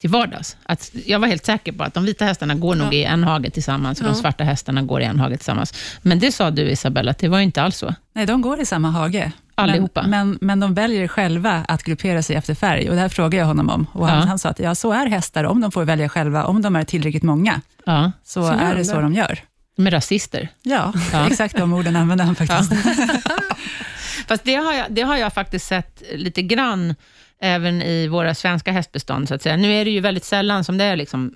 till 0.00 0.10
vardags. 0.10 0.56
Att 0.62 0.90
jag 1.06 1.18
var 1.18 1.28
helt 1.28 1.46
säker 1.46 1.72
på 1.72 1.84
att 1.84 1.94
de 1.94 2.04
vita 2.04 2.24
hästarna 2.24 2.54
går 2.54 2.74
nog 2.74 2.86
Ja. 2.86 2.92
i 2.92 3.04
en 3.04 3.24
hage 3.24 3.50
tillsammans 3.50 4.00
och 4.00 4.06
Ja. 4.06 4.10
de 4.10 4.16
svarta 4.16 4.44
hästarna 4.44 4.82
går 4.82 5.00
i 5.00 5.04
en 5.04 5.20
hage 5.20 5.36
tillsammans. 5.36 5.74
Men 6.02 6.18
det 6.18 6.32
sa 6.32 6.50
du 6.50 6.62
Isabella, 6.70 7.10
att 7.10 7.18
det 7.18 7.28
var 7.28 7.40
inte 7.40 7.62
alls 7.62 7.76
så. 7.76 7.94
Nej, 8.12 8.26
de 8.26 8.42
går 8.42 8.60
i 8.60 8.66
samma 8.66 8.90
hage. 8.90 9.32
Allihopa. 9.54 10.02
Men, 10.06 10.28
men, 10.28 10.38
men 10.40 10.60
de 10.60 10.74
väljer 10.74 11.08
själva 11.08 11.64
att 11.68 11.82
gruppera 11.82 12.22
sig 12.22 12.36
efter 12.36 12.54
färg 12.54 12.88
och 12.88 12.94
det 12.94 13.00
här 13.00 13.08
frågade 13.08 13.36
jag 13.36 13.46
honom 13.46 13.70
om. 13.70 13.86
Och 13.92 14.08
han, 14.08 14.18
Ja. 14.18 14.24
han 14.26 14.38
sa 14.38 14.48
att 14.48 14.58
ja, 14.58 14.74
så 14.74 14.92
är 14.92 15.06
hästar, 15.06 15.44
om 15.44 15.60
de 15.60 15.72
får 15.72 15.84
välja 15.84 16.08
själva, 16.08 16.44
om 16.44 16.62
de 16.62 16.76
är 16.76 16.84
tillräckligt 16.84 17.22
många, 17.22 17.60
Ja, 17.86 18.12
så, 18.24 18.42
Så 18.42 18.52
är 18.52 18.70
de 18.72 18.78
det 18.78 18.84
så 18.84 19.00
de 19.00 19.14
gör. 19.14 19.38
de 19.76 19.86
är 19.86 19.90
rasister. 19.90 20.48
Ja, 20.62 20.92
Ja. 21.12 21.26
exakt 21.30 21.56
de 21.56 21.72
orden 21.72 21.96
använde 21.96 22.24
han 22.24 22.34
faktiskt. 22.34 22.72
Fast 24.28 24.44
det 24.44 24.54
har, 24.54 24.72
jag, 24.74 24.86
det 24.90 25.02
har 25.02 25.16
jag 25.16 25.32
faktiskt 25.32 25.66
sett 25.66 26.02
lite 26.14 26.42
grann 26.42 26.94
även 27.40 27.82
i 27.82 28.08
våra 28.08 28.34
svenska 28.34 28.72
hästbestånd. 28.72 29.28
Så 29.28 29.34
att 29.34 29.42
säga. 29.42 29.56
Nu 29.56 29.72
är 29.72 29.84
det 29.84 29.90
ju 29.90 30.00
väldigt 30.00 30.24
sällan 30.24 30.64
som 30.64 30.78
det 30.78 30.84
är 30.84 30.96
liksom 30.96 31.34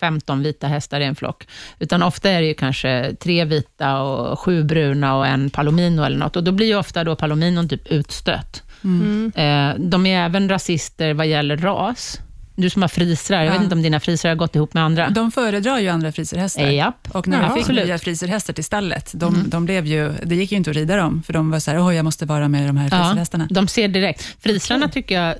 15 0.00 0.42
vita 0.42 0.66
hästar 0.66 1.00
i 1.00 1.04
en 1.04 1.16
flock, 1.16 1.46
utan 1.78 2.02
ofta 2.02 2.30
är 2.30 2.40
det 2.40 2.46
ju 2.46 2.54
kanske 2.54 3.16
tre 3.20 3.44
vita 3.44 4.00
och 4.00 4.38
sju 4.38 4.64
bruna 4.64 5.16
och 5.16 5.26
en 5.26 5.50
palomino 5.50 6.02
eller 6.02 6.18
något. 6.18 6.36
Och 6.36 6.44
då 6.44 6.52
blir 6.52 6.66
ju 6.66 6.76
ofta 6.76 7.04
då 7.04 7.16
palominon 7.16 7.68
typ 7.68 7.86
utstött. 7.86 8.62
Mm. 8.84 9.32
Eh, 9.34 9.80
de 9.80 10.06
är 10.06 10.24
även 10.24 10.48
rasister 10.48 11.14
vad 11.14 11.26
gäller 11.26 11.56
ras. 11.56 12.20
Du 12.60 12.70
som 12.70 12.82
har 12.82 12.88
frisrar, 12.88 13.38
jag 13.38 13.46
Ja. 13.46 13.52
vet 13.52 13.62
inte 13.62 13.74
om 13.74 13.82
dina 13.82 14.00
frisrar 14.00 14.30
har 14.30 14.36
gått 14.36 14.56
ihop 14.56 14.74
med 14.74 14.82
andra? 14.84 15.10
De 15.10 15.32
föredrar 15.32 15.78
ju 15.78 15.88
andra 15.88 16.12
friserhästar. 16.12 16.66
Japp. 16.66 17.08
Och 17.12 17.28
när 17.28 17.42
Ja, 17.42 17.48
vi 17.48 17.54
fick 17.54 17.60
absolut. 17.60 17.84
nya 17.86 17.98
friserhästar 17.98 18.52
till 18.54 18.64
stallet, 18.64 19.10
de, 19.14 19.34
Mm. 19.34 19.50
de 19.50 19.64
blev 19.64 19.86
ju, 19.86 20.12
det 20.24 20.34
gick 20.36 20.52
ju 20.52 20.56
inte 20.58 20.70
att 20.70 20.76
rida 20.76 20.96
dem, 20.96 21.22
för 21.26 21.32
de 21.32 21.50
var 21.50 21.60
så 21.60 21.70
här, 21.70 21.80
åh, 21.80 21.96
jag 21.96 22.04
måste 22.04 22.26
vara 22.26 22.48
med 22.48 22.68
de 22.68 22.76
här 22.76 22.88
Ja, 22.92 23.04
friserhästarna. 23.04 23.48
de 23.50 23.68
ser 23.68 23.88
direkt. 23.88 24.22
Frisarna 24.40 24.88
tycker 24.88 25.22
jag, 25.22 25.34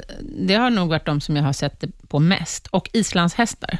det 0.46 0.54
har 0.54 0.70
nog 0.70 0.88
varit 0.88 1.06
de 1.06 1.20
som 1.20 1.36
jag 1.36 1.42
har 1.44 1.52
sett 1.52 1.80
det 1.80 1.88
på 2.08 2.18
mest. 2.20 2.66
Och 2.66 2.90
islandshästar. 2.92 3.78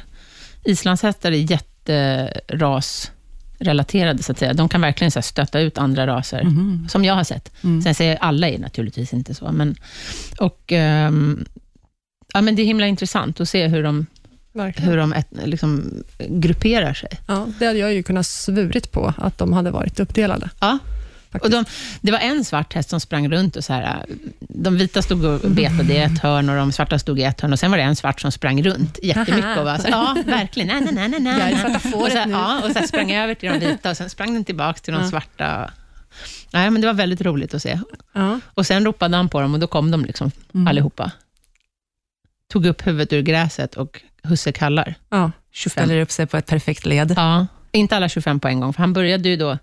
Islandshästar 0.63 1.31
är 1.31 1.51
jätterasrelaterade, 1.51 4.23
så 4.23 4.31
att 4.31 4.39
säga. 4.39 4.53
De 4.53 4.69
kan 4.69 4.81
verkligen 4.81 5.11
så 5.11 5.19
här, 5.19 5.23
stötta 5.23 5.59
ut 5.59 5.77
andra 5.77 6.07
raser, 6.07 6.43
Mhm. 6.43 6.87
som 6.89 7.05
jag 7.05 7.13
har 7.13 7.23
sett. 7.23 7.51
Mm. 7.63 7.81
Sen 7.81 7.95
säger 7.95 8.17
alla 8.21 8.49
är 8.49 8.57
naturligtvis 8.59 9.13
inte 9.13 9.33
så. 9.35 9.51
Men, 9.51 9.75
och, 10.39 10.71
ehm, 10.71 11.45
ja, 12.33 12.41
men 12.41 12.55
det 12.55 12.61
är 12.61 12.65
himla 12.65 12.87
intressant 12.87 13.39
att 13.41 13.49
se 13.49 13.67
hur 13.67 13.83
de, 13.83 14.05
Verkligen. 14.53 14.89
hur 14.89 14.97
de 14.97 15.13
ett, 15.13 15.27
liksom, 15.45 16.03
grupperar 16.29 16.93
sig. 16.93 17.09
Ja, 17.27 17.47
det 17.59 17.65
hade 17.65 17.79
jag 17.79 17.93
ju 17.93 18.03
kunnat 18.03 18.25
svurit 18.27 18.91
på, 18.91 19.13
att 19.17 19.37
de 19.37 19.53
hade 19.53 19.71
varit 19.71 19.99
uppdelade. 19.99 20.49
Ja. 20.59 20.77
Faktiskt. 21.31 21.45
Och 21.55 21.63
de, 21.63 21.69
det 22.01 22.11
var 22.11 22.19
en 22.19 22.45
svart 22.45 22.73
häst 22.73 22.89
som 22.89 22.99
sprang 22.99 23.29
runt 23.31 23.55
och 23.55 23.63
så 23.63 23.73
här, 23.73 24.05
de 24.39 24.77
vita 24.77 25.01
stod 25.01 25.25
och 25.25 25.39
betade 25.51 25.93
i 25.93 25.97
ett 25.97 26.19
hörn 26.19 26.49
och 26.49 26.55
de 26.55 26.71
svarta 26.71 26.99
stod 26.99 27.19
i 27.19 27.23
ett 27.23 27.41
hörn 27.41 27.53
och 27.53 27.59
sen 27.59 27.71
var 27.71 27.77
det 27.77 27.83
en 27.83 27.95
svart 27.95 28.21
som 28.21 28.31
sprang 28.31 28.63
runt 28.63 28.99
jättemycket 29.03 29.57
och 29.57 29.65
var 29.65 29.77
så 29.77 29.83
här, 29.83 29.89
ja, 29.91 30.17
verkligen, 30.25 30.67
nej, 30.67 30.81
nej, 30.93 31.09
nej, 31.09 31.19
nej, 31.19 31.39
Jag 31.39 31.51
är 31.51 31.57
svarta 31.57 31.79
fåret 31.79 32.25
nu. 32.27 32.31
ja, 32.31 32.61
och 32.65 32.71
så 32.71 32.79
här 32.79 32.87
sprang 32.87 33.11
över 33.11 33.33
till 33.35 33.49
de 33.49 33.59
vita 33.59 33.89
och 33.91 33.97
sen 33.97 34.09
sprang 34.09 34.33
den 34.33 34.43
tillbaka 34.45 34.79
till 34.79 34.93
de 34.93 35.03
Ja. 35.03 35.09
svarta. 35.09 35.71
Nej, 36.53 36.69
men 36.69 36.81
det 36.81 36.87
var 36.87 36.93
väldigt 36.93 37.21
roligt 37.21 37.53
att 37.53 37.61
se. 37.61 37.79
Ja. 38.13 38.39
Och 38.53 38.65
sen 38.65 38.85
ropade 38.85 39.17
han 39.17 39.29
på 39.29 39.41
dem 39.41 39.53
och 39.53 39.59
då 39.59 39.67
kom 39.67 39.91
de 39.91 40.05
liksom 40.05 40.31
Mm. 40.53 40.67
allihopa. 40.67 41.11
Tog 42.51 42.65
upp 42.65 42.87
huvudet 42.87 43.13
ur 43.13 43.21
gräset 43.21 43.75
och 43.75 44.01
husse 44.23 44.51
kallar. 44.51 44.95
Ja. 45.09 45.31
25. 45.51 45.71
Ställer 45.83 46.01
upp 46.01 46.11
sig 46.11 46.27
på 46.27 46.37
ett 46.37 46.45
perfekt 46.47 46.85
led. 46.85 47.13
Ja, 47.17 47.47
inte 47.71 47.95
alla 47.95 48.09
25 48.09 48.39
på 48.39 48.47
en 48.47 48.59
gång, 48.59 48.73
för 48.73 48.79
han 48.83 48.93
började 48.93 49.29
ju 49.29 49.35
då 49.37 49.57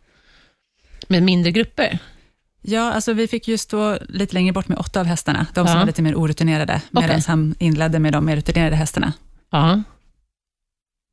med 1.08 1.22
mindre 1.22 1.50
grupper. 1.52 1.98
Ja, 2.62 2.92
alltså 2.92 3.12
vi 3.12 3.28
fick 3.28 3.48
ju 3.48 3.58
stå 3.58 3.98
lite 4.08 4.34
längre 4.34 4.52
bort 4.52 4.68
med 4.68 4.78
åtta 4.78 5.00
av 5.00 5.06
hästarna, 5.06 5.46
de 5.54 5.66
som 5.66 5.72
Ja. 5.74 5.78
var 5.78 5.86
lite 5.86 6.02
mer 6.02 6.14
orutinerade, 6.14 6.82
medan 6.90 7.10
Okej. 7.10 7.22
han 7.26 7.54
inledde 7.58 7.98
med 7.98 8.12
de 8.12 8.24
mer 8.24 8.36
rutinerade 8.36 8.76
hästarna. 8.76 9.12
Ja. 9.50 9.82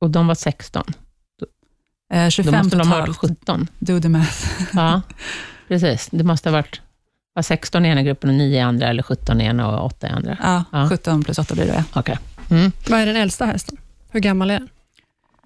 Och 0.02 0.10
de 0.10 0.28
var 0.28 0.36
16. 0.36 0.84
Eh, 2.14 2.24
Då 2.24 2.30
25 2.30 2.58
måste 2.64 2.78
de 2.78 2.88
ha 2.88 2.96
totalt, 3.06 3.24
varit 3.24 3.38
17. 3.40 3.68
do 3.80 4.02
the 4.02 4.10
math. 4.10 4.48
Ja, 4.74 5.02
precis. 5.68 6.10
Det 6.12 6.24
måste 6.24 6.50
ha 6.50 6.52
varit 6.58 6.82
var 7.34 7.44
16 7.44 7.86
i 7.86 7.90
ena 7.90 8.04
gruppen 8.04 8.30
och 8.30 8.36
9 8.36 8.58
i 8.58 8.62
andra, 8.62 8.88
eller 8.88 9.04
17 9.04 9.42
i 9.42 9.46
ena 9.46 9.68
och 9.68 9.86
8 9.86 10.08
i 10.08 10.10
andra. 10.10 10.38
Ja, 10.42 10.64
Ja. 10.72 10.90
17 10.90 11.24
plus 11.24 11.38
8 11.40 11.54
blir 11.56 11.66
det. 11.66 11.84
Okej. 11.94 12.18
Mm. 12.50 12.72
Vad 12.90 13.00
är 13.00 13.06
den 13.06 13.16
äldsta 13.16 13.46
hästen? 13.46 13.78
Hur 14.12 14.20
gammal 14.20 14.52
är 14.52 14.60
den? 14.60 14.70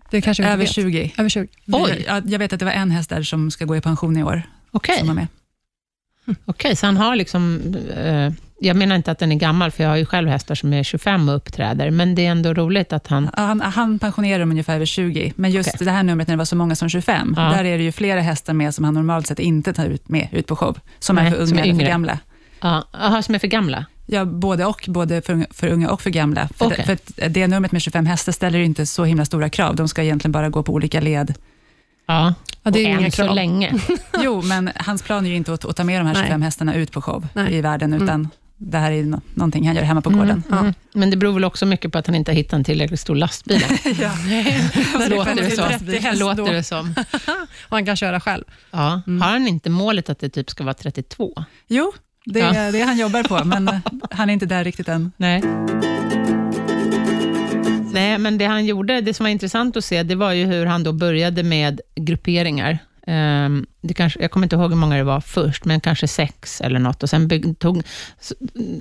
Det 0.10 0.22
kanske 0.22 0.44
Över 0.46 0.58
vet. 0.58 0.72
20. 0.74 1.14
Över 1.18 1.30
20. 1.30 1.48
Oj. 1.68 2.04
Ja, 2.08 2.22
jag 2.26 2.40
vet 2.40 2.54
att 2.54 2.60
det 2.60 2.66
var 2.66 2.72
en 2.72 2.92
häst 2.92 3.10
där 3.10 3.24
som 3.24 3.52
ska 3.52 3.66
gå 3.66 3.76
i 3.76 3.82
pension 3.82 4.18
i 4.18 4.24
år, 4.24 4.42
Okej, 4.72 5.04
med. 5.04 5.28
Okej, 6.46 6.76
så 6.76 6.86
han 6.86 6.98
har 6.98 7.16
liksom... 7.16 7.76
Eh, 7.98 8.32
jag 8.60 8.76
menar 8.76 8.96
inte 8.96 9.12
att 9.12 9.20
den 9.20 9.32
är 9.32 9.36
gammal, 9.36 9.72
för 9.72 9.84
jag 9.84 9.90
har 9.90 9.98
ju 9.98 10.06
själv 10.06 10.30
hästar 10.30 10.56
som 10.56 10.74
är 10.74 10.84
25 10.84 11.30
och 11.30 11.36
uppträder, 11.36 11.92
men 11.92 12.16
det 12.16 12.26
är 12.26 12.32
ändå 12.32 12.54
roligt 12.54 12.94
att 12.94 13.08
han... 13.08 13.30
Ja, 13.38 13.42
Han, 13.44 13.62
han 13.62 14.00
pensionerar 14.00 14.40
dem 14.40 14.52
ungefär 14.52 14.80
vid 14.80 14.88
20, 14.88 15.34
men 15.36 15.52
just 15.52 15.70
Okej. 15.76 15.86
det 15.86 15.92
här 15.92 16.04
numret 16.04 16.28
när 16.28 16.34
det 16.36 16.38
var 16.38 16.46
så 16.46 16.56
många 16.56 16.76
som 16.76 16.90
25, 16.90 17.34
Ja. 17.38 17.42
där 17.44 17.64
är 17.66 17.78
det 17.78 17.84
ju 17.84 17.92
flera 17.92 18.22
hästar 18.22 18.54
med 18.54 18.74
som 18.76 18.86
han 18.86 18.94
normalt 18.94 19.28
sett 19.28 19.40
inte 19.40 19.74
tar 19.74 19.86
ut 19.86 20.10
med 20.10 20.28
ut 20.32 20.48
på 20.48 20.56
show, 20.56 20.80
som 21.00 21.16
Nej, 21.16 21.26
är 21.28 21.32
för 21.32 21.38
unga 21.38 21.48
som 21.48 21.58
är 21.58 21.62
eller 21.64 21.76
för 21.76 21.86
gamla. 21.86 22.20
Ja, 22.62 22.88
aha, 22.94 23.22
som 23.22 23.36
är 23.36 23.40
för 23.40 23.48
gamla? 23.48 23.86
Ja, 24.06 24.26
både 24.26 24.66
och, 24.66 24.86
både 24.88 25.22
för, 25.22 25.34
unga- 25.34 25.54
för 25.54 25.68
unga 25.68 25.90
och 25.90 26.02
för 26.02 26.10
gamla. 26.10 26.48
För, 26.58 26.66
Okej. 26.66 26.84
det, 26.88 27.14
för 27.22 27.30
det 27.30 27.48
numret 27.48 27.72
med 27.72 27.82
25 27.82 28.06
hästar 28.06 28.32
ställer 28.32 28.60
ju 28.60 28.66
inte 28.66 28.86
så 28.86 29.04
himla 29.06 29.26
stora 29.26 29.50
krav, 29.50 29.76
de 29.76 29.88
ska 29.88 30.04
egentligen 30.04 30.32
bara 30.32 30.50
gå 30.50 30.64
på 30.64 30.74
olika 30.74 31.02
led. 31.02 31.34
Ja, 32.08 32.34
Ja, 32.64 32.72
det 32.72 32.86
är 32.92 32.98
och 32.98 33.04
än 33.04 33.12
så 33.12 33.34
länge. 33.34 33.74
Jo, 34.24 34.42
men 34.42 34.70
hans 34.76 35.02
plan 35.02 35.26
är 35.26 35.30
ju 35.30 35.36
inte 35.36 35.54
att, 35.54 35.66
att 35.66 35.76
ta 35.76 35.84
med 35.84 36.00
de 36.02 36.08
här 36.08 36.14
Nej. 36.14 36.24
25 36.24 36.42
hästarna 36.42 36.74
ut 36.76 36.92
på 36.92 37.02
show 37.02 37.28
Nej. 37.34 37.56
i 37.56 37.62
världen, 37.62 37.94
Mm. 37.94 38.30
Det 38.58 38.78
här 38.78 38.92
är 38.92 39.04
nå- 39.04 39.22
någonting 39.34 39.68
han 39.68 39.76
gör 39.76 39.84
hemma 39.84 40.02
på 40.02 40.10
Mm, 40.10 40.20
gården. 40.20 40.44
Ja. 40.50 40.60
mm. 40.60 40.74
Men 40.94 41.10
det 41.10 41.18
beror 41.18 41.34
väl 41.34 41.44
också 41.46 41.66
mycket 41.66 41.92
på 41.92 41.98
att 41.98 42.08
han 42.08 42.16
inte 42.16 42.32
har 42.32 42.36
hittat 42.36 42.54
en 42.54 42.64
tillräckligt 42.64 43.00
stor 43.00 43.16
lastbil. 43.16 43.62
Ja. 44.02 44.12
Låter 45.10 45.36
det 45.36 45.52
som. 45.56 45.68
30 45.70 45.98
häst 46.00 46.20
Låter 46.20 46.54
det 46.54 46.64
som. 46.64 46.96
Och 47.62 47.70
han 47.78 47.86
kan 47.86 47.96
köra 47.96 48.20
själv. 48.20 48.44
Ja. 48.72 49.02
Mm. 49.08 49.22
Har 49.22 49.30
han 49.30 49.48
inte 49.48 49.70
målet 49.70 50.10
att 50.10 50.20
det 50.20 50.30
typ 50.30 50.50
ska 50.50 50.64
vara 50.64 50.74
32? 50.74 51.44
Jo, 51.68 51.94
det 52.26 52.40
Ja. 52.40 52.54
är 52.54 52.72
det 52.72 52.82
han 52.82 52.98
jobbar 52.98 53.24
på, 53.24 53.44
men 53.46 53.70
han 54.12 54.30
är 54.30 54.34
inte 54.34 54.46
där 54.46 54.64
riktigt 54.64 54.88
än. 54.88 55.12
Nej. 55.18 55.42
Nej, 57.94 58.18
men 58.18 58.38
det 58.38 58.46
han 58.46 58.66
gjorde, 58.66 59.02
det 59.02 59.14
som 59.14 59.24
var 59.24 59.32
intressant 59.32 59.78
att 59.78 59.86
se, 59.86 60.04
det 60.04 60.16
var 60.16 60.32
ju 60.32 60.46
hur 60.46 60.66
han 60.66 60.84
då 60.84 60.94
började 60.94 61.44
med 61.44 61.82
grupperingar. 61.96 62.80
Ehm, 63.10 63.66
det 63.82 63.94
kanske, 63.94 64.22
jag 64.22 64.32
kommer 64.32 64.46
inte 64.46 64.56
ihåg 64.56 64.70
hur 64.70 64.78
många 64.78 64.98
det 64.98 65.04
var 65.04 65.22
först, 65.22 65.66
men 65.66 65.80
kanske 65.82 66.08
sex 66.08 66.62
eller 66.62 66.80
något. 66.80 67.04
Och 67.04 67.10
sen 67.10 67.28
bygg, 67.28 67.60
tog 67.60 67.84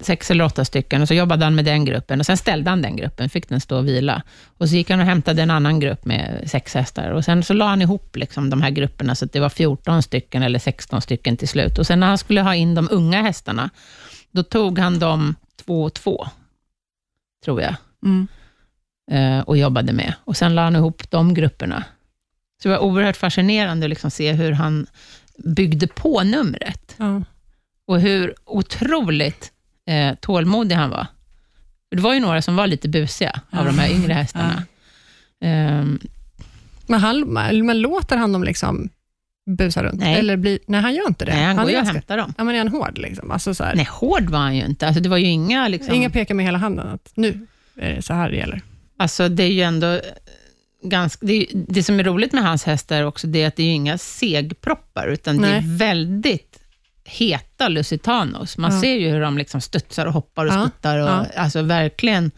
sex 0.02 0.30
eller 0.30 0.44
åtta 0.44 0.64
stycken 0.64 1.02
och 1.02 1.08
så 1.08 1.14
jobbade 1.14 1.44
han 1.44 1.54
med 1.54 1.64
den 1.64 1.84
gruppen. 1.84 2.20
Och 2.20 2.26
Sen 2.26 2.36
ställde 2.36 2.70
han 2.70 2.82
den 2.82 2.96
gruppen, 2.96 3.28
fick 3.30 3.48
den 3.48 3.60
stå 3.60 3.78
och 3.78 3.88
vila. 3.88 4.22
Och 4.58 4.68
så 4.68 4.74
gick 4.74 4.90
han 4.90 5.00
och 5.00 5.06
hämtade 5.06 5.42
en 5.42 5.50
annan 5.50 5.80
grupp 5.80 6.04
med 6.04 6.42
sex 6.46 6.74
hästar. 6.74 7.10
Och 7.10 7.24
Sen 7.24 7.42
så 7.42 7.54
la 7.54 7.66
han 7.66 7.82
ihop 7.82 8.16
liksom 8.16 8.50
de 8.50 8.62
här 8.62 8.70
grupperna, 8.70 9.14
så 9.14 9.26
det 9.26 9.40
var 9.40 9.48
14 9.48 10.02
stycken 10.02 10.42
eller 10.42 10.58
16 10.58 11.02
stycken 11.02 11.36
till 11.36 11.48
slut. 11.48 11.78
Och 11.78 11.86
Sen 11.86 12.00
när 12.00 12.06
han 12.06 12.18
skulle 12.18 12.40
ha 12.42 12.54
in 12.54 12.74
de 12.74 12.88
unga 12.90 13.22
hästarna, 13.22 13.70
då 14.30 14.42
tog 14.42 14.78
han 14.78 14.98
dem 14.98 15.34
två 15.64 15.82
och 15.82 15.94
två, 15.94 16.26
tror 17.44 17.62
jag 17.62 17.74
Mm. 18.04 18.26
eh, 19.10 19.40
och 19.44 19.56
jobbade 19.56 19.92
med. 19.92 20.14
Och 20.24 20.36
Sen 20.36 20.54
la 20.54 20.62
han 20.62 20.76
ihop 20.76 21.10
de 21.10 21.34
grupperna. 21.34 21.84
Så 22.62 22.68
det 22.68 22.74
var 22.74 22.82
oerhört 22.82 23.16
fascinerande 23.16 23.86
att 23.86 23.90
liksom 23.90 24.10
se 24.10 24.32
hur 24.32 24.52
han 24.52 24.86
byggde 25.38 25.86
på 25.86 26.22
numret 26.22 26.94
Ja. 26.96 27.22
och 27.86 28.00
hur 28.00 28.34
otroligt 28.44 29.52
eh, 29.88 30.14
tålmodig 30.20 30.74
han 30.76 30.90
var. 30.90 31.06
Det 31.90 32.00
var 32.00 32.14
ju 32.14 32.20
några 32.20 32.42
som 32.42 32.56
var 32.56 32.66
lite 32.66 32.88
busiga 32.88 33.40
av 33.50 33.64
de 33.66 33.78
här 33.78 33.90
yngre 33.90 34.12
hästarna. 34.12 34.62
Ehm, 35.40 35.98
Men, 36.86 37.00
han, 37.00 37.20
men 37.66 37.80
låter 37.80 38.16
han 38.16 38.32
dem 38.32 38.44
liksom 38.44 38.88
busar 39.58 39.84
runt? 39.84 40.00
Nej. 40.00 40.18
Eller 40.18 40.36
blir, 40.36 40.58
nej, 40.66 40.80
han 40.80 40.94
gör 40.94 41.06
inte 41.08 41.24
det. 41.24 41.34
Nej, 41.34 41.44
han, 41.44 41.56
går 41.56 41.64
är 41.64 41.68
ju 41.70 41.78
och 41.80 41.86
hämtar 41.86 42.16
dem. 42.16 42.34
Ja, 42.38 42.44
men 42.44 42.54
är 42.54 42.58
han 42.58 42.68
hård? 42.68 42.98
Liksom? 42.98 43.30
Alltså, 43.30 43.54
så 43.54 43.64
här, 43.64 43.74
Nej, 43.74 43.88
hård 43.90 44.30
var 44.30 44.38
han 44.38 44.56
ju 44.56 44.64
inte. 44.64 44.86
Alltså, 44.86 45.02
det 45.02 45.08
var 45.08 45.16
ju 45.16 45.26
inga... 45.26 45.68
Liksom, 45.68 45.94
Inga 45.94 46.10
pekar 46.10 46.34
med 46.34 46.44
hela 46.46 46.58
handen 46.58 46.88
att 46.88 47.12
nu 47.14 47.46
är 47.76 47.94
det 47.94 48.02
så 48.02 48.14
här 48.14 48.30
det 48.30 48.36
gäller. 48.36 48.60
Alltså 48.98 49.28
det 49.28 49.42
är 49.42 49.52
ju 49.52 49.62
ändå 49.62 50.00
ganska... 50.82 51.26
Det, 51.26 51.46
det 51.52 51.82
som 51.82 52.00
är 52.00 52.04
roligt 52.04 52.32
med 52.32 52.42
hans 52.42 52.64
hästar 52.64 53.02
också, 53.02 53.26
det 53.26 53.42
är 53.42 53.46
att 53.48 53.56
det 53.56 53.62
är 53.62 53.72
inga 53.74 53.98
segproppar, 53.98 55.06
utan 55.08 55.36
det 55.36 55.48
Nej. 55.48 55.56
är 55.58 55.76
väldigt 55.78 56.58
heta 57.04 57.68
lusitanos. 57.68 58.58
Man 58.58 58.74
Ja. 58.74 58.80
ser 58.80 58.94
ju 58.94 59.08
hur 59.10 59.20
de 59.20 59.38
liksom 59.38 59.60
studsar 59.60 60.06
och 60.06 60.12
hoppar 60.12 60.46
och 60.46 60.52
Ja, 60.52 60.62
skuttar. 60.62 60.98
Och, 60.98 61.08
ja. 61.08 61.26
Alltså 61.36 61.62
verkligen... 61.62 62.30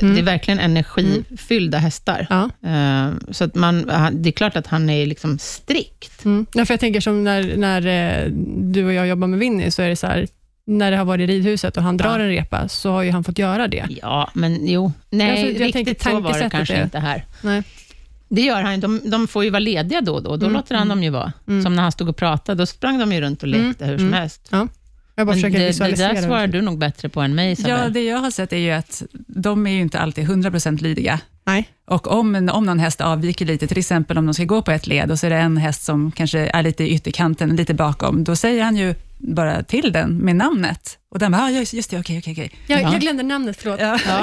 Mm. 0.00 0.14
Det 0.14 0.20
är 0.20 0.24
verkligen 0.24 0.60
energifyllda 0.60 1.78
hästar. 1.78 2.26
Ja. 2.30 2.50
Eh, 2.70 3.10
så 3.30 3.44
att 3.44 3.54
man, 3.54 3.88
han- 3.90 4.22
det 4.22 4.28
är 4.28 4.32
klart 4.32 4.56
att 4.56 4.66
han 4.66 4.90
är 4.90 5.06
liksom 5.06 5.38
strikt. 5.38 6.24
Mm. 6.24 6.46
Ja, 6.54 6.64
för 6.66 6.74
jag 6.74 6.80
tänker 6.80 7.00
som 7.00 7.24
när, 7.24 7.56
när 7.56 7.86
eh, 7.86 8.30
du 8.58 8.84
och 8.86 8.92
jag 8.92 9.06
jobbar 9.06 9.28
med 9.28 9.38
Winnie, 9.38 9.70
så 9.70 9.82
är 9.82 9.88
det 9.88 9.96
så 9.96 10.06
här, 10.06 10.26
när 10.66 10.90
det 10.90 10.96
har 10.96 11.04
varit 11.04 11.30
i 11.30 11.32
ridhuset 11.32 11.76
och 11.76 11.82
han 11.82 11.96
drar 11.96 12.18
Ja. 12.18 12.24
en 12.24 12.28
repa, 12.30 12.68
så 12.68 12.90
har 12.92 13.02
ju 13.02 13.10
han 13.10 13.24
fått 13.24 13.38
göra 13.38 13.68
det. 13.68 13.86
Ja, 14.02 14.30
men 14.34 14.66
jo. 14.68 14.92
Nej, 15.10 15.30
Alltså, 15.30 15.46
jag 15.46 15.72
tänkte 15.72 15.78
riktigt 15.90 16.02
så 16.02 16.20
var 16.20 16.38
det 16.38 16.50
kanske 16.50 16.74
är- 16.74 16.84
inte 16.84 16.98
här. 16.98 17.26
Nej. 17.42 17.62
Det 18.28 18.42
gör 18.42 18.62
han. 18.62 18.80
De, 18.80 19.00
de 19.10 19.28
får 19.28 19.44
ju 19.44 19.50
vara 19.50 19.60
lediga 19.60 20.00
då 20.00 20.14
och 20.14 20.22
då. 20.22 20.36
Då 20.36 20.46
Mm, 20.46 20.52
låter 20.52 20.74
han 20.74 20.88
dem 20.88 21.02
ju 21.02 21.10
vara. 21.10 21.32
Som 21.62 21.76
när 21.76 21.82
han 21.82 21.92
stod 21.92 22.08
och 22.08 22.16
pratade. 22.16 22.62
Då 22.62 22.66
sprang 22.66 22.98
de 22.98 23.12
ju 23.12 23.20
runt 23.20 23.42
och 23.42 23.48
lekte 23.48 23.86
hur 23.86 23.98
som 23.98 24.06
mm. 24.06 24.18
helst. 24.18 24.48
Ja. 24.50 24.68
Jag 25.14 25.26
bara 25.26 25.34
Men 25.36 25.42
försöker 25.42 25.58
det, 25.58 25.90
det 25.90 25.96
där 25.96 26.22
svarar 26.22 26.46
du 26.46 26.60
nog 26.62 26.78
bättre 26.78 27.08
på 27.08 27.20
än 27.20 27.34
mig, 27.34 27.52
Isabel. 27.52 27.70
Ja, 27.70 27.88
det 27.88 28.04
jag 28.04 28.18
har 28.18 28.30
sett 28.30 28.52
är 28.52 28.56
ju 28.56 28.70
att 28.70 29.02
de 29.26 29.66
är 29.66 29.70
ju 29.70 29.80
inte 29.80 29.98
alltid 29.98 30.24
100% 30.28 30.82
lydiga. 30.82 31.20
Nej. 31.44 31.68
Och 31.86 32.06
om, 32.06 32.34
en- 32.34 32.48
om 32.48 32.64
någon 32.66 32.78
häst 32.78 33.00
avviker 33.00 33.46
lite, 33.46 33.66
till 33.66 33.78
exempel 33.78 34.18
om 34.18 34.26
de 34.26 34.34
ska 34.34 34.44
gå 34.44 34.62
på 34.62 34.70
ett 34.70 34.86
led 34.86 35.10
och 35.10 35.18
så 35.18 35.26
är 35.26 35.30
det 35.30 35.36
en 35.36 35.56
häst 35.56 35.84
som 35.84 36.12
kanske 36.12 36.38
är 36.40 36.62
lite 36.62 36.84
i 36.84 36.94
ytterkanten, 36.94 37.56
lite 37.56 37.74
bakom, 37.74 38.24
då 38.24 38.36
säger 38.36 38.64
han 38.64 38.76
ju 38.76 38.94
bara 39.18 39.62
till 39.62 39.92
den 39.92 40.16
med 40.16 40.36
namnet. 40.36 40.98
Och 41.10 41.18
den 41.18 41.32
bara, 41.32 41.42
ah, 41.42 41.50
just, 41.50 41.72
just 41.74 41.90
det, 41.90 42.00
okej, 42.00 42.18
okej, 42.18 42.32
okej. 42.32 42.50
Jag, 42.66 42.82
Ja. 42.82 42.92
jag 42.92 43.00
glömde 43.00 43.22
namnet, 43.22 43.56
förlåt. 43.60 43.80
Ja. 43.80 43.98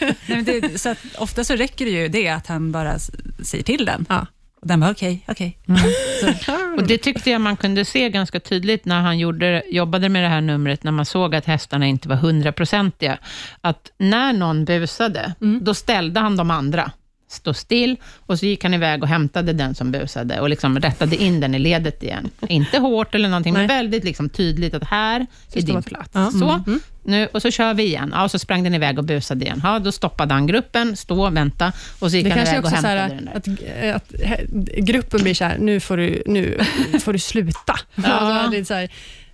Nej, 0.00 0.14
men 0.26 0.44
det, 0.44 0.80
så 0.80 0.88
att 0.88 0.98
ofta 1.18 1.44
så 1.44 1.54
räcker 1.56 1.84
det 1.84 1.90
ju 1.90 2.08
det 2.08 2.28
att 2.28 2.46
han 2.46 2.72
bara 2.72 2.98
säger 3.44 3.64
till 3.64 3.84
den. 3.84 4.06
Ja. 4.08 4.26
Och 4.66 4.68
den 4.68 4.80
bara, 4.80 4.90
okej, 4.90 5.24
okej. 5.28 5.58
Och 6.76 6.86
det 6.86 6.98
tyckte 6.98 7.30
jag 7.30 7.40
man 7.40 7.56
kunde 7.56 7.84
se 7.84 8.10
ganska 8.10 8.40
tydligt 8.40 8.84
när 8.84 9.00
han 9.00 9.18
gjorde, 9.18 9.62
jobbade 9.70 10.08
med 10.08 10.22
det 10.22 10.28
här 10.28 10.40
numret, 10.40 10.82
när 10.84 10.92
man 10.92 11.04
såg 11.04 11.34
att 11.34 11.44
hästarna 11.44 11.86
inte 11.86 12.08
var 12.08 12.16
hundraprocentiga. 12.16 13.18
Att 13.60 13.90
när 13.98 14.32
någon 14.32 14.64
busade, 14.64 15.32
Mm. 15.40 15.64
då 15.64 15.74
ställde 15.74 16.20
han 16.20 16.36
de 16.36 16.50
andra. 16.50 16.90
Stå 17.28 17.54
still 17.54 17.96
och 18.26 18.38
så 18.38 18.46
gick 18.46 18.62
han 18.64 18.74
iväg 18.74 19.02
och 19.02 19.08
hämtade 19.08 19.52
den 19.52 19.74
som 19.74 19.90
busade 19.92 20.40
och 20.40 20.50
liksom 20.50 20.78
rättade 20.80 21.16
in 21.16 21.40
den 21.40 21.54
i 21.54 21.58
ledet 21.58 22.02
igen. 22.02 22.30
Inte 22.48 22.78
hårt 22.78 23.14
eller 23.14 23.28
någonting, 23.28 23.52
men 23.52 23.66
Nej. 23.66 23.76
väldigt 23.76 24.04
liksom 24.04 24.28
tydligt 24.28 24.74
att 24.74 24.84
här 24.84 25.20
är 25.20 25.26
står 25.50 25.60
din 25.60 25.76
att- 25.76 25.86
plats. 25.86 26.10
Ja. 26.12 26.30
Så, 26.30 26.48
Mm. 26.66 26.80
nu, 27.04 27.26
och 27.26 27.42
så 27.42 27.50
kör 27.50 27.74
vi 27.74 27.82
igen. 27.82 28.10
Ja, 28.14 28.24
och 28.24 28.30
så 28.30 28.38
sprang 28.38 28.64
den 28.64 28.74
iväg 28.74 28.98
och 28.98 29.04
busade 29.04 29.44
igen. 29.44 29.60
Ja, 29.64 29.78
då 29.78 29.92
stoppade 29.92 30.34
han 30.34 30.46
gruppen, 30.46 30.96
stå, 30.96 31.30
vänta, 31.30 31.72
och 31.98 32.10
så 32.10 32.16
gick 32.16 32.24
Det 32.24 32.30
han 32.30 32.38
är 32.38 32.46
iväg 32.46 32.64
och 32.64 32.68
så 32.70 32.74
hämtade 32.74 33.00
här, 33.00 33.08
den 33.08 33.24
där. 33.24 33.92
att, 33.94 33.96
att, 33.96 34.12
he- 34.12 34.80
gruppen 34.80 35.22
blir 35.22 35.34
så 35.34 35.44
här, 35.44 35.58
nu 35.58 35.80
får 35.80 35.96
du, 35.96 36.22
nu 36.26 36.58
får 37.02 37.12
du 37.12 37.18
sluta. 37.18 37.74
Ja. 37.94 38.08
Alltså, 38.12 38.50
det 38.50 38.58
är 38.58 38.86
så 38.88 38.92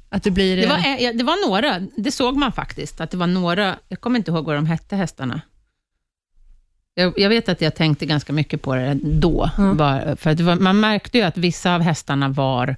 att 0.08 0.22
det 0.22 0.30
blir... 0.30 0.56
Det 0.56 0.66
var, 0.66 0.76
eh, 0.78 0.94
eh, 0.94 1.14
det 1.14 1.24
var 1.24 1.48
några, 1.48 1.80
det 1.96 2.10
såg 2.12 2.36
man 2.36 2.52
faktiskt, 2.52 3.00
att 3.00 3.10
det 3.10 3.16
var 3.16 3.26
några, 3.26 3.76
jag 3.88 4.00
kommer 4.00 4.18
inte 4.18 4.30
ihåg 4.30 4.44
vad 4.46 4.56
de 4.56 4.66
hette 4.66 4.96
hästarna. 4.96 5.40
Jag, 6.94 7.12
jag 7.16 7.28
vet 7.28 7.48
att 7.48 7.60
jag 7.60 7.74
tänkte 7.74 8.06
ganska 8.06 8.32
mycket 8.32 8.62
på 8.62 8.74
det 8.74 8.94
då, 9.02 9.50
Mm. 9.58 9.76
bara, 9.76 10.16
för 10.16 10.30
att 10.30 10.40
var, 10.40 10.54
man 10.56 10.80
märkte 10.80 11.18
ju 11.18 11.24
att 11.24 11.36
vissa 11.36 11.74
av 11.74 11.80
hästarna 11.80 12.28
var 12.28 12.76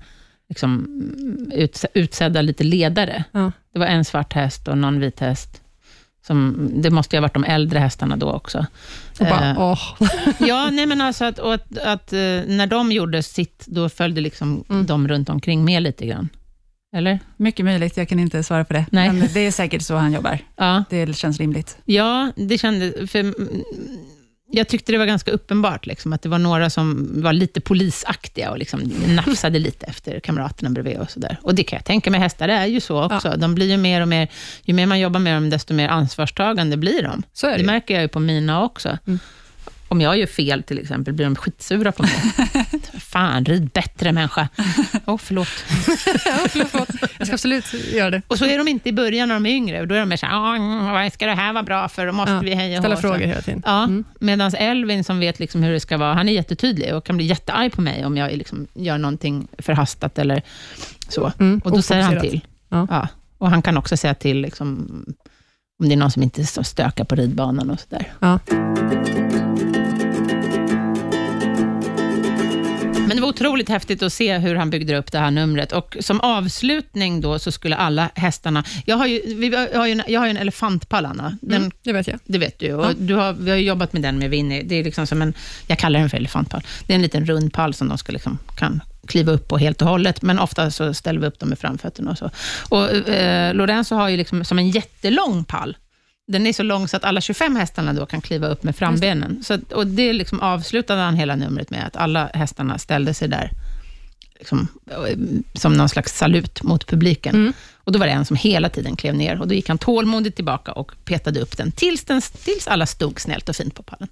liksom, 0.49 0.75
mm, 0.85 1.51
utse, 1.55 1.89
utsedda 1.95 2.43
lite 2.43 2.65
ledare. 2.65 3.25
Ja. 3.33 3.53
Det 3.73 3.79
var 3.79 3.87
en 3.87 4.05
svart 4.05 4.33
häst 4.33 4.69
och 4.69 4.79
någon 4.79 5.01
vit 5.01 5.21
häst. 5.21 5.61
Som, 6.27 6.71
det 6.75 6.91
måste 6.91 7.17
ju 7.17 7.19
ha 7.19 7.23
varit 7.23 7.35
de 7.35 7.45
äldre 7.45 7.79
hästarna 7.79 8.17
då 8.17 8.31
också. 8.33 8.67
och 9.21 9.27
bara, 9.27 9.51
Eh, 9.51 9.61
åh. 9.61 9.81
Ja, 10.39 10.71
nej 10.73 10.87
men 10.87 11.01
alltså 11.01 11.25
att, 11.25 11.39
att, 11.39 11.79
att 11.79 12.13
eh, 12.13 12.19
när 12.47 12.67
de 12.67 12.93
gjorde 12.93 13.23
sitt, 13.23 13.65
då 13.67 13.89
följde 13.89 14.21
liksom 14.21 14.65
Mm. 14.71 14.87
de 14.87 15.09
runt 15.09 15.29
omkring 15.29 15.65
med 15.65 15.83
lite 15.83 16.07
grann. 16.07 16.29
Eller? 16.95 17.19
Mycket 17.37 17.65
möjligt, 17.65 17.97
jag 17.97 18.09
kan 18.09 18.21
inte 18.21 18.43
svara 18.43 18.65
på 18.65 18.73
det. 18.73 18.87
Nej. 18.91 19.13
Men 19.13 19.29
det 19.35 19.41
är 19.41 19.51
säkert 19.51 19.83
så 19.83 19.95
han 19.95 20.13
jobbar. 20.13 20.39
Ja. 20.57 20.85
Det 20.91 21.17
känns 21.17 21.39
rimligt. 21.39 21.77
Ja, 21.85 22.33
det 22.37 22.59
kändes... 22.59 23.11
För, 23.11 23.35
jag 24.51 24.69
tyckte 24.69 24.93
det 24.93 24.99
var 24.99 25.07
ganska 25.07 25.31
uppenbart, 25.31 25.87
liksom, 25.87 26.13
att 26.13 26.23
det 26.23 26.29
var 26.29 26.39
några 26.39 26.71
som 26.71 27.11
var 27.23 27.33
lite 27.33 27.61
polisaktiga 27.61 28.51
och 28.51 28.59
liksom 28.59 28.81
nafsade 29.07 29.59
lite 29.59 29.87
efter 29.87 30.21
kamraterna 30.21 30.71
bredvid 30.71 30.99
och 30.99 31.11
sådär. 31.11 31.37
Och 31.43 31.55
det 31.55 31.63
kan 31.63 31.77
jag 31.77 31.85
tänka 31.85 32.11
mig, 32.11 32.21
hästar 32.21 32.49
är 32.49 32.67
ju 32.67 32.81
så 32.81 33.05
också. 33.05 33.35
De 33.37 33.55
blir 33.55 33.71
ju 33.71 33.77
mer 33.77 34.01
och 34.01 34.09
mer, 34.09 34.29
ju 34.63 34.75
mer 34.75 34.87
man 34.87 35.01
jobbar 35.01 35.21
med 35.21 35.37
dem, 35.37 35.51
desto 35.51 35.75
mer 35.75 35.89
ansvarstagande 35.89 36.77
blir 36.77 37.03
de. 37.03 37.23
Så 37.33 37.47
är 37.47 37.53
det 37.53 37.59
Det 37.59 37.67
märker 37.67 37.95
jag 37.95 38.03
ju 38.03 38.09
på 38.09 38.21
mina 38.21 38.65
också. 38.65 38.99
Mm. 39.07 39.19
Om 39.95 40.01
jag 40.01 40.19
gör 40.19 40.27
fel 40.27 40.63
till 40.63 40.79
exempel, 40.79 41.15
blir 41.15 41.27
de 41.27 41.37
skitsura 41.37 41.93
på 41.93 42.03
mig. 42.03 42.13
Fan, 43.01 43.45
rid 43.45 43.69
bättre 43.69 44.13
människa. 44.13 44.49
Åh, 45.07 45.15
oh, 45.15 45.19
förlåt. 45.19 45.49
ja, 46.27 46.37
förlåt, 46.49 46.69
förlåt. 46.71 47.11
Jag 47.19 47.27
ska 47.27 47.35
absolut 47.35 47.75
göra 47.93 48.11
det. 48.11 48.23
Och 48.29 48.39
så 48.39 48.45
är 48.45 48.59
de 48.59 48.69
inte 48.69 48.89
i 48.89 48.93
början 48.93 49.29
när 49.29 49.35
de 49.35 49.47
är 49.47 49.51
yngre. 49.51 49.81
Och 49.81 49.89
då 49.89 49.95
är 49.95 49.99
de 50.01 50.09
mer 50.09 50.17
så 50.17 50.27
här, 50.27 50.35
"Ah, 50.35 50.93
vad 50.93 51.13
ska 51.13 51.27
det 51.27 51.35
här 51.35 51.53
vara 51.53 51.63
bra 51.63 51.89
för? 51.89 52.07
Då 52.07 52.13
måste 52.13 52.33
Ja, 52.33 52.41
vi 52.41 52.55
heja 52.55 52.79
Ställa 52.81 52.95
hå." 52.95 53.01
frågor 53.01 53.19
hela 53.27 53.41
tiden. 53.43 53.63
Ja, 53.67 53.85
Mm. 53.85 54.05
medan 54.21 54.55
Elvin 54.55 55.05
som 55.05 55.21
vet 55.21 55.39
liksom 55.39 55.63
hur 55.63 55.73
det 55.73 55.81
ska 55.81 55.97
vara, 55.97 56.15
han 56.15 56.29
är 56.29 56.33
jättetydlig 56.33 56.95
och 56.95 57.05
kan 57.07 57.17
bli 57.17 57.27
jättearg 57.27 57.73
på 57.73 57.81
mig 57.81 58.05
om 58.07 58.17
jag 58.17 58.33
liksom 58.33 58.67
gör 58.75 58.99
någonting 58.99 59.49
förhastat 59.59 60.19
eller 60.19 60.43
så. 61.09 61.33
Mm, 61.39 61.61
Och 61.65 61.71
då 61.71 61.83
säger 61.83 62.03
han 62.03 62.21
till. 62.21 62.41
Ja. 62.69 63.09
Och 63.39 63.51
han 63.51 63.63
kan 63.63 63.77
också 63.77 63.97
säga 63.97 64.15
till 64.15 64.41
liksom, 64.41 64.89
om 65.83 65.89
det 65.89 65.95
är 65.95 65.97
någon 65.97 66.11
som 66.11 66.23
inte 66.23 66.45
stökar 66.47 67.05
på 67.05 67.15
ridbanan 67.15 67.71
och 67.71 67.81
sådär. 67.81 68.13
Ja. 68.21 68.39
Men 73.09 73.17
det 73.17 73.21
var 73.21 73.29
otroligt 73.29 73.69
häftigt 73.69 74.03
att 74.03 74.13
se 74.13 74.39
hur 74.39 74.55
han 74.55 74.71
byggde 74.71 74.97
upp 74.99 75.13
det 75.13 75.19
här 75.19 75.31
numret. 75.31 75.73
Och 75.73 75.97
som 76.01 76.21
avslutning 76.21 77.21
då 77.21 77.39
så 77.39 77.53
skulle 77.53 77.77
alla 77.77 78.11
hästarna... 78.15 78.65
Jag 78.87 78.97
har 78.97 79.07
ju, 79.07 79.21
vi 79.37 79.57
har 79.77 79.87
ju, 79.87 79.93
en, 79.93 80.03
jag 80.09 80.21
har 80.21 80.27
ju 80.27 80.31
en 80.31 80.37
elefantpall, 80.37 81.07
Anna. 81.07 81.39
Den 81.41 81.59
Mm, 81.65 81.71
det 81.83 81.93
vet 81.93 82.07
jag. 82.09 82.19
Det 82.25 82.39
vet 82.39 82.59
du. 82.59 82.73
Och 82.75 82.85
Ja. 82.87 82.93
du 82.99 83.15
har, 83.15 83.33
vi 83.33 83.51
har 83.51 83.57
ju 83.59 83.65
jobbat 83.67 83.93
med 83.93 84.03
den 84.03 84.19
med 84.19 84.31
Winnie. 84.31 84.63
Det 84.63 84.75
är 84.75 84.85
liksom 84.85 85.07
som 85.07 85.23
en, 85.23 85.35
jag 85.67 85.79
kallar 85.79 86.01
den 86.01 86.11
för 86.11 86.17
elefantpall. 86.17 86.63
Det 86.87 86.93
är 86.93 86.95
en 86.95 87.03
liten 87.03 87.27
rund 87.27 87.53
pall 87.53 87.75
som 87.75 87.89
de 87.89 87.99
ska 87.99 88.13
liksom, 88.13 88.39
kan 88.59 88.81
kliva 89.07 89.33
upp 89.33 89.49
på 89.49 89.59
helt 89.59 89.83
och 89.83 89.89
hållet, 89.89 90.23
men 90.23 90.39
ofta 90.39 90.71
så 90.71 90.95
ställer 90.95 91.21
vi 91.21 91.27
upp 91.27 91.39
dem 91.39 91.49
med 91.49 91.59
framfötterna 91.59 92.11
och 92.11 92.19
så. 92.19 92.31
Och 92.69 93.09
eh, 93.09 93.55
Lorenzo 93.55 93.95
har 93.95 94.09
ju 94.09 94.17
liksom 94.17 94.45
som 94.45 94.59
en 94.59 94.71
jättelång 94.71 95.45
pall. 95.45 95.77
Den 96.27 96.47
är 96.47 96.53
så 96.53 96.63
lång 96.63 96.89
så 96.89 96.97
att 96.97 97.05
alla 97.05 97.21
25 97.21 97.57
hästarna 97.57 97.93
då 97.93 98.07
kan 98.07 98.21
kliva 98.21 98.47
upp 98.49 98.63
med 98.63 98.77
frambenen. 98.77 99.45
Så, 99.45 99.59
och 99.75 99.87
det 99.87 100.13
liksom 100.13 100.41
avslutade 100.41 101.01
han 101.01 101.17
hela 101.17 101.37
numret 101.37 101.71
med, 101.71 101.87
att 101.87 101.97
alla 101.97 102.31
hästarna 102.35 102.79
ställde 102.79 103.15
sig 103.15 103.29
där 103.29 103.51
liksom, 104.39 104.69
eh, 104.91 105.17
som 105.55 105.73
någon 105.75 105.89
slags 105.89 106.17
salut 106.17 106.63
mot 106.63 106.87
publiken. 106.87 107.35
Mm. 107.35 107.53
Och 107.75 107.93
Då 107.93 107.99
var 107.99 108.07
det 108.07 108.13
en 108.13 108.25
som 108.25 108.37
hela 108.37 108.69
tiden 108.69 108.97
klev 108.97 109.15
ner 109.15 109.41
och 109.41 109.49
då 109.49 109.55
gick 109.55 109.69
han 109.69 109.79
tålmodigt 109.79 110.37
tillbaka 110.37 110.73
och 110.73 110.93
petade 111.05 111.41
upp 111.41 111.57
den, 111.57 111.73
tills, 111.73 112.05
den, 112.05 112.21
tills 112.21 112.69
alla 112.69 112.87
stod 112.87 113.21
snällt 113.21 113.49
och 113.49 113.57
fint 113.57 113.75
på 113.75 113.83
pallen. 113.83 114.09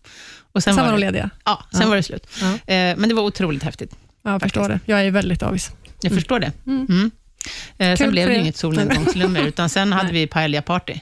Och 0.53 0.63
sen, 0.63 0.75
Sen 0.75 0.85
var 0.85 0.93
de 0.93 1.01
lediga. 1.01 1.31
ja, 1.45 1.65
sen 1.73 1.81
Ja. 1.83 1.89
var 1.89 1.97
det 1.97 2.03
slut. 2.03 2.27
Ja. 2.41 2.53
Eh, 2.53 2.97
men 2.97 3.09
det 3.09 3.15
var 3.15 3.23
otroligt 3.23 3.63
häftigt. 3.63 3.95
Ja, 4.23 4.31
jag 4.31 4.43
förstår 4.43 4.69
det. 4.69 4.81
Jag 4.85 5.03
är 5.07 5.11
väldigt 5.11 5.43
avis. 5.43 5.71
Jag 6.03 6.13
förstår 6.13 6.41
det. 6.41 6.53
Mm. 6.67 6.87
Mm. 6.91 7.11
Eh, 7.79 7.97
sen 7.97 8.11
blev 8.11 8.29
det 8.29 8.37
inget 8.37 8.57
solnedgångsnummer, 8.57 9.41
utan 9.47 9.69
sen 9.69 9.93
hade 9.93 10.13
vi 10.13 10.27
paella-party. 10.27 11.01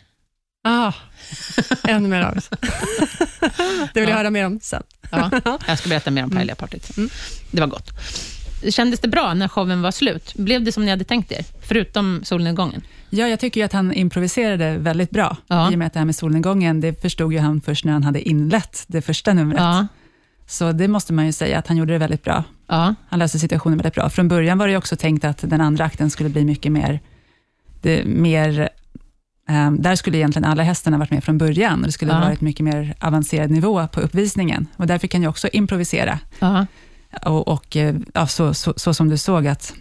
Ah, 0.63 0.93
ännu 1.89 2.09
mer 2.09 2.23
avis. 2.23 2.51
det 3.95 4.01
vill 4.01 4.09
jag 4.09 4.11
Ja. 4.11 4.17
höra 4.17 4.31
mer 4.31 4.47
om 4.47 4.61
sen. 4.63 4.83
Ja, 5.11 5.31
jag 5.67 5.79
ska 5.79 5.89
berätta 5.89 6.11
mer 6.11 6.25
om 6.25 6.31
paella-partyt 6.31 6.85
sen. 6.85 6.95
Mm. 6.97 7.11
Det 7.51 7.61
var 7.61 7.67
gott. 7.69 7.91
Kändes 8.71 9.01
det 9.01 9.09
bra 9.09 9.35
när 9.35 9.49
showen 9.49 9.83
var 9.83 9.91
slut? 9.91 10.35
Blev 10.35 10.65
det 10.65 10.73
som 10.73 10.85
ni 10.85 10.91
hade 10.91 11.05
tänkt 11.05 11.33
er? 11.33 11.45
Förutom 11.63 12.21
solnedgången? 12.25 12.83
Ja, 13.11 13.29
jag 13.29 13.41
tycker 13.41 13.65
att 13.65 13.73
han 13.73 13.93
improviserade 13.93 14.79
väldigt 14.79 15.11
bra. 15.11 15.37
Ja. 15.47 15.71
I 15.73 15.75
och 15.75 15.79
med 15.79 15.87
att 15.87 15.93
det 15.93 15.99
här 15.99 16.07
med 16.07 16.17
solnedgången, 16.17 16.81
det 16.81 17.03
förstod 17.03 17.33
ju 17.33 17.39
han 17.39 17.61
först 17.61 17.85
när 17.85 17.93
han 17.93 18.05
hade 18.05 18.29
inlett 18.29 18.85
det 18.87 19.03
första 19.03 19.33
numret. 19.33 19.61
Ja. 19.61 19.87
Så 20.47 20.73
det 20.73 20.89
måste 20.89 21.13
man 21.13 21.27
ju 21.27 21.33
säga, 21.33 21.59
att 21.59 21.67
han 21.67 21.77
gjorde 21.77 21.93
det 21.93 21.99
väldigt 21.99 22.25
bra. 22.25 22.45
ja. 22.67 22.95
Han 23.09 23.19
löste 23.19 23.39
situationen 23.39 23.79
väldigt 23.79 23.95
bra. 23.95 24.11
Från 24.11 24.29
början 24.29 24.59
var 24.59 24.69
det 24.69 24.77
också 24.77 24.97
tänkt 24.97 25.25
att 25.25 25.39
den 25.43 25.61
andra 25.61 25.85
akten 25.85 26.11
skulle 26.11 26.29
bli 26.29 26.45
mycket 26.45 26.73
mer... 26.73 27.01
Det, 27.83 28.05
mer 28.05 28.69
ehm, 29.51 29.83
där 29.83 29.97
skulle 29.97 30.19
egentligen 30.19 30.45
alla 30.51 30.63
hästarna 30.63 30.99
varit 30.99 31.11
med 31.11 31.25
från 31.25 31.39
början. 31.39 31.81
och 31.81 31.87
Det 31.87 31.93
skulle 31.93 32.13
Ja. 32.13 32.21
varit 32.21 32.41
mycket 32.41 32.65
mer 32.65 32.95
avancerad 33.01 33.51
nivå 33.51 33.87
på 33.89 34.01
uppvisningen. 34.01 34.67
Och 34.77 34.87
där 34.87 34.99
fick 34.99 35.13
han 35.15 35.23
ju 35.23 35.29
också 35.29 35.49
improvisera. 35.49 36.19
Och, 37.27 37.49
och 37.49 37.77
eh, 37.77 37.95
ja, 38.15 38.27
så, 38.27 38.55
så, 38.55 38.75
så 38.77 38.95
som 38.95 39.09
du 39.09 39.19
såg 39.19 39.47
att 39.47 39.75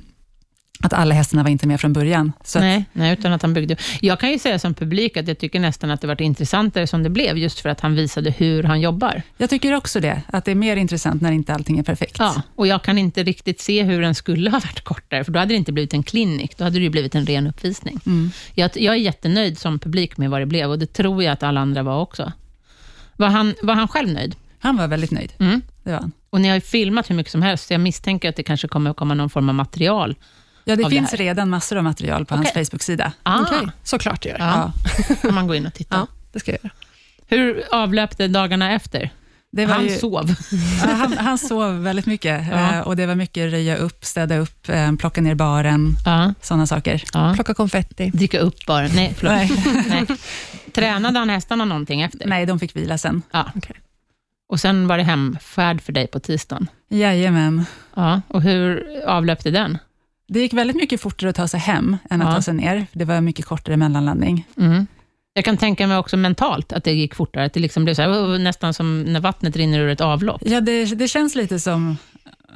att 0.84 0.94
alla 0.94 1.16
hästarna 1.16 1.44
var 1.44 1.50
inte 1.50 1.68
med 1.68 1.82
från 1.82 1.94
början. 1.94 2.32
Nej, 2.56 2.86
nej, 2.94 3.14
utan 3.14 3.34
att 3.34 3.42
han 3.42 3.54
byggde. 3.54 3.76
Jag 4.02 4.20
kan 4.20 4.32
ju 4.32 4.40
säga 4.40 4.60
som 4.60 4.74
publik 4.74 5.18
att 5.18 5.28
jag 5.28 5.38
tycker 5.38 5.60
nästan 5.60 5.92
att 5.92 6.02
det 6.02 6.08
varit 6.08 6.22
intressantare 6.22 6.88
som 6.88 7.04
det 7.04 7.10
blev, 7.10 7.38
just 7.38 7.60
för 7.60 7.70
att 7.70 7.80
han 7.82 7.96
visade 7.96 8.32
hur 8.32 8.64
han 8.64 8.82
jobbar. 8.82 9.22
jag 9.38 9.50
tycker 9.50 9.74
också 9.74 10.00
det, 10.00 10.22
att 10.28 10.46
det 10.46 10.52
är 10.52 10.56
mer 10.56 10.76
intressant 10.76 11.22
när 11.22 11.32
inte 11.32 11.54
allting 11.54 11.80
är 11.80 11.84
perfekt. 11.84 12.16
Ja, 12.20 12.42
och 12.56 12.68
jag 12.68 12.84
kan 12.84 12.98
inte 12.98 13.24
riktigt 13.24 13.62
se 13.62 13.84
hur 13.84 14.02
den 14.02 14.16
skulle 14.16 14.50
ha 14.50 14.60
varit 14.60 14.82
kortare, 14.84 15.24
för 15.24 15.32
då 15.32 15.40
hade 15.40 15.54
det 15.54 15.58
inte 15.58 15.72
blivit 15.72 15.94
en 15.94 16.04
klinik, 16.04 16.58
då 16.58 16.64
hade 16.64 16.78
det 16.80 16.84
ju 16.84 16.90
blivit 16.90 17.16
en 17.16 17.26
ren 17.26 17.48
uppvisning. 17.48 18.00
Mm. 18.06 18.32
Jag, 18.54 18.72
jag 18.76 18.96
är 18.96 19.00
jättenöjd 19.00 19.58
som 19.60 19.80
publik 19.80 20.18
med 20.18 20.30
vad 20.30 20.42
det 20.42 20.46
blev, 20.46 20.70
och 20.70 20.80
det 20.80 20.94
tror 20.94 21.24
jag 21.24 21.32
att 21.34 21.44
alla 21.44 21.60
andra 21.60 21.84
var 21.84 22.02
också. 22.02 22.32
Var 23.16 23.28
han, 23.28 23.56
var 23.64 23.74
han 23.74 23.88
själv 23.88 24.10
nöjd? 24.14 24.36
Han 24.60 24.78
var 24.78 24.88
väldigt 24.88 25.12
nöjd, 25.12 25.34
Mm. 25.40 25.62
det 25.84 25.92
var 25.92 26.00
han. 26.00 26.12
Och 26.30 26.42
ni 26.42 26.48
har 26.48 26.56
ju 26.56 26.62
filmat 26.62 27.10
hur 27.10 27.16
mycket 27.16 27.32
som 27.32 27.42
helst, 27.42 27.68
så 27.68 27.74
jag 27.74 27.82
misstänker 27.82 28.30
att 28.30 28.36
det 28.36 28.44
kanske 28.44 28.68
kommer 28.68 28.90
att 28.92 28.98
komma 28.98 29.14
någon 29.14 29.30
form 29.30 29.50
av 29.50 29.56
material. 29.56 30.16
Ja, 30.70 30.76
det 30.76 30.84
det 30.84 30.90
finns 30.90 31.12
här. 31.12 31.18
redan 31.18 31.50
massor 31.50 31.78
av 31.78 31.84
material 31.84 32.26
på 32.26 32.36
hans 32.36 32.50
Okej. 32.50 32.66
Facebook-sida. 32.66 33.12
Ah, 33.24 33.42
Okej, 33.42 33.68
såklart 33.84 34.22
det 34.24 34.30
gör. 34.30 34.38
ja. 34.40 34.72
kan 35.22 35.34
man 35.34 35.48
gå 35.48 35.56
in 35.56 35.66
och 35.68 35.74
titta. 35.74 35.96
Ja, 35.96 36.08
det 36.34 36.40
ska 36.40 36.52
jag 36.52 36.60
göra. 36.64 36.74
Hur 37.28 37.64
avlöpte 37.72 38.28
dagarna 38.28 38.72
efter? 38.74 39.10
Det 39.52 39.66
var 39.66 39.74
Han 39.76 39.84
ju, 39.84 39.98
sov. 39.98 40.36
Han, 40.82 41.18
han 41.18 41.38
sov 41.38 41.84
väldigt 41.84 42.06
mycket 42.06 42.48
Ja. 42.52 42.74
eh, 42.76 42.80
och 42.80 42.96
det 42.96 43.06
var 43.06 43.16
mycket 43.16 43.52
röja 43.52 43.76
upp, 43.78 44.06
städa 44.06 44.38
upp, 44.38 44.70
eh, 44.70 44.92
plocka 44.96 45.22
ner 45.22 45.36
baren, 45.36 45.96
Ja, 46.06 46.34
sådana 46.42 46.68
saker. 46.68 47.04
ja. 47.14 47.32
Plocka 47.36 47.54
konfetti. 47.54 48.10
Dricka 48.14 48.40
upp 48.40 48.66
bara. 48.68 48.88
Nej, 48.88 49.14
förlåt. 49.18 49.34
Nej. 49.34 49.52
Nej. 50.08 50.18
Tränade 50.74 51.20
han 51.20 51.30
hästarna 51.30 51.66
någonting 51.66 52.02
efter? 52.02 52.28
Nej, 52.28 52.46
de 52.46 52.60
fick 52.60 52.76
vila 52.76 52.98
sen. 52.98 53.22
Ja. 53.32 53.52
Okej. 53.56 53.76
Och 54.50 54.60
sen 54.60 54.88
var 54.88 54.98
det 54.98 55.04
hemfärd 55.04 55.82
för 55.82 55.94
dig 55.94 56.08
på 56.08 56.20
tisdagen. 56.20 56.68
Jajamän. 56.90 57.66
Ja. 57.96 58.22
Och 58.28 58.42
hur 58.42 58.86
avlöpte 59.08 59.52
den? 59.52 59.78
Det 60.30 60.40
gick 60.40 60.54
väldigt 60.54 60.76
mycket 60.78 61.02
fortare 61.02 61.30
att 61.30 61.36
ta 61.36 61.48
sig 61.48 61.60
hem 61.60 61.98
än 62.10 62.22
att 62.22 62.28
Ja. 62.28 62.36
ta 62.36 62.42
sig 62.42 62.54
ner. 62.54 62.86
Det 62.92 63.06
var 63.06 63.22
mycket 63.22 63.46
kortare 63.46 63.78
mellanlandning. 63.78 64.46
Mm. 64.58 64.88
Jag 65.34 65.46
kan 65.46 65.58
tänka 65.58 65.88
mig 65.88 65.98
också 65.98 66.18
mentalt 66.18 66.74
att 66.74 66.84
det 66.84 66.92
gick 66.94 67.16
fortare. 67.16 67.46
Att 67.46 67.54
det 67.54 67.60
liksom 67.60 67.84
blev 67.84 67.94
så 67.94 68.02
här, 68.02 68.10
oh, 68.10 68.40
nästan 68.40 68.74
som 68.74 69.04
när 69.04 69.20
vattnet 69.20 69.56
rinner 69.56 69.80
ur 69.80 69.90
ett 69.90 70.02
avlopp. 70.02 70.42
Ja, 70.46 70.62
det, 70.62 70.86
det 70.86 71.08
känns 71.08 71.36
lite 71.36 71.60
som 71.60 71.98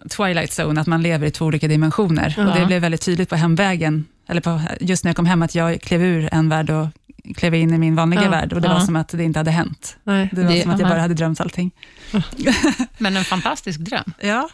Twilight 0.10 0.60
Zone, 0.60 0.82
att 0.82 0.88
man 0.88 1.02
lever 1.02 1.28
i 1.28 1.32
två 1.32 1.46
olika 1.46 1.68
dimensioner. 1.68 2.34
Ja. 2.38 2.48
Och 2.54 2.60
Det 2.60 2.66
blev 2.66 2.82
väldigt 2.82 3.02
tydligt 3.02 3.30
på 3.30 3.36
hemvägen, 3.36 4.06
eller 4.28 4.42
på, 4.42 4.62
just 4.80 5.04
när 5.04 5.10
jag 5.10 5.16
kom 5.16 5.26
hem, 5.26 5.42
att 5.42 5.56
jag 5.56 5.82
klev 5.82 6.02
ur 6.04 6.30
en 6.32 6.50
värld 6.50 6.70
och 6.70 6.88
klev 7.36 7.56
in 7.56 7.74
i 7.74 7.78
min 7.78 7.96
vanliga 7.96 8.24
Ja. 8.24 8.30
värld. 8.30 8.54
Och 8.54 8.62
Det 8.62 8.68
Ja. 8.68 8.74
var 8.74 8.80
som 8.82 8.96
att 8.96 9.08
det 9.10 9.24
inte 9.24 9.40
hade 9.40 9.52
hänt. 9.52 9.98
Nej. 10.04 10.30
Det 10.34 10.44
var 10.44 10.52
Det- 10.54 10.62
som 10.62 10.72
att 10.72 10.80
jag 10.80 10.86
aha. 10.86 10.96
bara 10.96 11.02
hade 11.02 11.14
drömt 11.14 11.42
allting. 11.42 11.72
Men 12.98 13.18
en 13.18 13.24
fantastisk 13.26 13.80
dröm. 13.80 14.14
Ja, 14.22 14.50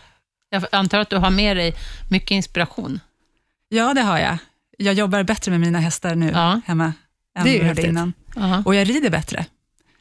Jag 0.51 0.63
antar 0.71 0.99
att 0.99 1.09
du 1.09 1.17
har 1.17 1.29
med 1.29 1.57
dig 1.57 1.73
mycket 2.09 2.31
inspiration. 2.31 2.99
Ja 3.69 3.93
det 3.93 4.01
har 4.01 4.19
jag. 4.19 4.37
Jag 4.77 4.93
jobbar 4.93 5.23
bättre 5.23 5.51
med 5.51 5.59
mina 5.59 5.79
hästar 5.79 6.15
nu 6.15 6.31
Ja. 6.33 6.61
hemma 6.65 6.93
än 7.37 7.43
Det 7.43 7.49
är 7.49 7.59
jag 7.59 7.67
gjorde 7.67 7.87
innan. 7.87 8.13
Ja. 8.35 8.63
Och 8.65 8.75
jag 8.75 8.89
rider 8.89 9.09
bättre. 9.09 9.45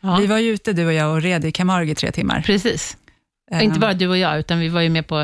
Ja. 0.01 0.16
Vi 0.16 0.27
var 0.27 0.39
ju 0.39 0.51
ute, 0.51 0.73
du 0.73 0.87
och 0.87 0.93
jag, 0.93 1.11
och 1.12 1.23
red 1.23 1.45
i 1.45 1.53
Camargue 1.53 1.93
i 1.93 1.95
tre 1.95 2.12
timmar. 2.12 2.43
Precis. 2.43 2.97
Ehm, 3.51 3.61
Inte 3.61 3.79
bara 3.81 3.95
du 3.95 4.09
och 4.09 4.19
jag, 4.19 4.39
utan 4.39 4.59
vi 4.59 4.69
var 4.69 4.81
ju 4.81 4.89
med 4.89 5.07
på 5.07 5.19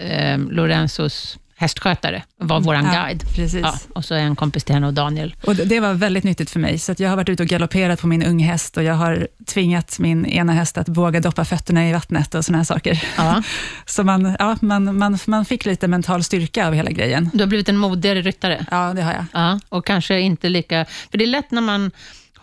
eh, 0.00 0.38
Lorenzos 0.38 1.38
hästskötare, 1.58 2.22
var 2.40 2.60
vår 2.60 2.74
Ja, 2.74 2.80
guide. 2.80 3.24
Precis. 3.36 3.60
Ja, 3.62 3.74
och 3.94 4.04
så 4.04 4.14
en 4.14 4.36
kompis 4.36 4.64
till 4.64 4.74
henne 4.74 4.86
och 4.86 4.94
Daniel. 4.94 5.34
Och 5.46 5.56
det- 5.56 5.80
var 5.80 5.94
väldigt 5.94 6.24
nyttigt 6.24 6.50
för 6.50 6.60
mig, 6.60 6.78
så 6.78 6.94
jag 6.98 7.08
har 7.08 7.16
varit 7.16 7.28
ute 7.28 7.42
och 7.42 7.48
galopperat 7.48 8.00
på 8.00 8.06
min 8.06 8.22
unghäst 8.22 8.76
och 8.76 8.82
jag 8.82 8.94
har 8.94 9.28
tvingat 9.46 9.98
min 9.98 10.26
ena 10.26 10.52
häst 10.52 10.78
att 10.78 10.88
våga 10.88 11.20
doppa 11.20 11.44
fötterna 11.44 11.88
i 11.88 11.92
vattnet 11.92 12.34
och 12.34 12.44
såna 12.44 12.58
här 12.58 12.64
saker. 12.64 13.04
Ja. 13.16 13.42
Så 13.86 14.04
man, 14.04 14.36
ja, 14.38 14.56
man, 14.60 14.98
man, 14.98 15.18
man 15.26 15.44
fick 15.44 15.64
lite 15.64 15.88
mental 15.88 16.24
styrka 16.24 16.66
av 16.66 16.74
hela 16.74 16.90
grejen. 16.90 17.30
Du 17.32 17.40
har 17.40 17.46
blivit 17.46 17.68
en 17.68 17.76
modigare 17.76 18.22
ryttare. 18.22 18.66
Ja, 18.70 18.92
det 18.94 19.02
har 19.02 19.12
jag. 19.12 19.24
Ja, 19.32 19.60
och 19.68 19.86
kanske 19.86 20.20
inte 20.20 20.48
lika... 20.48 20.84
För 21.10 21.18
det 21.18 21.24
är 21.24 21.28
lätt 21.28 21.50
när 21.50 21.62
man 21.62 21.90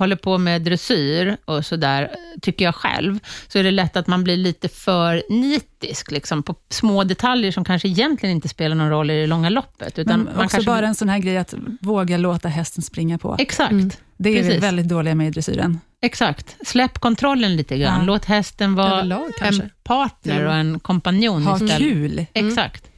håller 0.03 0.15
på 0.15 0.37
med 0.37 0.61
dressyr 0.61 1.37
och 1.45 1.65
sådär, 1.65 2.11
tycker 2.41 2.65
jag 2.65 2.75
själv, 2.75 3.19
så 3.47 3.59
är 3.59 3.63
det 3.63 3.71
lätt 3.71 3.97
att 3.97 4.07
man 4.07 4.23
blir 4.23 4.37
lite 4.37 4.69
för 4.69 5.23
nitisk 5.29 6.11
liksom, 6.11 6.43
på 6.43 6.55
små 6.69 7.03
detaljer 7.03 7.51
som 7.51 7.65
kanske 7.65 7.87
egentligen 7.87 8.35
inte 8.35 8.49
spelar 8.49 8.75
någon 8.75 8.89
roll 8.89 9.11
i 9.11 9.21
det 9.21 9.27
långa 9.27 9.49
loppet. 9.49 9.99
Utan 9.99 10.19
Men 10.19 10.35
man 10.35 10.45
också 10.45 10.55
kanske 10.55 10.71
bara 10.71 10.87
en 10.87 10.95
sån 10.95 11.09
här 11.09 11.19
grej 11.19 11.37
att 11.37 11.53
våga 11.81 12.17
låta 12.17 12.49
hästen 12.49 12.83
springa 12.83 13.17
på. 13.17 13.35
Exakt. 13.39 13.71
Mm. 13.71 13.89
Det 14.17 14.39
är 14.39 14.43
vi 14.43 14.57
väldigt 14.57 14.87
dåliga 14.87 15.15
med 15.15 15.27
i 15.27 15.29
dressyren. 15.29 15.79
Exakt. 16.01 16.55
Släpp 16.65 16.99
kontrollen 16.99 17.55
lite 17.55 17.77
grann. 17.77 17.99
Ja. 17.99 18.05
Låt 18.05 18.25
hästen 18.25 18.75
vara 18.75 18.93
Överlag 18.93 19.31
en 19.41 19.69
partner 19.83 20.45
och 20.45 20.53
en 20.53 20.79
kompanjon 20.79 21.43
Ha 21.43 21.55
istället. 21.55 21.77
kul. 21.77 22.25
Exakt. 22.33 22.89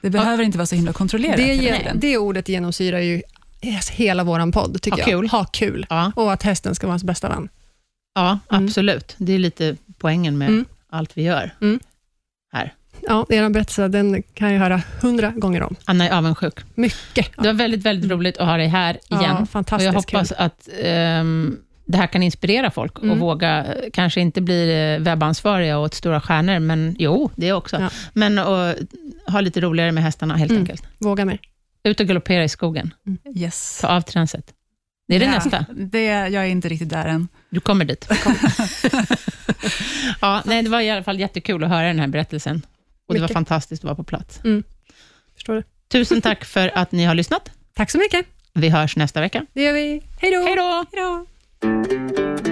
Det 0.00 0.10
behöver 0.10 0.44
inte 0.44 0.58
vara 0.58 0.66
så 0.66 0.74
himla 0.74 0.92
kontrollerat 0.92 1.36
Det, 1.36 1.92
det 1.94 2.18
ordet 2.18 2.48
genomsyrar 2.48 2.98
ju 2.98 3.22
hela 3.90 4.24
vår 4.24 4.52
podd, 4.52 4.82
tycker 4.82 4.90
Ha 4.96 4.98
jag. 4.98 5.06
kul. 5.20 5.28
Ha 5.28 5.44
kul. 5.44 5.86
Ja, 5.90 6.12
Och 6.16 6.32
att 6.32 6.42
hästen 6.42 6.74
ska 6.74 6.86
vara 6.86 6.92
hans 6.92 7.04
bästa 7.04 7.28
vän. 7.28 7.48
ja 8.14 8.38
Mm. 8.50 8.64
absolut. 8.64 9.14
Det 9.18 9.32
är 9.32 9.38
lite 9.38 9.76
poängen 9.98 10.38
med 10.38 10.48
Mm. 10.48 10.64
allt 10.90 11.10
vi 11.16 11.22
gör. 11.22 11.50
Mm. 11.60 11.80
Här. 12.52 12.74
Ja, 13.08 13.26
er 13.28 13.48
berättelse 13.48 13.88
den 13.88 14.22
kan 14.34 14.52
jag 14.52 14.60
höra 14.60 14.82
hundra 15.00 15.30
gånger 15.30 15.62
om. 15.62 15.74
Anna 15.84 16.08
är 16.08 16.18
avundsjuk. 16.18 16.54
Mycket. 16.74 17.30
Det 17.38 17.46
var 17.46 17.52
väldigt, 17.54 17.82
väldigt 17.82 18.10
roligt 18.10 18.38
att 18.38 18.46
ha 18.46 18.56
dig 18.56 18.68
här 18.68 18.98
igen. 19.08 19.22
Ja, 19.24 19.38
och 19.42 19.48
fantastiskt 19.50 19.86
jag 19.86 19.92
hoppas 19.92 20.28
kul. 20.28 20.36
att 20.38 20.68
ehm, 20.82 21.56
det 21.84 21.98
här 21.98 22.06
kan 22.06 22.22
inspirera 22.22 22.70
folk 22.70 22.98
och 22.98 23.04
Mm. 23.04 23.18
våga, 23.18 23.64
eh, 23.64 23.74
kanske 23.92 24.20
inte 24.20 24.40
bli 24.40 24.94
eh, 24.94 25.02
webbansvariga 25.04 25.78
åt 25.78 25.94
stora 25.94 26.20
stjärnor, 26.20 26.58
men 26.58 26.96
jo, 26.98 27.30
det 27.36 27.52
också. 27.52 27.76
Ja. 27.80 27.90
Men 28.12 28.38
att 28.38 28.76
ha 29.26 29.40
lite 29.40 29.60
roligare 29.60 29.92
med 29.92 30.02
hästarna 30.04 30.36
helt 30.36 30.50
Mm. 30.50 30.62
enkelt. 30.62 30.82
Våga 30.98 31.24
mer. 31.24 31.38
Ut 31.84 32.00
och 32.00 32.06
galoppera 32.06 32.44
i 32.44 32.48
skogen. 32.48 32.94
Yes. 33.36 33.78
Ta 33.80 33.88
av 33.88 34.00
tränset. 34.00 34.54
Det 35.08 35.14
är 35.14 35.18
det 35.20 35.24
Ja, 35.26 35.32
nästa. 35.32 35.66
Det, 35.76 36.04
jag 36.04 36.34
är 36.34 36.44
inte 36.46 36.68
riktigt 36.68 36.88
där 36.88 37.06
än. 37.06 37.28
Du 37.50 37.60
kommer 37.60 37.84
dit. 37.84 38.08
ja, 40.20 40.42
nej, 40.44 40.62
det 40.62 40.70
var 40.70 40.80
i 40.80 40.90
alla 40.90 41.02
fall 41.02 41.20
jättekul 41.20 41.64
att 41.64 41.70
höra 41.70 41.86
den 41.86 41.98
här 41.98 42.06
berättelsen. 42.06 42.62
Och 43.08 43.14
det 43.14 43.20
var 43.20 43.28
fantastiskt 43.28 43.80
att 43.80 43.84
vara 43.84 43.94
på 43.94 44.04
plats. 44.04 44.40
Förstår 45.34 45.54
du? 45.54 45.62
Tusen 45.88 46.22
tack 46.22 46.44
för 46.44 46.70
att 46.74 46.92
ni 46.92 47.04
har 47.04 47.14
lyssnat. 47.14 47.50
Tack 47.74 47.90
så 47.90 47.98
mycket. 47.98 48.26
Vi 48.54 48.68
hörs 48.68 48.96
nästa 48.96 49.20
vecka. 49.20 49.46
Det 49.52 49.62
gör 49.62 49.72
vi. 49.72 50.02
Hej 50.20 50.32
då! 50.32 50.84
Hej 50.92 51.26
då! 52.46 52.51